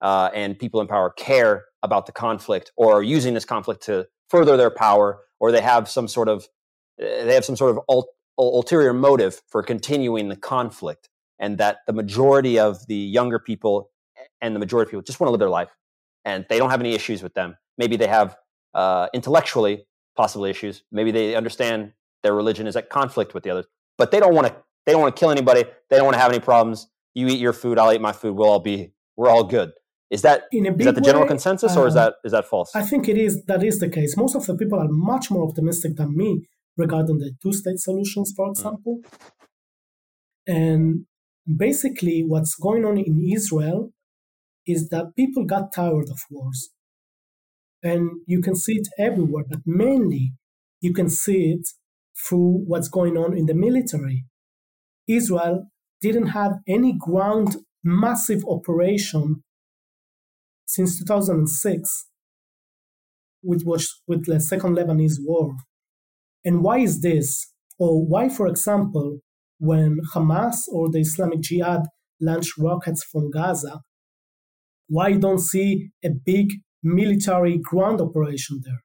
uh, 0.00 0.30
and 0.34 0.58
people 0.58 0.80
in 0.80 0.86
power 0.86 1.10
care 1.10 1.64
about 1.82 2.06
the 2.06 2.12
conflict 2.12 2.72
or 2.76 2.94
are 2.94 3.02
using 3.02 3.34
this 3.34 3.44
conflict 3.44 3.82
to 3.84 4.06
further 4.28 4.56
their 4.56 4.70
power 4.70 5.20
or 5.40 5.52
they 5.52 5.60
have 5.60 5.88
some 5.88 6.08
sort 6.08 6.28
of 6.28 6.46
eh, 7.00 7.24
they 7.24 7.34
have 7.34 7.44
some 7.44 7.56
sort 7.56 7.70
of 7.70 7.80
ul- 7.88 8.08
ulterior 8.38 8.92
motive 8.92 9.40
for 9.48 9.62
continuing 9.62 10.28
the 10.28 10.36
conflict 10.36 11.08
and 11.38 11.58
that 11.58 11.78
the 11.86 11.92
majority 11.92 12.58
of 12.58 12.86
the 12.86 12.96
younger 12.96 13.38
people 13.38 13.90
and 14.40 14.54
the 14.54 14.60
majority 14.60 14.88
of 14.88 14.90
people 14.90 15.02
just 15.02 15.20
want 15.20 15.28
to 15.28 15.32
live 15.32 15.40
their 15.40 15.48
life 15.48 15.74
and 16.24 16.46
they 16.48 16.58
don't 16.58 16.70
have 16.70 16.80
any 16.80 16.94
issues 16.94 17.22
with 17.22 17.34
them 17.34 17.56
maybe 17.76 17.96
they 17.96 18.06
have 18.06 18.36
uh, 18.74 19.08
intellectually 19.14 19.86
possibly 20.16 20.50
issues 20.50 20.82
maybe 20.92 21.10
they 21.10 21.34
understand 21.34 21.92
their 22.22 22.34
religion 22.34 22.66
is 22.66 22.76
at 22.76 22.90
conflict 22.90 23.34
with 23.34 23.42
the 23.44 23.50
others 23.50 23.66
but 23.96 24.10
they 24.10 24.20
don't 24.20 24.34
want 24.34 24.46
to 24.46 24.54
they 24.86 24.92
don't 24.92 25.00
want 25.00 25.14
to 25.14 25.18
kill 25.18 25.30
anybody 25.30 25.64
they 25.90 25.96
don't 25.96 26.04
want 26.04 26.14
to 26.14 26.20
have 26.20 26.32
any 26.32 26.40
problems 26.40 26.88
you 27.14 27.26
eat 27.28 27.38
your 27.38 27.52
food 27.52 27.78
i'll 27.78 27.92
eat 27.92 28.00
my 28.00 28.12
food 28.12 28.34
we'll 28.34 28.48
all 28.48 28.60
be 28.60 28.92
we're 29.16 29.28
all 29.28 29.44
good 29.44 29.72
is 30.10 30.22
that 30.22 30.44
is 30.52 30.84
that 30.84 30.94
the 30.94 31.00
general 31.02 31.24
way, 31.24 31.28
consensus, 31.28 31.76
or 31.76 31.86
is 31.86 31.94
uh, 31.94 32.04
that 32.04 32.14
is 32.24 32.32
that 32.32 32.46
false? 32.46 32.74
I 32.74 32.82
think 32.82 33.08
it 33.08 33.18
is. 33.18 33.44
That 33.44 33.62
is 33.62 33.78
the 33.78 33.90
case. 33.90 34.16
Most 34.16 34.34
of 34.34 34.46
the 34.46 34.56
people 34.56 34.78
are 34.78 34.88
much 34.88 35.30
more 35.30 35.46
optimistic 35.46 35.96
than 35.96 36.16
me 36.16 36.46
regarding 36.76 37.18
the 37.18 37.32
two-state 37.42 37.78
solutions, 37.78 38.32
for 38.34 38.46
mm. 38.46 38.52
example. 38.52 39.00
Mm. 40.48 40.56
And 40.56 41.06
basically, 41.58 42.24
what's 42.26 42.54
going 42.54 42.86
on 42.86 42.96
in 42.96 43.20
Israel 43.30 43.92
is 44.68 44.90
that 44.90 45.16
people 45.16 45.44
got 45.44 45.72
tired 45.72 46.08
of 46.10 46.20
wars, 46.30 46.68
and 47.82 48.10
you 48.26 48.40
can 48.40 48.54
see 48.54 48.74
it 48.74 48.88
everywhere. 48.98 49.44
But 49.48 49.60
mainly, 49.64 50.32
you 50.80 50.92
can 50.92 51.08
see 51.08 51.52
it 51.52 51.66
through 52.16 52.64
what's 52.66 52.88
going 52.88 53.16
on 53.16 53.36
in 53.36 53.46
the 53.46 53.54
military. 53.54 54.24
Israel 55.08 55.68
didn't 56.00 56.28
have 56.28 56.58
any 56.68 56.92
ground 56.96 57.56
massive 57.82 58.44
operation 58.46 59.42
since 60.66 60.98
2006, 60.98 62.06
which 63.40 63.62
was 63.64 64.02
with 64.06 64.26
the 64.26 64.38
Second 64.40 64.76
Lebanese 64.76 65.18
War. 65.20 65.56
And 66.44 66.62
why 66.62 66.78
is 66.78 67.00
this? 67.00 67.52
Or 67.78 68.04
why, 68.04 68.28
for 68.28 68.46
example, 68.46 69.20
when 69.58 69.98
Hamas 70.14 70.56
or 70.70 70.90
the 70.90 71.00
Islamic 71.00 71.40
Jihad 71.40 71.82
launch 72.20 72.50
rockets 72.58 73.04
from 73.04 73.30
Gaza, 73.30 73.80
why 74.88 75.08
you 75.08 75.18
don't 75.18 75.40
see 75.40 75.90
a 76.04 76.10
big 76.10 76.48
military 76.82 77.58
ground 77.58 78.00
operation 78.00 78.60
there? 78.64 78.82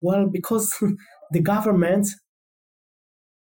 Well, 0.00 0.28
because 0.30 0.72
the 1.30 1.40
government, 1.40 2.08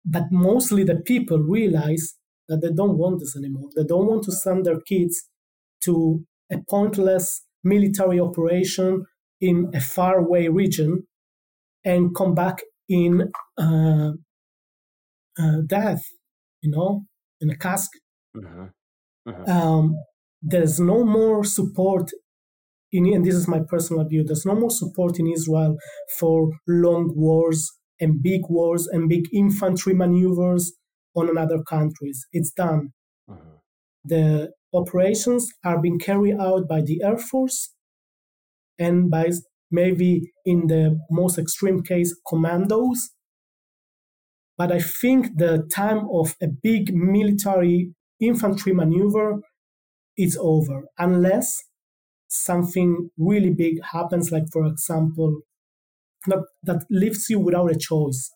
but 0.05 0.25
mostly 0.31 0.83
the 0.83 0.97
people 0.97 1.39
realize 1.39 2.15
that 2.47 2.61
they 2.61 2.71
don't 2.71 2.97
want 2.97 3.19
this 3.19 3.35
anymore. 3.35 3.69
They 3.75 3.83
don't 3.83 4.07
want 4.07 4.23
to 4.23 4.31
send 4.31 4.65
their 4.65 4.81
kids 4.81 5.23
to 5.85 6.23
a 6.51 6.57
pointless 6.69 7.45
military 7.63 8.19
operation 8.19 9.05
in 9.39 9.71
a 9.73 9.79
faraway 9.79 10.47
region 10.47 11.07
and 11.83 12.15
come 12.15 12.35
back 12.35 12.61
in 12.89 13.31
uh, 13.57 14.11
uh, 15.39 15.57
death, 15.65 16.03
you 16.61 16.69
know, 16.69 17.05
in 17.39 17.49
a 17.49 17.57
casket. 17.57 18.01
Mm-hmm. 18.35 19.29
Mm-hmm. 19.29 19.51
Um, 19.51 19.95
there's 20.41 20.79
no 20.79 21.03
more 21.03 21.43
support 21.43 22.09
in, 22.91 23.05
and 23.13 23.25
this 23.25 23.35
is 23.35 23.47
my 23.47 23.59
personal 23.67 24.05
view, 24.05 24.23
there's 24.23 24.45
no 24.45 24.55
more 24.55 24.71
support 24.71 25.19
in 25.19 25.27
Israel 25.27 25.77
for 26.19 26.49
long 26.67 27.13
wars 27.15 27.71
and 27.99 28.21
big 28.21 28.41
wars 28.49 28.87
and 28.87 29.07
big 29.07 29.25
infantry 29.33 29.93
maneuvers 29.93 30.73
on 31.15 31.29
another 31.29 31.61
countries. 31.63 32.25
It's 32.31 32.51
done. 32.51 32.89
Mm-hmm. 33.29 33.55
The 34.03 34.51
operations 34.73 35.47
are 35.63 35.81
being 35.81 35.99
carried 35.99 36.37
out 36.39 36.67
by 36.67 36.81
the 36.81 37.01
Air 37.03 37.17
Force 37.17 37.73
and 38.79 39.09
by 39.09 39.29
maybe 39.69 40.31
in 40.45 40.67
the 40.67 40.99
most 41.09 41.37
extreme 41.37 41.81
case, 41.83 42.13
commandos. 42.27 43.11
But 44.57 44.71
I 44.71 44.79
think 44.79 45.37
the 45.37 45.67
time 45.73 46.07
of 46.11 46.35
a 46.41 46.47
big 46.47 46.93
military 46.93 47.93
infantry 48.19 48.73
maneuver 48.73 49.39
is 50.23 50.37
over, 50.39 50.83
unless 50.97 51.63
something 52.27 53.09
really 53.17 53.49
big 53.49 53.75
happens, 53.91 54.31
like, 54.31 54.47
for 54.51 54.65
example, 54.65 55.41
that, 56.27 56.43
that 56.63 56.85
leaves 56.89 57.25
you 57.29 57.39
without 57.39 57.71
a 57.71 57.77
choice. 57.77 58.31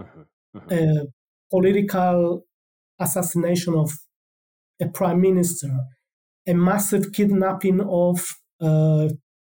Mm-hmm. 0.00 0.22
Mm-hmm. 0.58 0.72
A 0.72 1.06
political 1.50 2.44
assassination 2.98 3.74
of 3.74 3.92
a 4.80 4.88
prime 4.88 5.20
minister, 5.20 5.70
a 6.46 6.54
massive 6.54 7.12
kidnapping 7.12 7.80
of 7.80 8.16
uh, 8.60 9.08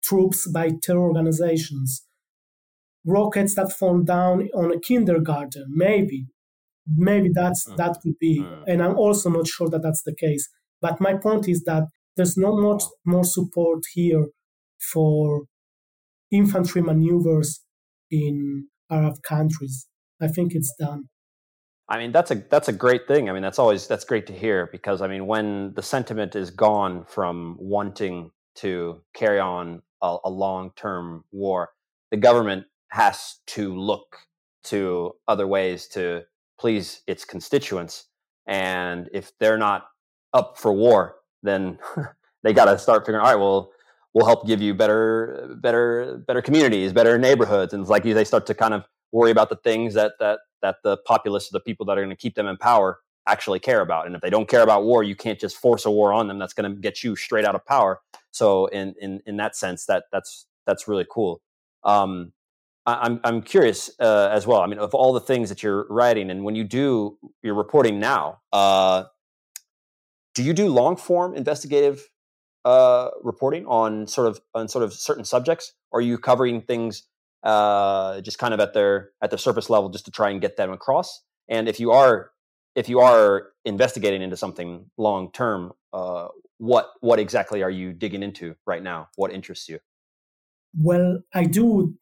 troops 0.02 0.50
by 0.50 0.70
terror 0.82 1.06
organizations, 1.08 2.06
rockets 3.06 3.54
that 3.54 3.72
fall 3.72 4.02
down 4.02 4.48
on 4.54 4.72
a 4.72 4.80
kindergarten, 4.80 5.66
maybe. 5.68 6.26
Maybe 6.86 7.30
that's 7.32 7.68
mm. 7.68 7.76
that 7.76 7.98
could 8.02 8.18
be, 8.18 8.40
mm. 8.40 8.64
and 8.66 8.82
I'm 8.82 8.96
also 8.96 9.30
not 9.30 9.46
sure 9.46 9.68
that 9.68 9.82
that's 9.82 10.02
the 10.02 10.14
case. 10.14 10.48
But 10.81 11.01
my 11.01 11.14
point 11.14 11.49
is 11.49 11.62
that 11.64 11.85
there's 12.16 12.37
not 12.37 12.57
much 12.57 12.85
more 13.05 13.24
support 13.24 13.83
here 13.95 14.26
for 14.93 15.45
infantry 16.31 16.83
maneuvers 16.83 17.61
in 18.11 18.68
Arab 18.91 19.22
countries. 19.22 19.87
I 20.20 20.28
think 20.28 20.55
it's 20.55 20.74
done. 20.78 21.05
I 21.89 21.99
mean, 21.99 22.12
that's 22.12 22.31
a 22.31 22.37
that's 22.37 22.68
a 22.68 22.72
great 22.72 23.09
thing. 23.09 23.28
I 23.28 23.33
mean, 23.33 23.43
that's 23.43 23.59
always 23.59 23.89
that's 23.89 24.05
great 24.05 24.26
to 24.28 24.33
hear 24.33 24.68
because 24.70 25.03
I 25.03 25.09
mean, 25.09 25.26
when 25.26 25.72
the 25.74 25.83
sentiment 25.83 26.37
is 26.37 26.51
gone 26.51 27.05
from 27.05 27.57
wanting 27.59 28.31
to 28.57 29.03
carry 29.12 29.41
on 29.41 29.83
a, 30.03 30.16
a 30.24 30.31
long 30.31 30.70
term 30.76 31.24
war, 31.33 31.70
the 32.11 32.16
government 32.16 32.66
has 32.91 33.39
to 33.49 33.74
look 33.74 34.16
to 34.64 35.12
other 35.26 35.47
ways 35.47 35.89
to 35.89 36.22
please 36.61 37.03
its 37.07 37.24
constituents. 37.24 38.07
And 38.47 39.09
if 39.12 39.33
they're 39.39 39.59
not 39.59 39.87
up 40.33 40.59
for 40.59 40.72
war, 40.72 41.16
then 41.43 41.78
they 42.43 42.53
got 42.53 42.66
to 42.66 42.78
start 42.78 43.05
figuring. 43.05 43.24
All 43.24 43.33
right, 43.33 43.39
well, 43.39 43.70
we'll 44.14 44.26
help 44.26 44.47
give 44.47 44.61
you 44.61 44.74
better, 44.74 45.57
better, 45.61 46.22
better 46.26 46.43
communities, 46.43 46.93
better 46.93 47.18
neighborhoods, 47.18 47.72
and 47.72 47.81
it's 47.81 47.91
like 47.91 48.03
they 48.03 48.24
start 48.24 48.47
to 48.47 48.55
kind 48.55 48.74
of 48.74 48.85
worry 49.12 49.31
about 49.31 49.49
the 49.49 49.57
things 49.57 49.95
that 49.95 50.12
that 50.20 50.41
that 50.62 50.76
the 50.85 50.99
populace, 51.07 51.49
the 51.49 51.61
people 51.61 51.87
that 51.87 51.99
are 51.99 52.03
going 52.03 52.11
to 52.11 52.16
keep 52.16 52.35
them 52.35 52.47
in 52.47 52.57
power, 52.57 53.01
actually 53.26 53.59
care 53.59 53.81
about. 53.81 54.07
And 54.07 54.14
if 54.14 54.20
they 54.20 54.31
don't 54.31 54.49
care 54.49 54.62
about 54.62 54.85
war, 54.85 55.03
you 55.03 55.16
can't 55.16 55.39
just 55.39 55.57
force 55.57 55.87
a 55.87 55.91
war 55.91 56.12
on 56.12 56.28
them. 56.28 56.39
That's 56.39 56.53
going 56.53 56.70
to 56.70 56.81
get 56.81 57.03
you 57.03 57.16
straight 57.16 57.45
out 57.45 57.55
of 57.55 57.64
power. 57.64 58.01
So 58.31 58.66
in 58.66 58.95
in 59.01 59.20
in 59.26 59.37
that 59.37 59.57
sense, 59.57 59.87
that 59.87 60.05
that's 60.12 60.47
that's 60.66 60.89
really 60.89 61.07
cool. 61.11 61.41
Um, 61.85 62.33
I, 62.87 63.07
am 63.07 63.20
I'm 63.24 63.43
curious 63.43 63.91
uh, 64.01 64.28
as 64.33 64.47
well. 64.47 64.61
I 64.61 64.66
mean, 64.66 64.78
of 64.78 64.95
all 64.95 65.12
the 65.12 65.20
things 65.20 65.49
that 65.49 65.62
you're 65.62 65.87
writing, 65.89 66.31
and 66.31 66.45
when 66.45 66.55
you 66.55 66.64
do 66.64 67.18
your 67.43 67.55
reporting 67.55 68.01
now, 68.01 68.41
uh, 68.53 69.05
do 70.41 70.47
you 70.47 70.55
do 70.55 70.68
long 70.68 70.97
form 70.97 71.34
investigative 71.34 72.09
uh, 72.64 73.11
reporting 73.22 73.66
on 73.66 74.07
sort 74.07 74.26
of 74.26 74.41
on 74.55 74.68
sort 74.68 74.84
of 74.84 74.95
certain 74.95 75.24
subjects, 75.24 75.74
or 75.91 75.99
are 75.99 76.03
you 76.03 76.16
covering 76.16 76.62
things 76.62 77.03
uh, 77.43 78.20
just 78.20 78.38
kind 78.38 78.55
of 78.55 78.61
at 78.61 78.74
their 78.74 79.11
at 79.22 79.30
the 79.30 79.38
surface 79.38 79.70
level 79.70 79.88
just 79.88 80.05
to 80.05 80.11
try 80.11 80.30
and 80.30 80.41
get 80.41 80.57
them 80.57 80.72
across. 80.72 81.22
And 81.49 81.68
if 81.68 81.80
you 81.80 81.91
are 81.93 82.30
if 82.74 82.88
you 82.88 83.01
are 83.01 83.49
investigating 83.64 84.22
into 84.22 84.36
something 84.36 84.86
long 84.97 85.30
term, 85.32 85.72
uh, 85.93 86.28
what 86.59 86.91
what 87.01 87.18
exactly 87.18 87.62
are 87.62 87.70
you 87.70 87.93
digging 87.93 88.22
into 88.22 88.57
right 88.66 88.82
now? 88.82 89.09
What 89.16 89.32
interests 89.32 89.68
you? 89.68 89.78
Well, 90.74 91.20
I 91.34 91.45
do 91.45 91.97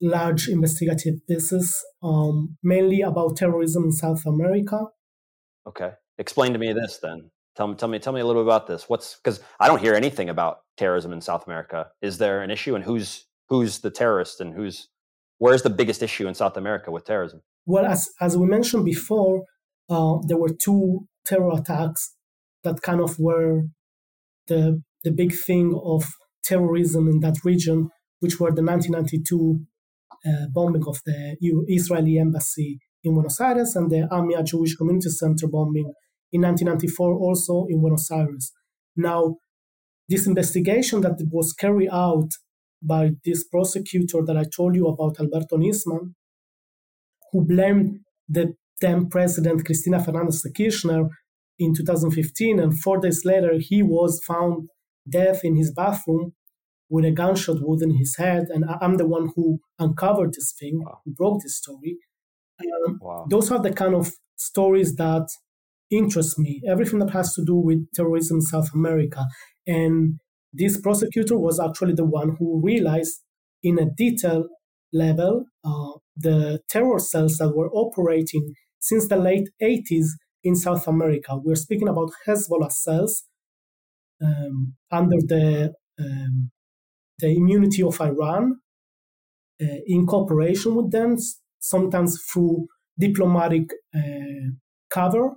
large 0.00 0.48
investigative 0.48 1.26
pieces, 1.28 1.76
um, 2.02 2.56
mainly 2.62 3.02
about 3.02 3.36
terrorism 3.36 3.84
in 3.84 3.92
South 3.92 4.24
America. 4.24 4.86
Okay, 5.66 5.92
explain 6.18 6.52
to 6.52 6.58
me 6.58 6.72
this 6.72 6.98
then. 7.02 7.30
Tell 7.56 7.66
me, 7.66 7.74
tell 7.74 7.88
me, 7.88 7.98
tell 7.98 8.12
me 8.12 8.20
a 8.20 8.26
little 8.26 8.42
bit 8.42 8.48
about 8.48 8.66
this. 8.66 8.88
What's 8.88 9.16
because 9.16 9.40
I 9.58 9.66
don't 9.66 9.80
hear 9.80 9.94
anything 9.94 10.28
about 10.28 10.60
terrorism 10.76 11.12
in 11.12 11.20
South 11.20 11.46
America. 11.46 11.88
Is 12.00 12.18
there 12.18 12.42
an 12.42 12.50
issue, 12.50 12.74
and 12.74 12.84
who's 12.84 13.26
who's 13.48 13.80
the 13.80 13.90
terrorist 13.90 14.40
and 14.40 14.54
who's 14.54 14.88
where's 15.38 15.62
the 15.62 15.70
biggest 15.70 16.02
issue 16.02 16.28
in 16.28 16.34
South 16.34 16.56
America 16.56 16.90
with 16.90 17.04
terrorism? 17.04 17.42
Well, 17.66 17.84
as 17.84 18.08
as 18.20 18.36
we 18.36 18.46
mentioned 18.46 18.84
before, 18.84 19.44
uh, 19.90 20.18
there 20.26 20.38
were 20.38 20.54
two 20.54 21.08
terror 21.26 21.50
attacks 21.52 22.14
that 22.64 22.82
kind 22.82 23.00
of 23.00 23.18
were 23.18 23.64
the 24.46 24.82
the 25.04 25.10
big 25.10 25.32
thing 25.34 25.78
of 25.84 26.04
terrorism 26.44 27.08
in 27.08 27.20
that 27.20 27.36
region, 27.44 27.90
which 28.20 28.40
were 28.40 28.52
the 28.52 28.62
1992 28.62 29.60
uh, 30.26 30.46
bombing 30.52 30.84
of 30.86 30.98
the 31.04 31.36
Israeli 31.68 32.18
embassy 32.18 32.80
in 33.04 33.14
Buenos 33.14 33.40
Aires 33.40 33.76
and 33.76 33.90
the 33.90 34.08
AMIA 34.10 34.42
Jewish 34.42 34.74
Community 34.74 35.10
Center 35.10 35.46
bombing 35.46 35.92
in 36.32 36.42
1994 36.42 37.14
also 37.14 37.66
in 37.68 37.80
Buenos 37.80 38.10
Aires. 38.10 38.52
Now, 38.96 39.36
this 40.08 40.26
investigation 40.26 41.00
that 41.02 41.18
was 41.30 41.52
carried 41.52 41.90
out 41.90 42.30
by 42.82 43.12
this 43.24 43.44
prosecutor 43.44 44.22
that 44.24 44.36
I 44.36 44.44
told 44.44 44.74
you 44.74 44.86
about, 44.86 45.18
Alberto 45.20 45.56
Nisman, 45.56 46.14
who 47.32 47.44
blamed 47.44 48.00
the 48.28 48.54
then 48.80 49.08
president 49.08 49.64
Cristina 49.64 50.02
Fernandez 50.02 50.42
de 50.42 50.52
Kirchner 50.52 51.08
in 51.58 51.74
2015. 51.74 52.60
And 52.60 52.78
four 52.78 52.98
days 52.98 53.24
later, 53.24 53.58
he 53.58 53.82
was 53.82 54.22
found 54.24 54.68
dead 55.08 55.40
in 55.42 55.56
his 55.56 55.72
bathroom 55.72 56.32
with 56.88 57.04
a 57.04 57.10
gunshot 57.10 57.58
wound 57.60 57.82
in 57.82 57.96
his 57.96 58.16
head. 58.16 58.46
And 58.50 58.64
I'm 58.80 58.96
the 58.96 59.06
one 59.06 59.30
who 59.34 59.60
uncovered 59.78 60.34
this 60.34 60.54
thing, 60.58 60.82
wow. 60.84 61.00
who 61.04 61.12
broke 61.12 61.42
this 61.42 61.56
story. 61.56 61.98
Um, 62.60 62.98
wow. 63.00 63.26
Those 63.28 63.50
are 63.50 63.60
the 63.60 63.72
kind 63.72 63.94
of 63.94 64.12
stories 64.36 64.94
that 64.96 65.28
interest 65.90 66.38
me. 66.38 66.60
Everything 66.68 66.98
that 67.00 67.10
has 67.10 67.34
to 67.34 67.44
do 67.44 67.54
with 67.54 67.86
terrorism 67.94 68.38
in 68.38 68.42
South 68.42 68.68
America. 68.74 69.24
And 69.66 70.20
this 70.52 70.80
prosecutor 70.80 71.38
was 71.38 71.60
actually 71.60 71.94
the 71.94 72.04
one 72.04 72.36
who 72.38 72.60
realized 72.62 73.22
in 73.62 73.78
a 73.78 73.86
detail 73.96 74.44
level 74.92 75.44
uh, 75.64 75.98
the 76.16 76.60
terror 76.68 76.98
cells 76.98 77.36
that 77.36 77.54
were 77.54 77.70
operating 77.72 78.54
since 78.80 79.08
the 79.08 79.16
late 79.16 79.48
80s 79.62 80.06
in 80.42 80.56
South 80.56 80.86
America. 80.86 81.36
We're 81.36 81.54
speaking 81.54 81.88
about 81.88 82.10
Hezbollah 82.26 82.72
cells 82.72 83.24
um, 84.22 84.74
under 84.90 85.16
the, 85.18 85.74
um, 86.00 86.50
the 87.18 87.28
immunity 87.28 87.82
of 87.82 88.00
Iran, 88.00 88.60
uh, 89.60 89.80
in 89.86 90.06
cooperation 90.06 90.74
with 90.74 90.90
them, 90.92 91.16
sometimes 91.58 92.20
through 92.32 92.66
diplomatic 92.98 93.70
uh, 93.94 94.50
cover. 94.90 95.32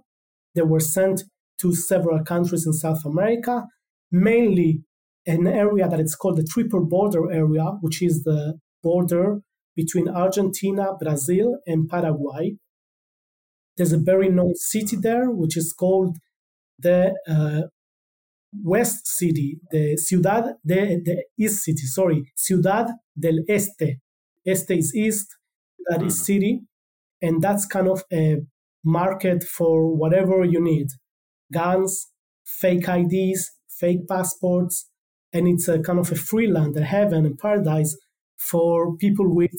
They 0.55 0.61
were 0.61 0.79
sent 0.79 1.23
to 1.61 1.73
several 1.73 2.23
countries 2.23 2.65
in 2.65 2.73
South 2.73 3.05
America, 3.05 3.67
mainly 4.11 4.83
an 5.25 5.47
area 5.47 5.87
that 5.87 5.99
is 5.99 6.15
called 6.15 6.37
the 6.37 6.43
triple 6.43 6.85
border 6.85 7.31
area, 7.31 7.65
which 7.81 8.01
is 8.01 8.23
the 8.23 8.59
border 8.81 9.41
between 9.75 10.09
Argentina, 10.09 10.93
Brazil, 10.99 11.59
and 11.67 11.87
Paraguay. 11.87 12.57
There's 13.77 13.93
a 13.93 13.97
very 13.97 14.29
known 14.29 14.55
city 14.55 14.97
there, 14.97 15.29
which 15.29 15.55
is 15.55 15.73
called 15.73 16.17
the 16.79 17.13
uh, 17.27 17.67
West 18.63 19.07
City, 19.07 19.59
the 19.71 19.97
Ciudad 19.97 20.55
de 20.65 20.99
the 21.03 21.23
East 21.39 21.63
City, 21.63 21.85
sorry, 21.85 22.23
Ciudad 22.35 22.87
del 23.17 23.39
Este. 23.47 23.99
Este 24.45 24.71
is 24.71 24.93
East, 24.95 25.37
that 25.89 26.01
is 26.01 26.17
hmm. 26.17 26.23
city, 26.23 26.59
and 27.21 27.41
that's 27.41 27.65
kind 27.65 27.87
of 27.87 28.03
a 28.11 28.37
market 28.83 29.43
for 29.43 29.95
whatever 29.95 30.43
you 30.43 30.61
need 30.61 30.87
guns, 31.53 32.07
fake 32.45 32.87
IDs, 32.87 33.51
fake 33.79 34.07
passports, 34.07 34.89
and 35.33 35.47
it's 35.47 35.67
a 35.67 35.79
kind 35.79 35.99
of 35.99 36.11
a 36.11 36.15
free 36.15 36.47
land, 36.47 36.75
a 36.77 36.83
heaven, 36.83 37.25
a 37.25 37.35
paradise 37.35 37.97
for 38.37 38.95
people 38.97 39.33
with. 39.33 39.55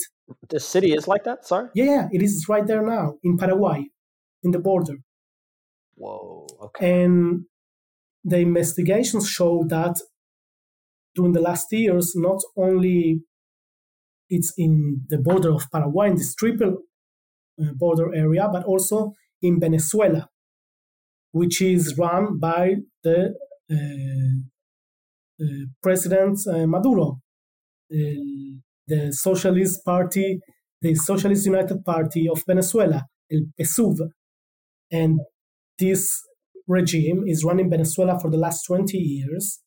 The 0.48 0.60
city 0.60 0.92
is 0.92 1.06
like 1.06 1.24
that. 1.24 1.46
Sorry. 1.46 1.68
Yeah, 1.74 1.84
yeah, 1.84 2.08
it 2.12 2.22
is 2.22 2.46
right 2.48 2.66
there 2.66 2.84
now 2.84 3.14
in 3.22 3.36
Paraguay, 3.36 3.86
in 4.42 4.50
the 4.50 4.58
border. 4.58 4.96
Whoa. 5.94 6.46
Okay. 6.60 7.02
And 7.02 7.44
the 8.24 8.38
investigations 8.38 9.28
show 9.28 9.64
that 9.68 9.96
during 11.14 11.32
the 11.32 11.40
last 11.40 11.66
years, 11.72 12.12
not 12.14 12.40
only 12.56 13.22
it's 14.30 14.54
in 14.56 15.02
the 15.08 15.18
border 15.18 15.52
of 15.52 15.70
Paraguay, 15.70 16.08
in 16.08 16.16
this 16.16 16.34
triple 16.34 16.78
border 17.74 18.14
area, 18.14 18.48
but 18.52 18.64
also 18.64 19.12
in 19.40 19.60
Venezuela, 19.60 20.28
which 21.32 21.60
is 21.60 21.96
run 21.98 22.38
by 22.38 22.76
the 23.02 23.34
uh, 23.70 23.76
President 25.82 26.38
uh, 26.46 26.66
Maduro, 26.66 27.20
the 27.90 29.12
Socialist 29.12 29.84
Party, 29.84 30.40
the 30.80 30.94
Socialist 30.94 31.46
United 31.46 31.84
Party 31.84 32.28
of 32.28 32.42
Venezuela, 32.46 33.06
el 33.30 33.40
PSUV. 33.58 34.08
And 34.90 35.20
this 35.78 36.22
regime 36.68 37.24
is 37.26 37.44
running 37.44 37.70
Venezuela 37.70 38.18
for 38.20 38.30
the 38.30 38.36
last 38.36 38.64
20 38.66 38.96
years. 38.98 39.60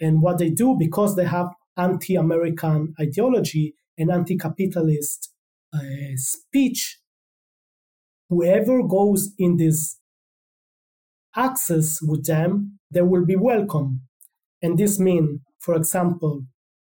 And 0.00 0.22
what 0.22 0.38
they 0.38 0.50
do, 0.50 0.76
because 0.78 1.16
they 1.16 1.24
have 1.24 1.48
anti 1.76 2.14
American 2.16 2.94
ideology 3.00 3.74
and 3.98 4.10
anti 4.10 4.36
capitalist 4.36 5.30
uh, 5.74 6.16
speech, 6.16 6.98
whoever 8.32 8.82
goes 8.82 9.32
in 9.38 9.58
this 9.58 9.98
access 11.36 11.98
with 12.00 12.24
them, 12.26 12.78
they 12.90 13.02
will 13.02 13.26
be 13.26 13.36
welcome. 13.36 14.02
And 14.62 14.78
this 14.78 14.98
means, 14.98 15.40
for 15.60 15.74
example, 15.74 16.44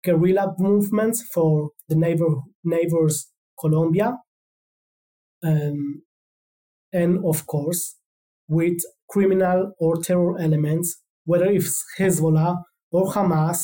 guerrilla 0.04 0.54
movements 0.58 1.24
for 1.34 1.70
the 1.88 1.96
neighbor, 1.96 2.28
neighbors 2.64 3.28
Colombia, 3.60 4.18
um, 5.44 6.02
and 6.92 7.20
of 7.26 7.46
course, 7.48 7.96
with 8.48 8.80
criminal 9.10 9.74
or 9.80 10.02
terror 10.02 10.38
elements, 10.40 11.02
whether 11.24 11.46
it's 11.46 11.84
Hezbollah 11.98 12.58
or 12.92 13.14
Hamas 13.14 13.64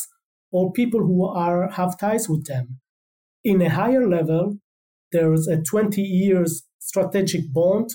or 0.52 0.72
people 0.72 1.02
who 1.02 1.28
are 1.28 1.70
have 1.72 1.98
ties 2.00 2.30
with 2.30 2.46
them. 2.46 2.80
In 3.44 3.62
a 3.62 3.70
higher 3.70 4.08
level, 4.08 4.60
there's 5.12 5.48
a 5.48 5.62
20 5.62 6.02
years 6.02 6.64
strategic 6.92 7.52
bond 7.52 7.90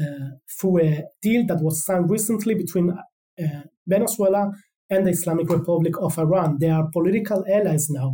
uh, 0.00 0.30
through 0.58 0.80
a 0.80 1.04
deal 1.20 1.44
that 1.46 1.60
was 1.60 1.84
signed 1.84 2.08
recently 2.08 2.54
between 2.54 2.90
uh, 2.90 3.62
Venezuela 3.86 4.52
and 4.90 5.06
the 5.06 5.10
Islamic 5.10 5.48
Republic 5.50 5.94
of 6.00 6.18
Iran. 6.18 6.58
They 6.60 6.70
are 6.70 6.88
political 6.92 7.44
allies 7.52 7.88
now. 7.90 8.10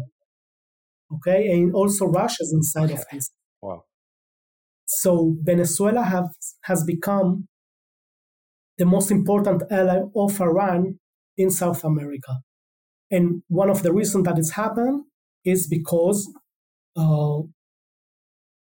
Okay, 1.14 1.50
and 1.52 1.74
also 1.74 2.06
Russia 2.06 2.40
is 2.40 2.52
inside 2.52 2.90
okay. 2.90 2.94
of 2.94 3.04
this. 3.12 3.30
Wow. 3.60 3.82
So 4.86 5.36
Venezuela 5.42 6.02
have, 6.02 6.28
has 6.62 6.82
become 6.84 7.46
the 8.78 8.86
most 8.86 9.10
important 9.10 9.62
ally 9.70 10.00
of 10.16 10.40
Iran 10.40 10.98
in 11.36 11.50
South 11.50 11.84
America. 11.84 12.38
And 13.10 13.42
one 13.48 13.70
of 13.70 13.82
the 13.82 13.92
reasons 13.92 14.24
that 14.24 14.38
it's 14.38 14.52
happened 14.52 15.04
is 15.44 15.68
because 15.68 16.32
uh, 16.96 17.40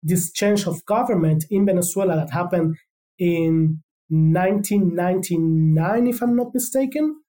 this 0.03 0.33
change 0.33 0.67
of 0.67 0.85
government 0.87 1.45
in 1.51 1.67
Venezuela 1.67 2.17
that 2.17 2.31
happened 2.31 2.77
in 3.19 3.83
1999, 4.09 6.07
if 6.07 6.23
I'm 6.23 6.35
not 6.37 6.55
mistaken, 6.55 7.21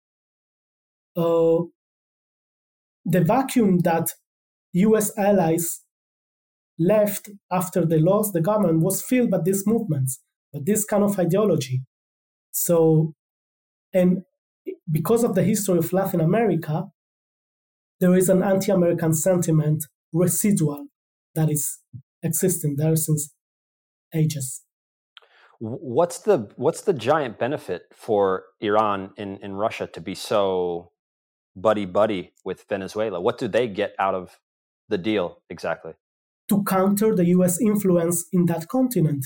uh, 1.15 1.59
the 3.05 3.21
vacuum 3.21 3.79
that 3.79 4.11
US 4.73 5.11
allies 5.17 5.81
left 6.79 7.29
after 7.51 7.85
they 7.85 7.99
lost 7.99 8.33
the 8.33 8.41
government 8.41 8.79
was 8.81 9.03
filled 9.03 9.29
by 9.29 9.39
these 9.43 9.67
movements, 9.67 10.21
by 10.53 10.59
this 10.63 10.85
kind 10.85 11.03
of 11.03 11.19
ideology. 11.19 11.83
So, 12.51 13.13
and 13.93 14.23
because 14.89 15.23
of 15.23 15.35
the 15.35 15.43
history 15.43 15.77
of 15.77 15.93
Latin 15.93 16.21
America, 16.21 16.85
there 17.99 18.15
is 18.15 18.29
an 18.29 18.41
anti 18.41 18.71
American 18.71 19.13
sentiment 19.13 19.85
residual 20.11 20.87
that 21.35 21.49
is 21.49 21.79
existing 22.23 22.75
there 22.77 22.95
since 22.95 23.33
ages. 24.13 24.61
What's 25.59 26.19
the 26.19 26.49
what's 26.55 26.81
the 26.81 26.93
giant 26.93 27.37
benefit 27.37 27.83
for 27.93 28.45
Iran 28.61 29.11
in, 29.17 29.37
in 29.37 29.53
Russia 29.53 29.87
to 29.93 30.01
be 30.01 30.15
so 30.15 30.91
buddy 31.55 31.85
buddy 31.85 32.33
with 32.43 32.65
Venezuela? 32.67 33.21
What 33.21 33.37
do 33.37 33.47
they 33.47 33.67
get 33.67 33.93
out 33.99 34.15
of 34.15 34.39
the 34.89 34.97
deal 34.97 35.41
exactly? 35.49 35.93
To 36.49 36.63
counter 36.63 37.15
the 37.15 37.25
US 37.27 37.61
influence 37.61 38.25
in 38.33 38.47
that 38.47 38.67
continent, 38.67 39.23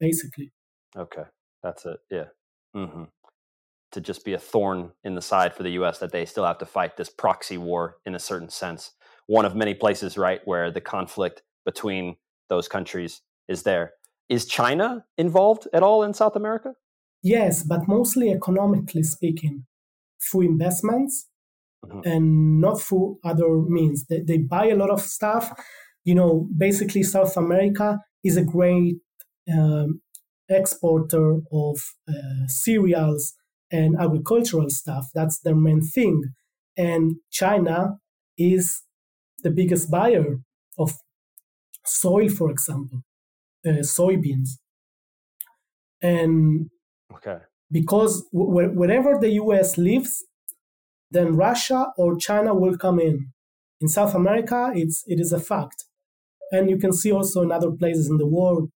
basically. 0.00 0.52
Okay, 0.96 1.24
that's 1.62 1.84
it. 1.84 1.98
Yeah. 2.10 2.24
Mm-hmm. 2.74 3.04
To 3.92 4.00
just 4.00 4.24
be 4.24 4.32
a 4.32 4.38
thorn 4.38 4.92
in 5.04 5.14
the 5.14 5.22
side 5.22 5.54
for 5.54 5.62
the 5.62 5.72
US 5.80 5.98
that 5.98 6.12
they 6.12 6.24
still 6.24 6.44
have 6.44 6.58
to 6.58 6.66
fight 6.66 6.96
this 6.96 7.10
proxy 7.10 7.58
war 7.58 7.98
in 8.06 8.14
a 8.14 8.18
certain 8.18 8.48
sense. 8.48 8.92
One 9.26 9.44
of 9.44 9.54
many 9.54 9.74
places, 9.74 10.16
right, 10.16 10.40
where 10.46 10.70
the 10.70 10.80
conflict 10.80 11.42
between 11.64 12.16
those 12.48 12.68
countries 12.68 13.22
is 13.48 13.62
there. 13.62 13.92
Is 14.28 14.46
China 14.46 15.04
involved 15.16 15.68
at 15.72 15.82
all 15.82 16.02
in 16.02 16.14
South 16.14 16.36
America? 16.36 16.74
Yes, 17.22 17.62
but 17.62 17.88
mostly 17.88 18.30
economically 18.30 19.02
speaking, 19.02 19.64
through 20.20 20.42
investments 20.42 21.28
mm-hmm. 21.84 22.00
and 22.04 22.60
not 22.60 22.80
through 22.80 23.18
other 23.24 23.48
means. 23.62 24.06
They, 24.06 24.20
they 24.20 24.38
buy 24.38 24.66
a 24.66 24.76
lot 24.76 24.90
of 24.90 25.00
stuff. 25.00 25.52
You 26.04 26.14
know, 26.14 26.48
basically, 26.56 27.02
South 27.02 27.36
America 27.36 28.00
is 28.24 28.36
a 28.36 28.44
great 28.44 28.96
um, 29.52 30.00
exporter 30.48 31.38
of 31.52 31.80
uh, 32.08 32.46
cereals 32.46 33.34
and 33.70 33.96
agricultural 33.98 34.70
stuff. 34.70 35.08
That's 35.14 35.40
their 35.40 35.54
main 35.54 35.82
thing. 35.82 36.22
And 36.76 37.16
China 37.30 37.98
is 38.36 38.82
the 39.42 39.50
biggest 39.50 39.90
buyer 39.90 40.38
of 40.78 40.96
soil, 41.88 42.28
for 42.28 42.50
example 42.50 43.02
uh, 43.66 43.82
soybeans. 43.82 44.58
And 46.00 46.70
okay. 47.12 47.38
because 47.70 48.24
w- 48.32 48.70
wherever 48.70 49.18
the 49.20 49.30
US 49.32 49.76
lives, 49.78 50.24
then 51.10 51.34
Russia 51.34 51.86
or 51.96 52.16
China 52.16 52.54
will 52.54 52.76
come 52.76 53.00
in. 53.00 53.32
In 53.80 53.88
South 53.88 54.14
America, 54.14 54.70
it's, 54.74 55.04
it 55.06 55.20
is 55.20 55.32
a 55.32 55.40
fact. 55.40 55.84
And 56.50 56.68
you 56.70 56.78
can 56.78 56.92
see 56.92 57.12
also 57.12 57.42
in 57.42 57.52
other 57.52 57.70
places 57.70 58.08
in 58.08 58.16
the 58.16 58.26
world, 58.26 58.70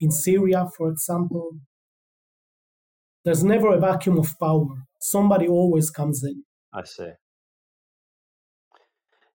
in 0.00 0.10
Syria, 0.10 0.66
for 0.76 0.90
example. 0.90 1.52
There's 3.24 3.42
never 3.42 3.72
a 3.72 3.80
vacuum 3.80 4.18
of 4.18 4.38
power. 4.38 4.66
Somebody 5.00 5.48
always 5.48 5.90
comes 5.90 6.22
in. 6.22 6.44
I 6.72 6.84
see. 6.84 7.10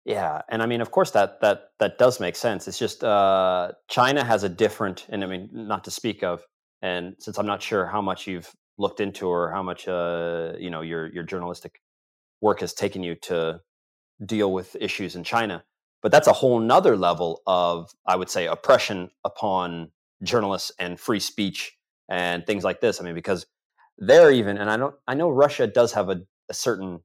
Yeah, 0.06 0.42
and 0.50 0.64
I 0.64 0.66
mean, 0.66 0.82
of 0.82 0.92
course, 0.92 1.12
that 1.12 1.42
that 1.42 1.72
that 1.80 1.98
does 2.00 2.20
make 2.20 2.36
sense. 2.36 2.68
It's 2.68 2.80
just 2.80 3.04
uh, 3.04 3.72
China 3.88 4.24
has 4.24 4.44
a 4.44 4.50
different, 4.50 5.06
and 5.10 5.24
I 5.24 5.28
mean, 5.28 5.50
not 5.52 5.84
to 5.84 5.92
speak 5.92 6.24
of. 6.24 6.44
And 6.82 7.16
since 7.20 7.38
I'm 7.38 7.46
not 7.46 7.62
sure 7.62 7.86
how 7.86 8.02
much 8.02 8.26
you've 8.26 8.52
looked 8.80 9.00
into 9.00 9.28
or 9.28 9.52
how 9.52 9.62
much 9.62 9.88
uh, 9.88 10.54
you 10.58 10.72
know 10.72 10.82
your 10.82 11.14
your 11.14 11.24
journalistic 11.24 11.82
work 12.42 12.62
has 12.62 12.74
taken 12.74 13.04
you 13.04 13.16
to 13.16 13.62
deal 14.26 14.54
with 14.54 14.76
issues 14.80 15.16
in 15.16 15.24
China, 15.24 15.64
but 16.02 16.12
that's 16.12 16.28
a 16.28 16.34
whole 16.34 16.60
nother 16.60 16.98
level 16.98 17.42
of, 17.48 17.90
I 18.08 18.16
would 18.16 18.30
say, 18.30 18.48
oppression 18.48 19.12
upon 19.26 19.92
journalists 20.24 20.72
and 20.80 21.00
free 21.00 21.20
speech 21.20 21.78
and 22.10 22.46
things 22.46 22.64
like 22.64 22.82
this. 22.82 23.02
I 23.02 23.04
mean, 23.04 23.16
because 23.16 23.46
they're 23.98 24.32
even, 24.32 24.58
and 24.58 24.70
I 24.70 24.78
don't, 24.78 24.96
I 25.08 25.16
know 25.16 25.30
Russia 25.30 25.68
does 25.68 25.94
have 25.94 26.10
a, 26.10 26.22
a 26.50 26.54
certain 26.54 27.02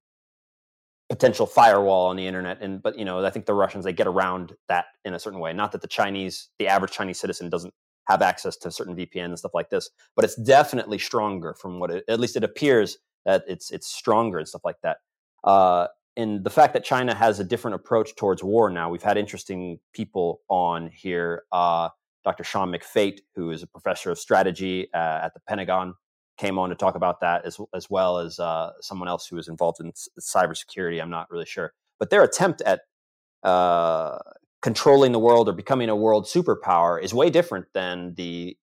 potential 1.09 1.47
firewall 1.47 2.07
on 2.09 2.17
the 2.17 2.27
internet 2.27 2.61
and 2.61 2.83
but 2.83 2.99
you 2.99 3.05
know 3.05 3.25
i 3.25 3.31
think 3.31 3.47
the 3.47 3.55
russians 3.55 3.85
they 3.85 3.93
get 3.93 4.09
around 4.09 4.55
that 4.69 4.87
in 5.05 5.15
a 5.15 5.19
certain 5.19 5.39
way. 5.39 5.53
Not 5.53 5.73
that 5.73 5.81
the 5.81 5.89
chinese 5.89 6.49
the 6.59 6.67
average 6.67 6.91
chinese 6.93 7.21
citizen 7.21 7.49
doesn't 7.49 7.73
have 8.09 8.23
access 8.23 8.57
to 8.57 8.71
certain 8.71 8.97
vpn 8.97 9.27
and 9.27 9.39
stuff 9.39 9.55
like 9.55 9.71
this 9.71 9.91
but 10.17 10.25
it's 10.25 10.37
definitely 10.37 10.99
stronger 10.99 11.55
from 11.55 11.79
what 11.79 11.91
it 11.91 12.05
at 12.09 12.19
least 12.19 12.37
it 12.37 12.45
appears 12.45 12.99
that 13.25 13.45
it's 13.47 13.71
it's 13.71 13.89
stronger 13.89 14.39
and 14.39 14.49
stuff 14.49 14.65
like 14.65 14.77
that. 14.83 14.99
Uh, 15.45 15.89
and 16.17 16.43
the 16.45 16.51
fact 16.51 16.73
that 16.73 16.83
china 16.83 17.15
has 17.15 17.39
a 17.39 17.45
different 17.45 17.75
approach 17.75 18.17
towards 18.17 18.43
war 18.43 18.71
now 18.71 18.89
we've 18.89 19.03
had 19.03 19.17
interesting 19.17 19.79
people 19.93 20.41
on 20.49 20.89
here 20.89 21.45
uh, 21.53 21.89
dr 22.25 22.43
sean 22.43 22.73
mcfate 22.73 23.21
who 23.37 23.51
is 23.51 23.63
a 23.63 23.67
professor 23.67 24.11
of 24.11 24.19
strategy 24.19 24.89
uh, 24.95 25.21
at 25.23 25.35
the 25.35 25.41
pentagon 25.47 25.95
came 26.37 26.59
on 26.59 26.68
to 26.68 26.74
talk 26.74 26.95
about 26.95 27.20
that 27.20 27.45
as 27.45 27.59
as 27.74 27.89
well 27.91 28.18
as 28.18 28.39
uh, 28.39 28.72
someone 28.80 29.09
else 29.09 29.26
who 29.26 29.37
was 29.37 29.49
involved 29.49 29.80
in 29.80 29.93
cybersecurity. 30.20 31.01
I'm 31.01 31.11
not 31.11 31.30
really 31.30 31.47
sure, 31.47 31.72
but 31.99 32.11
their 32.11 32.22
attempt 32.22 32.62
at 32.62 32.82
uh, 33.43 34.18
controlling 34.62 35.12
the 35.12 35.18
world 35.18 35.49
or 35.49 35.53
becoming 35.53 35.89
a 35.89 35.97
world 35.97 36.24
superpower 36.24 37.03
is 37.03 37.14
way 37.14 37.30
different 37.30 37.66
than 37.72 38.14
the 38.14 38.57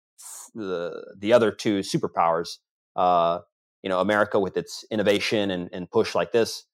the, 0.55 1.15
the 1.19 1.33
other 1.33 1.51
two 1.51 1.81
superpowers. 1.81 2.59
Uh, 2.95 3.41
you 3.83 3.89
know, 3.89 4.01
America 4.01 4.39
with 4.39 4.57
its 4.57 4.85
innovation 4.91 5.51
and, 5.51 5.69
and 5.73 5.91
push 5.91 6.15
like 6.15 6.31
this, 6.31 6.65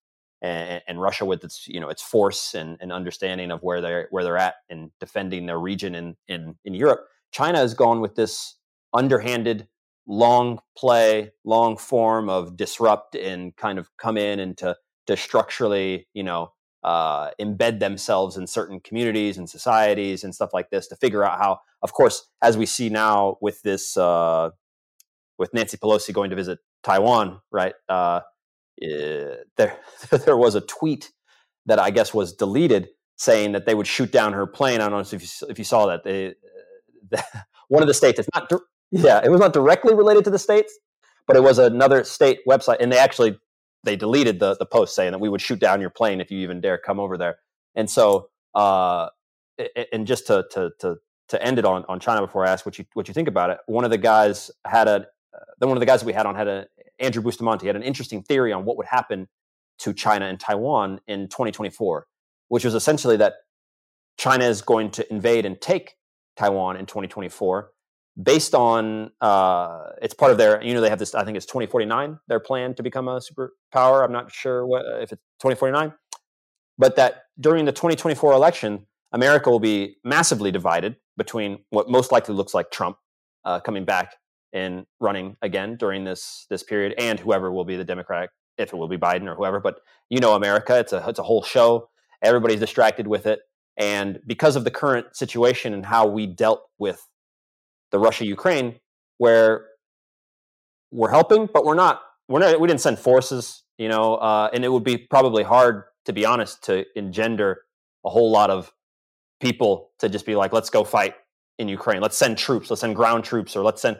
and, 0.43 0.83
and, 0.87 1.01
Russia 1.01 1.25
with 1.25 1.43
its 1.43 1.67
you 1.67 1.81
know 1.81 1.89
its 1.89 2.03
force 2.03 2.55
and, 2.55 2.77
and 2.81 2.93
understanding 2.93 3.51
of 3.51 3.63
where 3.63 3.81
they're 3.81 4.09
where 4.11 4.25
they're 4.25 4.37
at 4.37 4.57
and 4.69 4.91
defending 5.01 5.47
their 5.47 5.59
region 5.59 5.95
in 5.95 6.17
in 6.27 6.57
in 6.65 6.75
Europe. 6.75 7.07
China 7.31 7.59
has 7.59 7.75
gone 7.75 8.01
with 8.01 8.15
this 8.15 8.57
underhanded 8.93 9.69
long 10.09 10.59
play, 10.77 11.31
long 11.45 11.77
form 11.77 12.29
of 12.29 12.57
disrupt 12.57 13.15
and 13.15 13.55
kind 13.57 13.79
of 13.79 13.89
come 13.99 14.17
in 14.17 14.41
and 14.41 14.57
to 14.59 14.77
to 15.07 15.17
structurally, 15.17 16.07
you 16.13 16.23
know, 16.23 16.53
uh, 16.83 17.31
embed 17.41 17.81
themselves 17.81 18.37
in 18.37 18.47
certain 18.47 18.81
communities 18.81 19.39
and 19.39 19.49
societies 19.49 20.25
and 20.25 20.35
stuff 20.35 20.51
like 20.53 20.71
this 20.71 20.89
to 20.89 20.97
figure 20.97 21.25
out 21.25 21.39
how. 21.39 21.61
Of 21.83 21.93
course, 21.93 22.29
as 22.43 22.57
we 22.57 22.67
see 22.67 22.89
now 22.89 23.37
with 23.41 23.63
this, 23.63 23.97
uh, 23.97 24.51
with 25.39 25.55
Nancy 25.55 25.77
Pelosi 25.77 26.13
going 26.13 26.31
to 26.31 26.37
visit 26.37 26.59
Taiwan, 26.83 27.41
right? 27.53 27.75
Uh, 27.89 28.21
eh, 28.83 29.37
there, 29.57 29.79
there 30.25 30.37
was 30.37 30.55
a 30.55 30.61
tweet 30.61 31.11
that 31.67 31.79
I 31.79 31.91
guess 31.91 32.13
was 32.13 32.33
deleted 32.33 32.89
saying 33.17 33.53
that 33.53 33.67
they 33.67 33.75
would 33.75 33.87
shoot 33.87 34.13
down 34.13 34.33
her 34.33 34.47
plane. 34.47 34.81
I 34.81 34.89
don't 34.89 34.93
know 34.93 34.99
if 35.01 35.13
you, 35.13 35.49
if 35.49 35.59
you 35.59 35.65
saw 35.65 35.87
that. 35.87 36.05
They, 36.05 36.35
one 37.69 37.83
of 37.83 37.89
the 37.89 37.95
states. 37.95 38.19
It's 38.19 38.29
not 38.35 38.51
yeah, 38.91 39.21
it 39.23 39.31
was 39.31 39.41
not 39.41 39.53
directly 39.53 39.95
related 39.95 40.25
to 40.25 40.31
the 40.31 40.39
states, 40.39 40.79
but 41.27 41.37
it 41.37 41.43
was 41.43 41.59
another 41.59 42.05
state 42.05 42.41
website, 42.49 42.79
and 42.81 42.91
they 42.91 42.99
actually 42.99 43.39
they 43.85 43.97
deleted 43.97 44.41
the 44.41 44.57
the 44.57 44.67
post 44.67 44.95
saying 44.95 45.13
that 45.13 45.19
we 45.19 45.29
would 45.29 45.41
shoot 45.41 45.59
down 45.59 45.81
your 45.81 45.91
plane 45.91 46.21
if 46.21 46.31
you 46.31 46.39
even 46.41 46.61
dare 46.61 46.79
come 46.79 46.99
over 46.99 47.17
there. 47.17 47.39
And 47.75 47.89
so, 47.89 48.31
uh, 48.55 49.09
and 49.93 50.07
just 50.07 50.27
to 50.29 50.47
to 50.53 50.71
to 50.81 50.97
to 51.29 51.43
end 51.43 51.59
it 51.59 51.65
on 51.65 51.85
on 51.89 52.01
China 52.01 52.21
before 52.23 52.47
I 52.47 52.51
ask 52.51 52.65
what 52.65 52.79
you 52.79 52.87
what 52.95 53.09
you 53.09 53.15
think 53.15 53.29
about 53.29 53.51
it, 53.51 53.59
one 53.67 53.85
of 53.85 53.91
the 53.91 53.99
guys 53.99 54.51
had 54.67 54.89
a 54.89 55.07
uh, 55.35 55.67
one 55.67 55.77
of 55.77 55.81
the 55.81 55.87
guys 55.87 56.05
we 56.05 56.13
had 56.13 56.27
on 56.27 56.35
had 56.35 56.49
a 56.49 56.67
Andrew 56.99 57.23
Bustamante 57.23 57.67
had 57.67 57.77
an 57.77 57.83
interesting 57.83 58.23
theory 58.23 58.53
on 58.53 58.65
what 58.65 58.77
would 58.77 58.87
happen 58.87 59.29
to 59.81 59.93
China 59.93 60.27
and 60.27 60.41
Taiwan 60.41 61.01
in 61.07 61.29
2024, 61.29 62.07
which 62.49 62.65
was 62.65 62.75
essentially 62.75 63.17
that 63.17 63.35
China 64.17 64.45
is 64.45 64.63
going 64.63 64.91
to 64.91 65.13
invade 65.13 65.47
and 65.47 65.61
take 65.61 65.95
Taiwan 66.37 66.77
in 66.77 66.87
2024 66.87 67.71
based 68.23 68.55
on 68.55 69.11
uh, 69.21 69.91
it's 70.03 70.15
part 70.15 70.33
of 70.33 70.39
their 70.39 70.63
you 70.63 70.75
know 70.75 70.81
they 70.81 70.91
have 70.91 70.99
this 70.99 71.15
i 71.15 71.25
think 71.25 71.37
it's 71.37 71.47
2049 71.47 72.19
their 72.29 72.41
plan 72.41 72.75
to 72.75 72.83
become 72.83 73.09
a 73.09 73.21
superpower. 73.21 74.05
I'm 74.05 74.13
not 74.13 74.33
sure 74.33 74.67
what 74.67 74.85
if 75.03 75.13
it's 75.13 75.23
2049 75.41 75.93
but 76.79 76.97
that 76.97 77.25
during 77.41 77.65
the 77.65 77.73
2024 77.73 78.33
election 78.33 78.87
america 79.13 79.51
will 79.51 79.61
be 79.61 79.97
massively 80.05 80.51
divided 80.51 80.97
between 81.17 81.59
what 81.71 81.89
most 81.89 82.13
likely 82.13 82.35
looks 82.35 82.55
like 82.55 82.71
trump 82.71 82.97
uh, 83.45 83.61
coming 83.61 83.85
back 83.85 84.15
and 84.53 84.87
running 85.01 85.37
again 85.43 85.77
during 85.77 86.05
this 86.05 86.47
this 86.51 86.63
period 86.63 86.95
and 86.99 87.21
whoever 87.21 87.53
will 87.53 87.65
be 87.65 87.77
the 87.77 87.85
democratic 87.85 88.31
if 88.57 88.73
it 88.73 88.77
will 88.77 88.89
be 88.89 88.97
biden 88.97 89.27
or 89.29 89.35
whoever. 89.35 89.61
But 89.61 89.81
you 90.09 90.21
know 90.21 90.35
america 90.35 90.79
it's 90.79 90.93
a 90.93 91.05
it's 91.09 91.19
a 91.19 91.25
whole 91.25 91.43
show. 91.43 91.89
Everybody's 92.23 92.61
distracted 92.61 93.07
with 93.07 93.27
it. 93.27 93.41
And 93.77 94.19
because 94.27 94.57
of 94.57 94.65
the 94.65 94.73
current 94.73 95.15
situation 95.15 95.73
and 95.73 95.87
how 95.87 96.09
we 96.09 96.27
dealt 96.27 96.63
with 96.79 97.07
the 97.91 97.99
Russia 97.99 98.25
Ukraine, 98.25 98.77
where 99.19 99.67
we're 100.91 101.11
helping, 101.11 101.49
but 101.53 101.65
we're 101.65 101.75
not. 101.75 102.03
We're 102.29 102.41
not. 102.41 102.61
We 102.61 102.69
didn't 102.69 102.81
send 102.81 102.99
forces, 102.99 103.63
you 103.79 103.89
know, 103.89 104.17
uh, 104.17 104.51
and 104.53 104.65
it 104.65 104.69
would 104.69 104.85
be 104.85 104.99
probably 104.99 105.43
hard, 105.43 105.85
to 106.07 106.13
be 106.13 106.25
honest, 106.25 106.65
to 106.65 106.85
engender 106.97 107.63
a 108.05 108.11
whole 108.11 108.31
lot 108.31 108.51
of 108.51 108.73
people 109.41 109.91
to 109.99 110.09
just 110.09 110.27
be 110.27 110.35
like, 110.35 110.53
let's 110.53 110.71
go 110.71 110.85
fight 110.85 111.15
in 111.59 111.69
Ukraine. 111.69 112.01
Let's 112.01 112.17
send 112.17 112.39
troops. 112.39 112.71
Let's 112.71 112.81
send 112.81 112.97
ground 112.97 113.25
troops, 113.25 113.57
or 113.57 113.63
let's 113.63 113.83
send. 113.83 113.99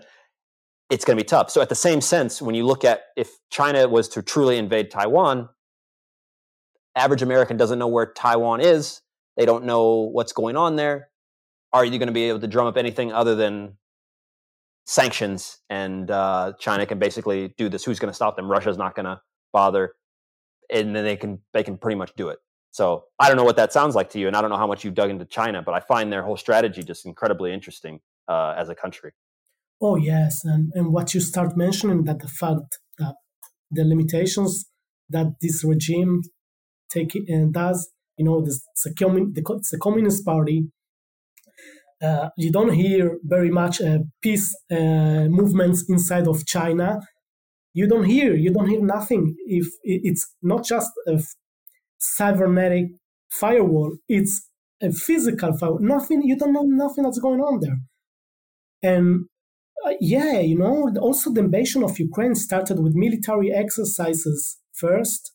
It's 0.91 1.05
going 1.05 1.19
to 1.19 1.23
be 1.23 1.27
tough. 1.27 1.51
So, 1.51 1.61
at 1.61 1.69
the 1.69 1.75
same 1.75 2.01
sense, 2.01 2.41
when 2.41 2.55
you 2.55 2.65
look 2.65 2.85
at 2.85 3.03
if 3.17 3.31
China 3.51 3.89
was 3.89 4.09
to 4.11 4.23
truly 4.23 4.59
invade 4.59 4.91
Taiwan, 4.91 5.49
average 6.95 7.23
American 7.23 7.57
doesn't 7.57 7.79
know 7.79 7.89
where 7.89 8.07
Taiwan 8.07 8.61
is. 8.61 9.03
They 9.37 9.47
don't 9.47 9.65
know 9.65 10.11
what's 10.13 10.33
going 10.33 10.57
on 10.57 10.77
there 10.77 11.09
are 11.73 11.85
you 11.85 11.99
going 11.99 12.09
to 12.09 12.13
be 12.13 12.25
able 12.25 12.41
to 12.41 12.47
drum 12.47 12.67
up 12.67 12.77
anything 12.77 13.13
other 13.13 13.35
than 13.35 13.77
sanctions 14.87 15.59
and 15.69 16.11
uh, 16.11 16.53
China 16.59 16.87
can 16.87 16.99
basically 16.99 17.55
do 17.59 17.69
this? 17.69 17.85
Who's 17.85 17.99
going 17.99 18.11
to 18.11 18.15
stop 18.15 18.37
them? 18.37 18.51
Russia's 18.51 18.79
not 18.79 18.95
going 18.95 19.07
to 19.07 19.21
bother, 19.53 19.95
and 20.73 20.95
then 20.95 21.05
they 21.05 21.17
can 21.17 21.41
they 21.53 21.63
can 21.63 21.77
pretty 21.77 21.97
much 21.97 22.13
do 22.17 22.29
it. 22.29 22.39
So 22.71 23.05
I 23.19 23.29
don't 23.29 23.37
know 23.37 23.45
what 23.45 23.57
that 23.57 23.73
sounds 23.73 23.95
like 23.95 24.11
to 24.11 24.19
you, 24.19 24.27
and 24.27 24.37
I 24.37 24.41
don't 24.41 24.51
know 24.51 24.57
how 24.57 24.67
much 24.67 24.85
you've 24.85 24.95
dug 24.95 25.11
into 25.11 25.25
China, 25.25 25.63
but 25.63 25.75
I 25.75 25.81
find 25.81 26.13
their 26.13 26.23
whole 26.23 26.37
strategy 26.37 26.83
just 26.83 27.07
incredibly 27.07 27.53
interesting 27.53 28.01
uh, 28.29 28.55
as 28.57 28.69
a 28.69 28.75
country. 28.75 29.13
Oh 29.81 29.97
yes, 29.97 30.41
and 30.45 30.73
and 30.75 30.93
what 30.93 31.15
you 31.15 31.21
start 31.21 31.57
mentioning 31.57 32.05
that 32.05 32.21
the 32.21 32.29
fact 32.29 32.79
that 32.99 33.15
the 33.71 33.85
limitations 33.85 34.67
that 35.11 35.35
this 35.41 35.65
regime 35.65 36.23
take 36.91 37.15
and 37.15 37.57
uh, 37.57 37.61
does, 37.61 37.91
you 38.17 38.25
know, 38.25 38.41
the, 38.41 38.59
the, 38.85 39.63
the 39.71 39.79
Communist 39.79 40.25
Party 40.25 40.69
uh, 42.03 42.29
you 42.37 42.51
don't 42.51 42.73
hear 42.75 43.19
very 43.25 43.51
much 43.51 43.81
uh, 43.81 43.99
peace 44.23 44.55
uh, 44.71 45.27
movements 45.29 45.85
inside 45.89 46.29
of 46.29 46.47
China. 46.47 47.01
You 47.75 47.89
don't 47.89 48.05
hear, 48.05 48.35
you 48.35 48.53
don't 48.53 48.69
hear 48.69 48.83
nothing. 48.83 49.35
If 49.47 49.67
it's 49.83 50.27
not 50.43 50.65
just 50.65 50.91
a 51.07 51.21
cybernetic 51.99 52.87
firewall, 53.31 53.97
it's 54.09 54.49
a 54.81 54.93
physical 54.93 55.57
firewall. 55.57 55.81
Nothing, 55.81 56.23
you 56.23 56.37
don't 56.37 56.53
know 56.53 56.63
nothing 56.63 57.05
that's 57.05 57.19
going 57.19 57.41
on 57.41 57.61
there. 57.61 57.79
And 58.83 59.27
uh, 59.85 59.95
yeah, 60.01 60.41
you 60.41 60.59
know, 60.59 60.93
also 61.01 61.33
the 61.33 61.41
invasion 61.41 61.83
of 61.83 61.99
Ukraine 61.99 62.35
started 62.35 62.81
with 62.81 62.95
military 62.95 63.53
exercises 63.53 64.59
first, 64.75 65.33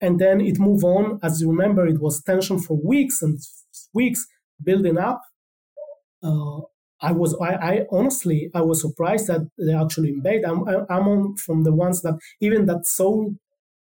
and 0.00 0.18
then 0.18 0.40
it 0.40 0.58
moved 0.58 0.84
on. 0.84 1.18
As 1.22 1.40
you 1.40 1.50
remember, 1.50 1.86
it 1.86 2.00
was 2.00 2.22
tension 2.22 2.58
for 2.58 2.78
weeks 2.82 3.20
and 3.22 3.38
weeks 3.94 4.26
building 4.62 4.98
up 4.98 5.20
uh, 6.22 6.60
I 7.00 7.12
was 7.12 7.36
I, 7.40 7.54
I, 7.54 7.86
honestly 7.90 8.50
I 8.54 8.62
was 8.62 8.82
surprised 8.82 9.26
that 9.28 9.48
they 9.58 9.74
actually 9.74 10.10
invade. 10.10 10.44
I'm 10.44 10.64
I'm 10.90 11.36
from 11.36 11.64
the 11.64 11.72
ones 11.72 12.02
that 12.02 12.18
even 12.40 12.66
that 12.66 12.86
so 12.86 13.34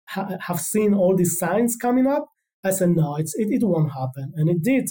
ha- 0.09 0.39
have 0.49 0.61
seen 0.61 0.95
all 0.95 1.17
these 1.17 1.39
signs 1.39 1.77
coming 1.77 2.07
up. 2.07 2.27
I 2.65 2.71
said 2.71 2.91
no, 2.91 3.17
it's 3.17 3.35
it, 3.37 3.49
it 3.51 3.65
won't 3.65 3.93
happen, 3.93 4.33
and 4.37 4.49
it 4.49 4.63
did. 4.63 4.89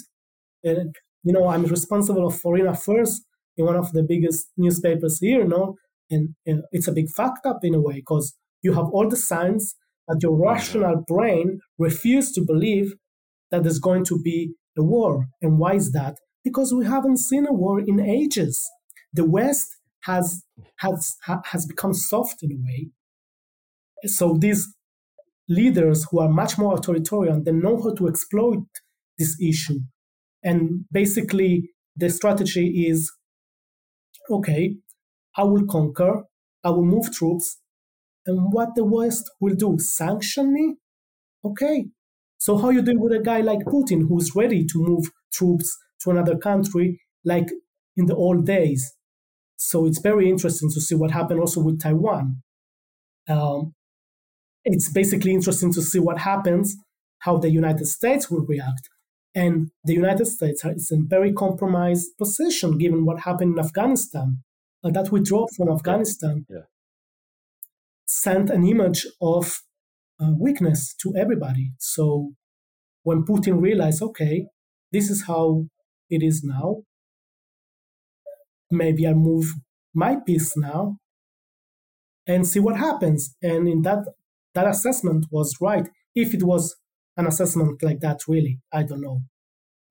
And, 0.64 0.94
you 1.24 1.32
know, 1.32 1.48
I'm 1.48 1.64
responsible 1.64 2.26
of 2.26 2.38
foreign 2.38 2.66
affairs 2.66 3.22
in 3.56 3.66
one 3.66 3.76
of 3.76 3.92
the 3.92 4.02
biggest 4.02 4.46
newspapers 4.56 5.18
here, 5.20 5.40
you 5.40 5.48
know, 5.48 5.76
and, 6.10 6.34
and 6.46 6.62
it's 6.72 6.88
a 6.88 6.92
big 6.92 7.08
fucked 7.10 7.46
up 7.46 7.60
in 7.62 7.74
a 7.74 7.80
way 7.80 7.94
because 7.94 8.34
you 8.62 8.72
have 8.74 8.86
all 8.86 9.08
the 9.08 9.16
signs, 9.16 9.74
that 10.08 10.22
your 10.22 10.36
rational 10.36 11.04
brain 11.06 11.60
refuses 11.78 12.32
to 12.32 12.42
believe 12.44 12.94
that 13.50 13.62
there's 13.62 13.78
going 13.78 14.04
to 14.04 14.20
be 14.20 14.54
a 14.76 14.82
war. 14.82 15.26
And 15.40 15.58
why 15.58 15.74
is 15.74 15.92
that? 15.92 16.16
Because 16.44 16.72
we 16.74 16.84
haven't 16.86 17.18
seen 17.18 17.46
a 17.46 17.52
war 17.52 17.80
in 17.80 18.00
ages. 18.00 18.68
The 19.12 19.24
West 19.24 19.76
has 20.04 20.44
has 20.78 21.16
has 21.44 21.66
become 21.66 21.94
soft 21.94 22.42
in 22.42 22.52
a 22.52 22.56
way. 22.64 22.90
So 24.06 24.36
these 24.38 24.74
leaders 25.48 26.06
who 26.10 26.20
are 26.20 26.28
much 26.28 26.58
more 26.58 26.74
authoritarian, 26.74 27.44
they 27.44 27.52
know 27.52 27.80
how 27.82 27.94
to 27.94 28.08
exploit 28.08 28.64
this 29.18 29.40
issue. 29.40 29.80
And 30.42 30.86
basically, 30.90 31.70
the 31.96 32.10
strategy 32.10 32.86
is 32.88 33.12
okay, 34.30 34.76
I 35.36 35.44
will 35.44 35.66
conquer, 35.66 36.24
I 36.64 36.70
will 36.70 36.84
move 36.84 37.12
troops, 37.12 37.58
and 38.26 38.52
what 38.52 38.74
the 38.74 38.84
West 38.84 39.30
will 39.40 39.54
do, 39.54 39.76
sanction 39.78 40.52
me? 40.52 40.76
Okay. 41.44 41.86
So 42.38 42.56
how 42.58 42.70
you 42.70 42.82
deal 42.82 42.98
with 42.98 43.12
a 43.12 43.22
guy 43.22 43.40
like 43.40 43.60
Putin 43.60 44.08
who's 44.08 44.34
ready 44.34 44.64
to 44.66 44.78
move 44.78 45.10
troops 45.32 45.76
to 46.02 46.10
another 46.10 46.36
country 46.36 47.00
like 47.24 47.48
in 47.96 48.06
the 48.06 48.16
old 48.16 48.46
days. 48.46 48.94
So 49.56 49.86
it's 49.86 50.00
very 50.00 50.28
interesting 50.28 50.70
to 50.70 50.80
see 50.80 50.94
what 50.94 51.12
happened 51.12 51.40
also 51.40 51.60
with 51.62 51.80
Taiwan. 51.80 52.42
Um, 53.28 53.74
it's 54.64 54.90
basically 54.92 55.32
interesting 55.32 55.72
to 55.72 55.82
see 55.82 55.98
what 55.98 56.18
happens, 56.18 56.76
how 57.20 57.36
the 57.36 57.50
United 57.50 57.86
States 57.86 58.30
will 58.30 58.44
react. 58.46 58.88
And 59.34 59.70
the 59.84 59.94
United 59.94 60.26
States 60.26 60.64
is 60.64 60.90
in 60.90 61.02
a 61.02 61.08
very 61.08 61.32
compromised 61.32 62.10
position 62.18 62.78
given 62.78 63.06
what 63.06 63.20
happened 63.20 63.58
in 63.58 63.64
Afghanistan. 63.64 64.42
Uh, 64.84 64.90
that 64.90 65.12
withdrawal 65.12 65.48
from 65.56 65.70
Afghanistan 65.70 66.44
yeah. 66.50 66.66
sent 68.04 68.50
an 68.50 68.66
image 68.66 69.06
of 69.20 69.62
uh, 70.20 70.32
weakness 70.38 70.94
to 71.02 71.14
everybody. 71.16 71.72
So 71.78 72.32
when 73.04 73.24
Putin 73.24 73.60
realized, 73.60 74.02
okay, 74.02 74.46
this 74.90 75.08
is 75.08 75.24
how 75.26 75.66
it 76.12 76.22
is 76.22 76.44
now. 76.44 76.82
Maybe 78.70 79.06
I 79.06 79.14
move 79.14 79.46
my 79.94 80.16
piece 80.16 80.56
now 80.56 80.98
and 82.26 82.46
see 82.46 82.60
what 82.60 82.76
happens. 82.76 83.34
And 83.42 83.68
in 83.68 83.82
that 83.82 84.04
that 84.54 84.66
assessment 84.66 85.26
was 85.30 85.56
right. 85.60 85.88
If 86.14 86.34
it 86.34 86.42
was 86.42 86.76
an 87.16 87.26
assessment 87.26 87.82
like 87.82 88.00
that, 88.00 88.20
really, 88.28 88.60
I 88.72 88.82
don't 88.82 89.00
know. 89.00 89.20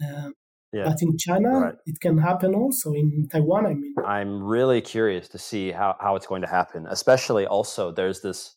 Um, 0.07 0.34
yeah. 0.74 0.86
But 0.86 1.01
in 1.01 1.17
China, 1.17 1.49
right. 1.49 1.76
it 1.86 1.99
can 1.99 2.17
happen 2.17 2.55
also. 2.55 2.93
In 2.93 3.28
Taiwan, 3.30 3.65
I 3.65 3.74
mean. 3.74 3.93
I'm 4.05 4.41
really 4.41 4.82
curious 4.82 5.28
to 5.30 5.38
see 5.38 5.72
how, 5.72 5.97
how 5.99 6.15
it's 6.15 6.28
going 6.28 6.43
to 6.43 6.47
happen. 6.47 6.86
Especially 6.88 7.45
also, 7.45 7.91
there's 7.91 8.22
this 8.22 8.55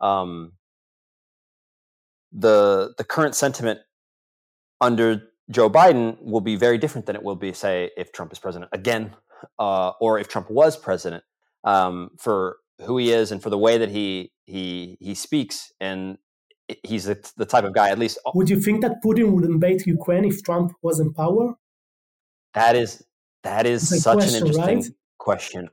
um, 0.00 0.52
the 2.32 2.92
the 2.98 3.04
current 3.04 3.34
sentiment 3.34 3.80
under 4.80 5.22
Joe 5.50 5.68
Biden 5.68 6.16
will 6.20 6.40
be 6.40 6.56
very 6.56 6.78
different 6.78 7.06
than 7.06 7.16
it 7.16 7.22
will 7.22 7.36
be, 7.36 7.52
say, 7.52 7.90
if 7.96 8.12
Trump 8.12 8.32
is 8.32 8.38
president 8.38 8.70
again, 8.72 9.14
uh, 9.58 9.90
or 10.00 10.18
if 10.18 10.28
Trump 10.28 10.50
was 10.50 10.76
president, 10.76 11.22
um, 11.64 12.10
for 12.18 12.58
who 12.82 12.98
he 12.98 13.12
is 13.12 13.30
and 13.30 13.42
for 13.42 13.50
the 13.50 13.58
way 13.58 13.78
that 13.78 13.90
he 13.90 14.32
he 14.44 14.96
he 15.00 15.14
speaks, 15.14 15.72
and 15.80 16.18
he's 16.82 17.04
the, 17.04 17.30
the 17.36 17.44
type 17.44 17.64
of 17.64 17.74
guy. 17.74 17.90
At 17.90 17.98
least, 17.98 18.18
would 18.34 18.48
you 18.48 18.60
think 18.60 18.80
that 18.82 19.02
Putin 19.04 19.32
would 19.32 19.44
invade 19.44 19.86
Ukraine 19.86 20.24
if 20.24 20.42
Trump 20.42 20.72
was 20.82 20.98
in 20.98 21.12
power? 21.12 21.54
That 22.54 22.76
is 22.76 23.04
that 23.42 23.66
is 23.66 23.88
such 24.02 24.14
question, 24.14 24.34
an 24.34 24.46
interesting 24.46 24.80
right? 24.80 24.84
question. 25.18 25.68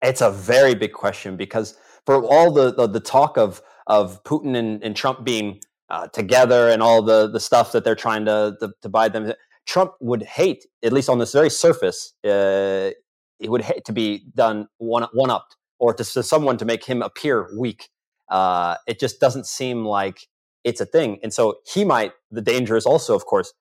It's 0.00 0.20
a 0.20 0.30
very 0.30 0.74
big 0.74 0.92
question 0.92 1.36
because 1.36 1.76
for 2.06 2.24
all 2.24 2.50
the 2.50 2.72
the, 2.72 2.86
the 2.86 3.00
talk 3.00 3.36
of 3.36 3.62
of 3.86 4.22
Putin 4.24 4.56
and, 4.56 4.82
and 4.82 4.96
Trump 4.96 5.24
being 5.24 5.60
uh, 5.92 6.08
together 6.08 6.68
and 6.68 6.82
all 6.82 7.02
the 7.02 7.28
the 7.28 7.38
stuff 7.38 7.70
that 7.72 7.84
they're 7.84 7.94
trying 7.94 8.24
to, 8.24 8.56
to, 8.58 8.72
to 8.80 8.88
buy 8.88 9.08
them. 9.08 9.32
Trump 9.66 9.92
would 10.00 10.24
hate, 10.24 10.66
at 10.82 10.92
least 10.92 11.08
on 11.08 11.18
this 11.18 11.32
very 11.32 11.50
surface, 11.50 12.14
uh, 12.24 12.90
he 13.38 13.48
would 13.48 13.62
hate 13.62 13.84
to 13.84 13.92
be 13.92 14.24
done 14.34 14.66
one 14.78 15.06
one 15.12 15.30
upped 15.30 15.56
or 15.78 15.94
to, 15.94 16.02
to, 16.02 16.22
someone 16.22 16.56
to 16.56 16.64
make 16.64 16.84
him 16.84 17.02
appear 17.02 17.48
weak. 17.56 17.90
Uh, 18.28 18.76
it 18.88 18.98
just 18.98 19.20
doesn't 19.20 19.46
seem 19.46 19.84
like 19.84 20.26
it's 20.64 20.80
a 20.80 20.86
thing. 20.86 21.18
And 21.22 21.32
so 21.32 21.58
he 21.72 21.84
might. 21.84 22.12
The 22.30 22.40
danger 22.40 22.76
is 22.76 22.86
also, 22.86 23.14
of 23.14 23.26
course, 23.26 23.52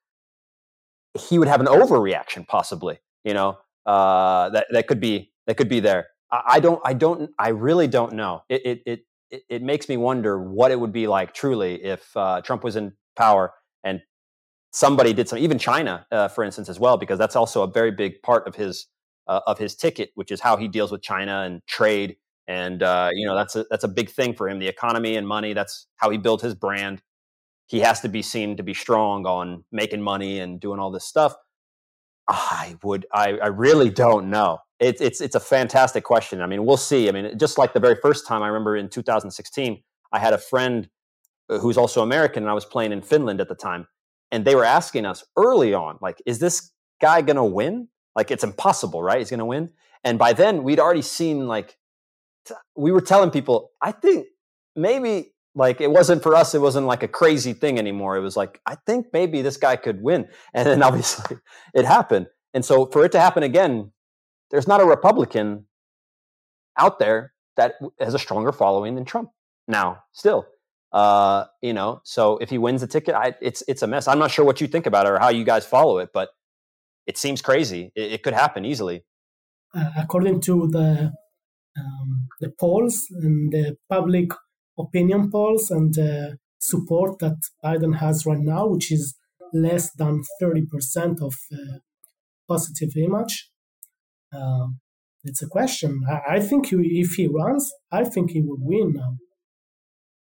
he 1.19 1.37
would 1.37 1.49
have 1.49 1.59
an 1.59 1.67
overreaction, 1.67 2.47
possibly. 2.47 2.99
You 3.25 3.33
know, 3.33 3.57
uh, 3.85 4.49
that 4.51 4.67
that 4.71 4.87
could 4.87 5.01
be 5.01 5.31
that 5.45 5.57
could 5.57 5.69
be 5.69 5.81
there. 5.81 6.07
I, 6.31 6.41
I 6.53 6.59
don't. 6.61 6.81
I 6.85 6.93
don't. 6.93 7.29
I 7.37 7.49
really 7.49 7.87
don't 7.87 8.13
know. 8.13 8.43
It 8.49 8.65
it 8.65 8.81
it 8.85 8.99
it, 9.31 9.43
it 9.49 9.63
makes 9.63 9.89
me 9.89 9.97
wonder 9.97 10.41
what 10.41 10.71
it 10.71 10.79
would 10.79 10.91
be 10.91 11.07
like 11.07 11.33
truly 11.33 11.83
if 11.83 12.15
uh, 12.15 12.41
Trump 12.41 12.63
was 12.63 12.75
in 12.75 12.93
power 13.15 13.53
and 13.83 14.01
somebody 14.71 15.13
did 15.13 15.27
some, 15.27 15.39
even 15.39 15.57
China, 15.57 16.05
uh, 16.11 16.27
for 16.27 16.43
instance, 16.43 16.69
as 16.69 16.79
well, 16.79 16.97
because 16.97 17.17
that's 17.17 17.35
also 17.35 17.63
a 17.63 17.67
very 17.67 17.91
big 17.91 18.21
part 18.21 18.47
of 18.47 18.55
his 18.55 18.87
uh, 19.27 19.39
of 19.47 19.57
his 19.57 19.75
ticket, 19.75 20.11
which 20.15 20.31
is 20.31 20.41
how 20.41 20.57
he 20.57 20.67
deals 20.67 20.91
with 20.91 21.01
China 21.01 21.43
and 21.45 21.65
trade. 21.67 22.17
And 22.47 22.83
uh, 22.83 23.09
you 23.13 23.25
know 23.25 23.35
that's 23.35 23.55
a 23.55 23.65
that's 23.69 23.83
a 23.83 23.87
big 23.87 24.09
thing 24.09 24.33
for 24.33 24.49
him. 24.49 24.59
The 24.59 24.67
economy 24.67 25.15
and 25.15 25.27
money. 25.27 25.53
That's 25.53 25.87
how 25.97 26.09
he 26.09 26.17
built 26.17 26.41
his 26.41 26.55
brand. 26.55 27.01
He 27.67 27.79
has 27.79 28.01
to 28.01 28.09
be 28.09 28.21
seen 28.21 28.57
to 28.57 28.63
be 28.63 28.73
strong 28.73 29.25
on 29.25 29.63
making 29.71 30.01
money 30.01 30.39
and 30.39 30.59
doing 30.59 30.79
all 30.79 30.91
this 30.91 31.05
stuff. 31.05 31.35
I 32.27 32.75
would. 32.83 33.05
I, 33.13 33.37
I 33.37 33.47
really 33.47 33.89
don't 33.89 34.29
know. 34.29 34.59
It's 34.81 34.99
it's 34.99 35.21
it's 35.21 35.35
a 35.35 35.39
fantastic 35.39 36.03
question. 36.03 36.41
I 36.41 36.47
mean, 36.47 36.65
we'll 36.65 36.75
see. 36.75 37.07
I 37.07 37.11
mean, 37.11 37.37
just 37.37 37.59
like 37.59 37.73
the 37.73 37.79
very 37.79 37.95
first 38.01 38.25
time 38.25 38.41
I 38.41 38.47
remember 38.47 38.75
in 38.75 38.89
2016, 38.89 39.83
I 40.11 40.19
had 40.19 40.33
a 40.33 40.39
friend 40.39 40.89
uh, 41.49 41.59
who's 41.59 41.77
also 41.77 42.01
American, 42.01 42.43
and 42.43 42.49
I 42.49 42.53
was 42.53 42.65
playing 42.65 42.91
in 42.91 43.03
Finland 43.03 43.39
at 43.39 43.47
the 43.47 43.55
time, 43.55 43.87
and 44.31 44.43
they 44.43 44.55
were 44.55 44.65
asking 44.65 45.05
us 45.05 45.23
early 45.37 45.75
on, 45.75 45.99
like, 46.01 46.19
is 46.25 46.39
this 46.39 46.71
guy 46.99 47.21
gonna 47.21 47.45
win? 47.45 47.89
Like, 48.15 48.31
it's 48.31 48.43
impossible, 48.43 49.03
right? 49.03 49.19
He's 49.19 49.29
gonna 49.29 49.45
win. 49.45 49.69
And 50.03 50.17
by 50.17 50.33
then, 50.33 50.63
we'd 50.63 50.79
already 50.79 51.03
seen 51.03 51.47
like 51.47 51.77
we 52.75 52.91
were 52.91 53.01
telling 53.01 53.29
people, 53.29 53.69
I 53.83 53.91
think 53.91 54.25
maybe 54.75 55.33
like 55.53 55.79
it 55.79 55.91
wasn't 55.91 56.23
for 56.23 56.35
us. 56.35 56.55
It 56.55 56.61
wasn't 56.61 56.87
like 56.87 57.03
a 57.03 57.07
crazy 57.07 57.53
thing 57.53 57.77
anymore. 57.77 58.17
It 58.17 58.21
was 58.21 58.35
like 58.35 58.59
I 58.65 58.75
think 58.87 59.07
maybe 59.13 59.43
this 59.43 59.57
guy 59.57 59.75
could 59.75 60.01
win, 60.01 60.27
and 60.55 60.67
then 60.67 60.81
obviously 60.87 61.37
it 61.75 61.85
happened. 61.85 62.27
And 62.55 62.65
so 62.65 62.87
for 62.87 63.05
it 63.05 63.11
to 63.13 63.19
happen 63.19 63.43
again, 63.43 63.91
there's 64.51 64.67
not 64.67 64.81
a 64.81 64.85
Republican 64.85 65.65
out 66.77 66.99
there 66.99 67.33
that 67.57 67.75
has 67.99 68.13
a 68.13 68.19
stronger 68.19 68.51
following 68.51 68.95
than 68.95 69.05
Trump 69.05 69.29
now. 69.67 70.03
Still, 70.11 70.45
uh, 70.91 71.45
you 71.61 71.73
know, 71.73 72.01
so 72.03 72.37
if 72.37 72.49
he 72.49 72.57
wins 72.57 72.81
the 72.81 72.87
ticket, 72.87 73.15
I, 73.15 73.33
it's 73.41 73.63
it's 73.67 73.81
a 73.81 73.87
mess. 73.87 74.07
I'm 74.07 74.19
not 74.19 74.31
sure 74.31 74.45
what 74.45 74.61
you 74.61 74.67
think 74.67 74.85
about 74.85 75.05
it 75.05 75.11
or 75.11 75.19
how 75.19 75.29
you 75.29 75.43
guys 75.43 75.65
follow 75.65 75.97
it, 75.99 76.09
but 76.13 76.29
it 77.07 77.17
seems 77.17 77.41
crazy. 77.41 77.91
It, 77.95 78.13
it 78.13 78.23
could 78.23 78.33
happen 78.33 78.65
easily. 78.65 79.03
Uh, 79.73 79.89
according 79.97 80.41
to 80.41 80.67
the 80.67 81.13
um, 81.77 82.27
the 82.39 82.49
polls 82.59 83.07
and 83.09 83.51
the 83.51 83.77
public 83.89 84.31
opinion 84.77 85.31
polls 85.31 85.71
and 85.71 85.93
the 85.93 86.37
support 86.59 87.19
that 87.19 87.37
Biden 87.63 87.97
has 87.97 88.25
right 88.25 88.39
now, 88.39 88.67
which 88.67 88.91
is 88.91 89.15
less 89.53 89.91
than 89.93 90.23
30% 90.41 91.21
of 91.21 91.33
uh, 91.51 91.79
positive 92.47 92.91
image, 92.95 93.50
uh, 94.33 94.67
it's 95.23 95.41
a 95.41 95.47
question. 95.47 96.01
I, 96.09 96.35
I 96.35 96.39
think 96.39 96.67
he, 96.67 96.75
if 96.99 97.13
he 97.13 97.27
runs, 97.27 97.71
I 97.91 98.03
think 98.03 98.31
he 98.31 98.41
would 98.41 98.59
win 98.61 98.93
now 98.93 99.17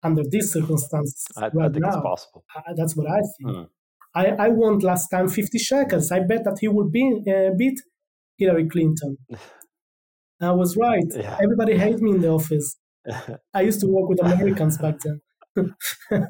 under 0.03 0.23
these 0.29 0.51
circumstances 0.51 1.25
I, 1.37 1.47
right 1.47 1.69
I 1.69 1.69
think 1.69 1.85
now. 1.85 1.89
it's 1.89 1.97
possible. 1.97 2.43
I, 2.55 2.73
that's 2.75 2.95
what 2.95 3.09
I 3.09 3.21
think. 3.37 3.57
Hmm. 3.57 3.63
I, 4.15 4.25
I 4.45 4.49
won 4.49 4.79
last 4.79 5.07
time 5.09 5.27
50 5.27 5.57
shekels. 5.57 6.11
I 6.11 6.19
bet 6.19 6.43
that 6.43 6.57
he 6.61 6.67
will 6.67 6.89
be, 6.89 7.21
uh, 7.27 7.55
beat 7.57 7.79
Hillary 8.37 8.67
Clinton. 8.67 9.17
I 10.41 10.51
was 10.51 10.75
right. 10.75 11.05
Yeah. 11.15 11.37
Everybody 11.41 11.77
hated 11.77 12.01
me 12.01 12.11
in 12.11 12.21
the 12.21 12.29
office. 12.29 12.77
I 13.53 13.61
used 13.61 13.79
to 13.79 13.87
work 13.87 14.09
with 14.09 14.21
Americans 14.21 14.77
back 14.77 14.95
then. 14.99 15.21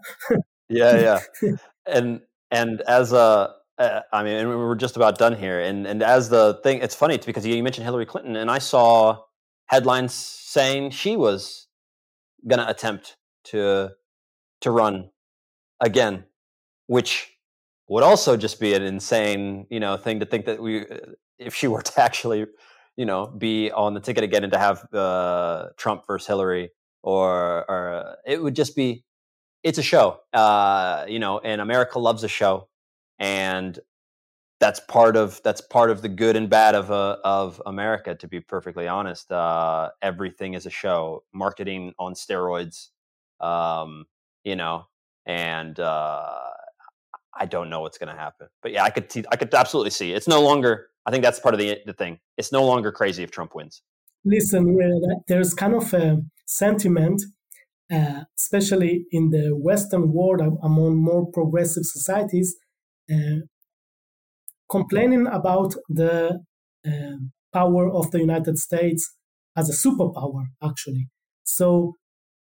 yeah, 0.69 1.19
yeah. 1.39 1.55
And 1.85 2.21
and 2.51 2.81
as 2.81 3.13
a 3.13 3.53
uh, 3.83 4.01
I 4.11 4.23
mean, 4.23 4.35
and 4.35 4.49
we're 4.49 4.75
just 4.75 4.95
about 4.95 5.17
done 5.17 5.35
here. 5.35 5.59
And 5.59 5.85
and 5.87 6.01
as 6.03 6.29
the 6.29 6.59
thing, 6.63 6.81
it's 6.81 6.95
funny 6.95 7.17
because 7.17 7.45
you 7.45 7.61
mentioned 7.63 7.85
Hillary 7.85 8.05
Clinton, 8.05 8.35
and 8.35 8.49
I 8.49 8.59
saw 8.59 9.19
headlines 9.67 10.13
saying 10.13 10.91
she 10.91 11.15
was 11.15 11.67
going 12.47 12.59
to 12.59 12.69
attempt 12.69 13.17
to 13.45 13.91
to 14.61 14.71
run 14.71 15.09
again, 15.79 16.25
which 16.87 17.31
would 17.89 18.03
also 18.03 18.37
just 18.37 18.59
be 18.59 18.73
an 18.73 18.81
insane, 18.81 19.67
you 19.69 19.79
know, 19.79 19.97
thing 19.97 20.19
to 20.19 20.25
think 20.25 20.45
that 20.45 20.61
we, 20.61 20.85
if 21.37 21.53
she 21.53 21.67
were 21.67 21.81
to 21.91 22.01
actually, 22.01 22.45
you 22.95 23.05
know, 23.05 23.27
be 23.27 23.71
on 23.71 23.93
the 23.93 23.99
ticket 23.99 24.23
again 24.23 24.43
and 24.43 24.53
to 24.53 24.59
have 24.59 24.93
uh, 24.93 25.67
Trump 25.77 26.05
versus 26.07 26.27
Hillary, 26.27 26.71
or 27.01 27.69
or 27.69 27.93
uh, 27.93 28.15
it 28.25 28.41
would 28.41 28.55
just 28.55 28.75
be, 28.75 29.03
it's 29.63 29.77
a 29.77 29.83
show, 29.83 30.19
uh, 30.33 31.05
you 31.07 31.19
know, 31.19 31.39
and 31.39 31.59
America 31.61 31.99
loves 31.99 32.23
a 32.23 32.27
show, 32.27 32.69
and 33.23 33.79
that's 34.59 34.81
part 34.81 35.15
of 35.15 35.41
that's 35.43 35.61
part 35.61 35.89
of 35.89 36.01
the 36.01 36.09
good 36.09 36.35
and 36.35 36.49
bad 36.49 36.75
of 36.75 36.91
uh, 36.91 37.17
of 37.23 37.61
America. 37.65 38.15
To 38.15 38.27
be 38.27 38.41
perfectly 38.41 38.87
honest, 38.87 39.31
uh, 39.31 39.89
everything 40.01 40.55
is 40.55 40.65
a 40.65 40.69
show, 40.69 41.23
marketing 41.33 41.93
on 41.97 42.13
steroids, 42.15 42.89
um, 43.39 44.05
you 44.43 44.57
know, 44.57 44.87
and 45.25 45.79
uh, 45.79 46.37
I 47.39 47.45
don't 47.45 47.69
know 47.69 47.79
what's 47.79 47.97
going 47.97 48.13
to 48.13 48.19
happen. 48.19 48.47
But 48.61 48.73
yeah, 48.73 48.83
I 48.83 48.89
could 48.89 49.09
see, 49.09 49.23
I 49.31 49.37
could 49.37 49.53
absolutely 49.53 49.91
see 49.91 50.11
it's 50.11 50.27
no 50.27 50.41
longer. 50.41 50.87
I 51.05 51.11
think 51.11 51.23
that's 51.23 51.39
part 51.39 51.55
of 51.55 51.59
the 51.59 51.79
the 51.85 51.93
thing. 51.93 52.19
It's 52.37 52.51
no 52.51 52.65
longer 52.65 52.91
crazy 52.91 53.23
if 53.23 53.31
Trump 53.31 53.55
wins. 53.55 53.81
Listen, 54.25 54.77
uh, 54.81 55.15
there's 55.29 55.53
kind 55.53 55.75
of 55.75 55.93
a 55.93 56.21
sentiment, 56.45 57.21
uh, 57.89 58.23
especially 58.37 59.05
in 59.11 59.29
the 59.29 59.51
Western 59.55 60.11
world, 60.11 60.41
among 60.61 60.97
more 60.97 61.29
progressive 61.31 61.83
societies, 61.83 62.55
complaining 64.69 65.27
about 65.27 65.75
the 65.89 66.39
uh, 66.85 67.17
power 67.53 67.89
of 67.89 68.11
the 68.11 68.19
United 68.19 68.57
States 68.57 69.15
as 69.55 69.69
a 69.69 69.87
superpower, 69.87 70.45
actually. 70.63 71.07
So 71.43 71.95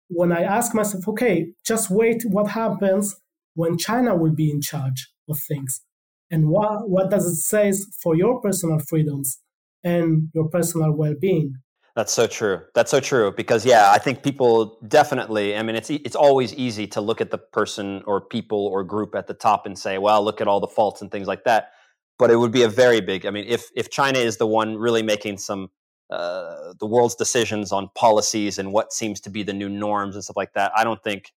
when 0.08 0.32
I 0.32 0.44
ask 0.44 0.74
myself, 0.74 1.08
okay, 1.10 1.54
just 1.66 1.90
wait, 1.90 2.24
what 2.26 2.50
happens 2.50 3.16
when 3.56 3.78
China 3.78 4.16
will 4.16 4.34
be 4.34 4.50
in 4.50 4.62
charge 4.62 5.10
of 5.30 5.40
things? 5.48 5.82
And 6.30 6.48
what, 6.48 6.90
what 6.90 7.10
does 7.12 7.26
it 7.26 7.36
say 7.36 7.74
for 8.02 8.16
your 8.16 8.42
personal 8.42 8.80
freedoms 8.80 9.40
and 9.84 10.30
your 10.34 10.48
personal 10.50 10.94
well 10.94 11.16
being? 11.20 11.56
That's 11.96 12.14
so 12.14 12.26
true. 12.26 12.62
That's 12.74 12.90
so 12.90 13.00
true 13.02 13.34
because 13.36 13.66
yeah, 13.66 13.92
I 13.92 13.98
think 13.98 14.24
people 14.24 14.80
definitely. 14.88 15.58
I 15.58 15.64
mean, 15.64 15.76
it's 15.76 15.90
it's 15.90 16.16
always 16.16 16.54
easy 16.54 16.88
to 16.88 17.02
look 17.02 17.20
at 17.20 17.32
the 17.32 17.38
person 17.38 18.02
or 18.06 18.22
people 18.22 18.68
or 18.68 18.84
group 18.84 19.14
at 19.14 19.28
the 19.28 19.34
top 19.34 19.66
and 19.66 19.78
say, 19.78 19.98
"Well, 19.98 20.24
look 20.24 20.40
at 20.40 20.48
all 20.48 20.62
the 20.62 20.68
faults 20.68 21.02
and 21.02 21.12
things 21.12 21.28
like 21.28 21.44
that." 21.44 21.72
But 22.18 22.32
it 22.32 22.38
would 22.38 22.52
be 22.52 22.64
a 22.64 22.70
very 22.70 23.02
big. 23.02 23.26
I 23.26 23.32
mean, 23.32 23.46
if 23.48 23.66
if 23.76 23.90
China 23.90 24.20
is 24.20 24.38
the 24.38 24.48
one 24.48 24.78
really 24.78 25.04
making 25.04 25.38
some 25.38 25.70
uh, 26.10 26.74
the 26.80 26.86
world's 26.86 27.16
decisions 27.16 27.74
on 27.74 27.90
policies 27.96 28.58
and 28.58 28.72
what 28.72 28.94
seems 28.94 29.20
to 29.22 29.30
be 29.30 29.44
the 29.44 29.54
new 29.54 29.70
norms 29.70 30.16
and 30.16 30.24
stuff 30.24 30.38
like 30.38 30.54
that, 30.54 30.72
I 30.76 30.86
don't 30.86 31.04
think 31.04 31.34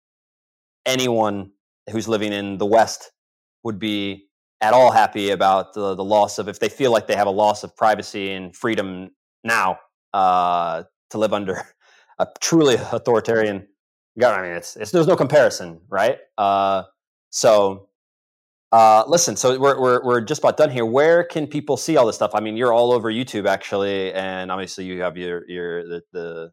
anyone 0.86 1.50
who's 1.90 2.06
living 2.06 2.32
in 2.32 2.58
the 2.58 2.66
West 2.66 3.10
would 3.64 3.80
be 3.80 4.28
at 4.60 4.72
all 4.72 4.92
happy 4.92 5.30
about 5.30 5.74
the, 5.74 5.94
the 5.94 6.04
loss 6.04 6.38
of 6.38 6.48
if 6.48 6.60
they 6.60 6.68
feel 6.68 6.92
like 6.92 7.06
they 7.08 7.16
have 7.16 7.26
a 7.26 7.30
loss 7.30 7.64
of 7.64 7.76
privacy 7.76 8.30
and 8.30 8.54
freedom 8.54 9.10
now 9.42 9.78
uh, 10.14 10.84
to 11.10 11.18
live 11.18 11.34
under 11.34 11.60
a 12.18 12.26
truly 12.40 12.76
authoritarian 12.76 13.66
government. 14.18 14.44
I 14.44 14.48
mean, 14.48 14.56
it's, 14.56 14.76
it's 14.76 14.90
there's 14.92 15.08
no 15.08 15.16
comparison, 15.16 15.80
right? 15.88 16.18
Uh, 16.38 16.84
so, 17.30 17.88
uh, 18.72 19.04
listen. 19.06 19.36
So 19.36 19.58
we're, 19.58 19.78
we're 19.78 20.04
we're 20.04 20.20
just 20.20 20.40
about 20.40 20.56
done 20.56 20.70
here. 20.70 20.86
Where 20.86 21.24
can 21.24 21.46
people 21.46 21.76
see 21.76 21.96
all 21.96 22.06
this 22.06 22.16
stuff? 22.16 22.30
I 22.34 22.40
mean, 22.40 22.56
you're 22.56 22.72
all 22.72 22.92
over 22.92 23.12
YouTube 23.12 23.46
actually, 23.46 24.12
and 24.12 24.50
obviously 24.50 24.84
you 24.84 25.02
have 25.02 25.16
your 25.16 25.48
your 25.48 25.86
the 25.86 26.02
the, 26.12 26.52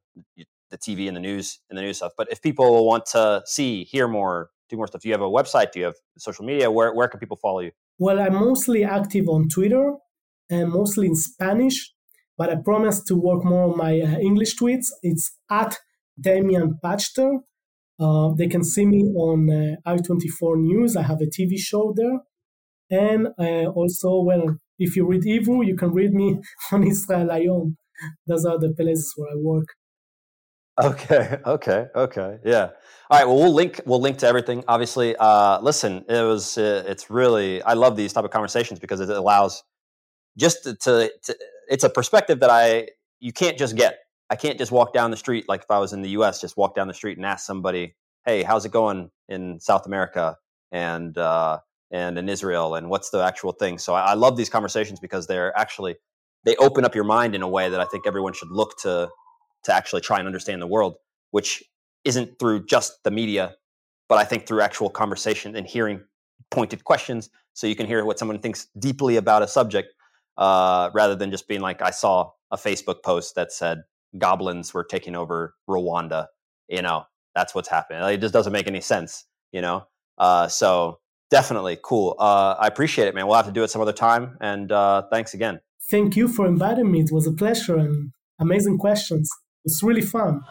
the 0.71 0.77
TV 0.77 1.07
and 1.07 1.15
the 1.15 1.21
news 1.21 1.59
and 1.69 1.77
the 1.77 1.83
news 1.83 1.97
stuff. 1.97 2.13
But 2.17 2.31
if 2.31 2.41
people 2.41 2.85
want 2.85 3.05
to 3.07 3.43
see, 3.45 3.83
hear 3.83 4.07
more, 4.07 4.49
do 4.69 4.77
more 4.77 4.87
stuff, 4.87 5.01
do 5.01 5.07
you 5.07 5.13
have 5.13 5.21
a 5.21 5.25
website? 5.25 5.71
Do 5.71 5.79
you 5.79 5.85
have 5.85 5.95
social 6.17 6.45
media? 6.45 6.69
Where 6.69 6.93
where 6.93 7.07
can 7.07 7.19
people 7.19 7.37
follow 7.37 7.59
you? 7.59 7.71
Well, 7.99 8.19
I'm 8.19 8.33
mostly 8.33 8.83
active 8.83 9.29
on 9.29 9.49
Twitter 9.49 9.93
and 10.49 10.71
mostly 10.71 11.07
in 11.07 11.15
Spanish 11.15 11.93
but 12.41 12.49
I 12.49 12.55
promise 12.55 13.03
to 13.03 13.13
work 13.15 13.45
more 13.45 13.65
on 13.69 13.77
my 13.77 14.01
uh, 14.01 14.17
English 14.17 14.57
tweets. 14.57 14.87
It's 15.03 15.37
at 15.51 15.77
Damian 16.19 16.79
Pachter. 16.83 17.31
Uh, 17.99 18.29
they 18.35 18.47
can 18.47 18.63
see 18.63 18.87
me 18.87 19.03
on 19.27 19.39
uh, 19.47 19.91
I24 19.91 20.57
News. 20.57 20.95
I 20.95 21.03
have 21.03 21.21
a 21.21 21.27
TV 21.27 21.59
show 21.59 21.93
there. 21.95 22.17
And 22.89 23.27
uh, 23.37 23.69
also, 23.79 24.23
well, 24.23 24.57
if 24.79 24.95
you 24.95 25.05
read 25.05 25.23
Hebrew, 25.23 25.63
you 25.63 25.75
can 25.75 25.91
read 25.93 26.13
me 26.15 26.41
on 26.71 26.81
Israel 26.83 27.27
Hayom. 27.27 27.75
Those 28.25 28.43
are 28.45 28.57
the 28.57 28.73
places 28.73 29.13
where 29.15 29.33
I 29.33 29.37
work. 29.37 29.67
Okay, 30.81 31.37
okay, 31.45 31.85
okay, 31.95 32.37
yeah. 32.43 32.69
All 33.11 33.19
right. 33.19 33.27
Well, 33.27 33.37
we'll 33.37 33.53
link. 33.53 33.81
We'll 33.85 34.01
link 34.01 34.17
to 34.19 34.27
everything. 34.27 34.63
Obviously, 34.67 35.15
uh, 35.19 35.59
listen. 35.61 36.05
It 36.09 36.23
was. 36.23 36.57
Uh, 36.57 36.83
it's 36.87 37.11
really. 37.11 37.61
I 37.61 37.73
love 37.73 37.95
these 37.95 38.13
type 38.13 38.25
of 38.25 38.31
conversations 38.31 38.79
because 38.79 38.99
it 38.99 39.09
allows 39.09 39.63
just 40.39 40.63
to, 40.63 40.75
to 41.23 41.35
it's 41.69 41.83
a 41.83 41.89
perspective 41.89 42.39
that 42.39 42.49
I 42.49 42.89
you 43.19 43.33
can't 43.33 43.57
just 43.57 43.75
get 43.75 43.99
I 44.29 44.35
can't 44.35 44.57
just 44.57 44.71
walk 44.71 44.93
down 44.93 45.11
the 45.11 45.17
street 45.17 45.45
like 45.49 45.61
if 45.61 45.71
I 45.71 45.79
was 45.79 45.93
in 45.93 46.01
the 46.01 46.09
U.S. 46.11 46.39
Just 46.39 46.55
walk 46.57 46.75
down 46.75 46.87
the 46.87 46.93
street 46.93 47.17
and 47.17 47.25
ask 47.25 47.45
somebody, 47.45 47.95
"Hey, 48.25 48.43
how's 48.43 48.65
it 48.65 48.71
going 48.71 49.11
in 49.27 49.59
South 49.59 49.85
America 49.85 50.37
and 50.71 51.17
uh, 51.17 51.59
and 51.91 52.17
in 52.17 52.29
Israel, 52.29 52.75
and 52.75 52.89
what's 52.89 53.09
the 53.09 53.23
actual 53.23 53.51
thing?" 53.51 53.77
So 53.77 53.93
I, 53.93 54.11
I 54.11 54.13
love 54.13 54.37
these 54.37 54.49
conversations 54.49 54.99
because 54.99 55.27
they're 55.27 55.57
actually 55.57 55.95
they 56.45 56.55
open 56.57 56.85
up 56.85 56.95
your 56.95 57.03
mind 57.03 57.35
in 57.35 57.41
a 57.41 57.47
way 57.47 57.69
that 57.69 57.79
I 57.79 57.85
think 57.85 58.07
everyone 58.07 58.33
should 58.33 58.51
look 58.51 58.77
to 58.83 59.09
to 59.63 59.73
actually 59.73 60.01
try 60.01 60.17
and 60.17 60.27
understand 60.27 60.61
the 60.61 60.67
world, 60.67 60.95
which 61.31 61.63
isn't 62.03 62.39
through 62.39 62.65
just 62.65 63.03
the 63.03 63.11
media, 63.11 63.55
but 64.09 64.17
I 64.17 64.23
think 64.23 64.47
through 64.47 64.61
actual 64.61 64.89
conversation 64.89 65.55
and 65.55 65.67
hearing 65.67 66.01
pointed 66.49 66.83
questions, 66.83 67.29
so 67.53 67.67
you 67.67 67.75
can 67.75 67.85
hear 67.85 68.03
what 68.05 68.17
someone 68.17 68.39
thinks 68.39 68.67
deeply 68.79 69.17
about 69.17 69.43
a 69.43 69.47
subject, 69.47 69.93
uh, 70.41 70.89
rather 70.95 71.15
than 71.15 71.29
just 71.29 71.47
being 71.47 71.61
like, 71.61 71.83
I 71.83 71.91
saw 71.91 72.31
a 72.49 72.57
Facebook 72.57 73.03
post 73.03 73.35
that 73.35 73.51
said 73.51 73.83
goblins 74.17 74.73
were 74.73 74.83
taking 74.83 75.15
over 75.15 75.53
Rwanda. 75.69 76.27
You 76.67 76.81
know, 76.81 77.03
that's 77.35 77.53
what's 77.53 77.69
happening. 77.69 78.01
It 78.11 78.21
just 78.21 78.33
doesn't 78.33 78.51
make 78.51 78.67
any 78.67 78.81
sense. 78.81 79.25
You 79.51 79.61
know, 79.61 79.85
uh, 80.17 80.47
so 80.47 80.99
definitely 81.29 81.77
cool. 81.83 82.15
Uh, 82.17 82.55
I 82.59 82.67
appreciate 82.67 83.07
it, 83.07 83.13
man. 83.13 83.27
We'll 83.27 83.35
have 83.35 83.45
to 83.45 83.51
do 83.51 83.63
it 83.63 83.69
some 83.69 83.81
other 83.81 83.93
time. 83.93 84.37
And 84.41 84.71
uh, 84.71 85.03
thanks 85.11 85.33
again. 85.33 85.59
Thank 85.91 86.15
you 86.15 86.27
for 86.27 86.47
inviting 86.47 86.91
me. 86.91 87.01
It 87.01 87.11
was 87.11 87.27
a 87.27 87.33
pleasure 87.33 87.77
and 87.77 88.11
amazing 88.39 88.79
questions. 88.79 89.29
It's 89.63 89.83
really 89.83 90.01
fun. 90.01 90.41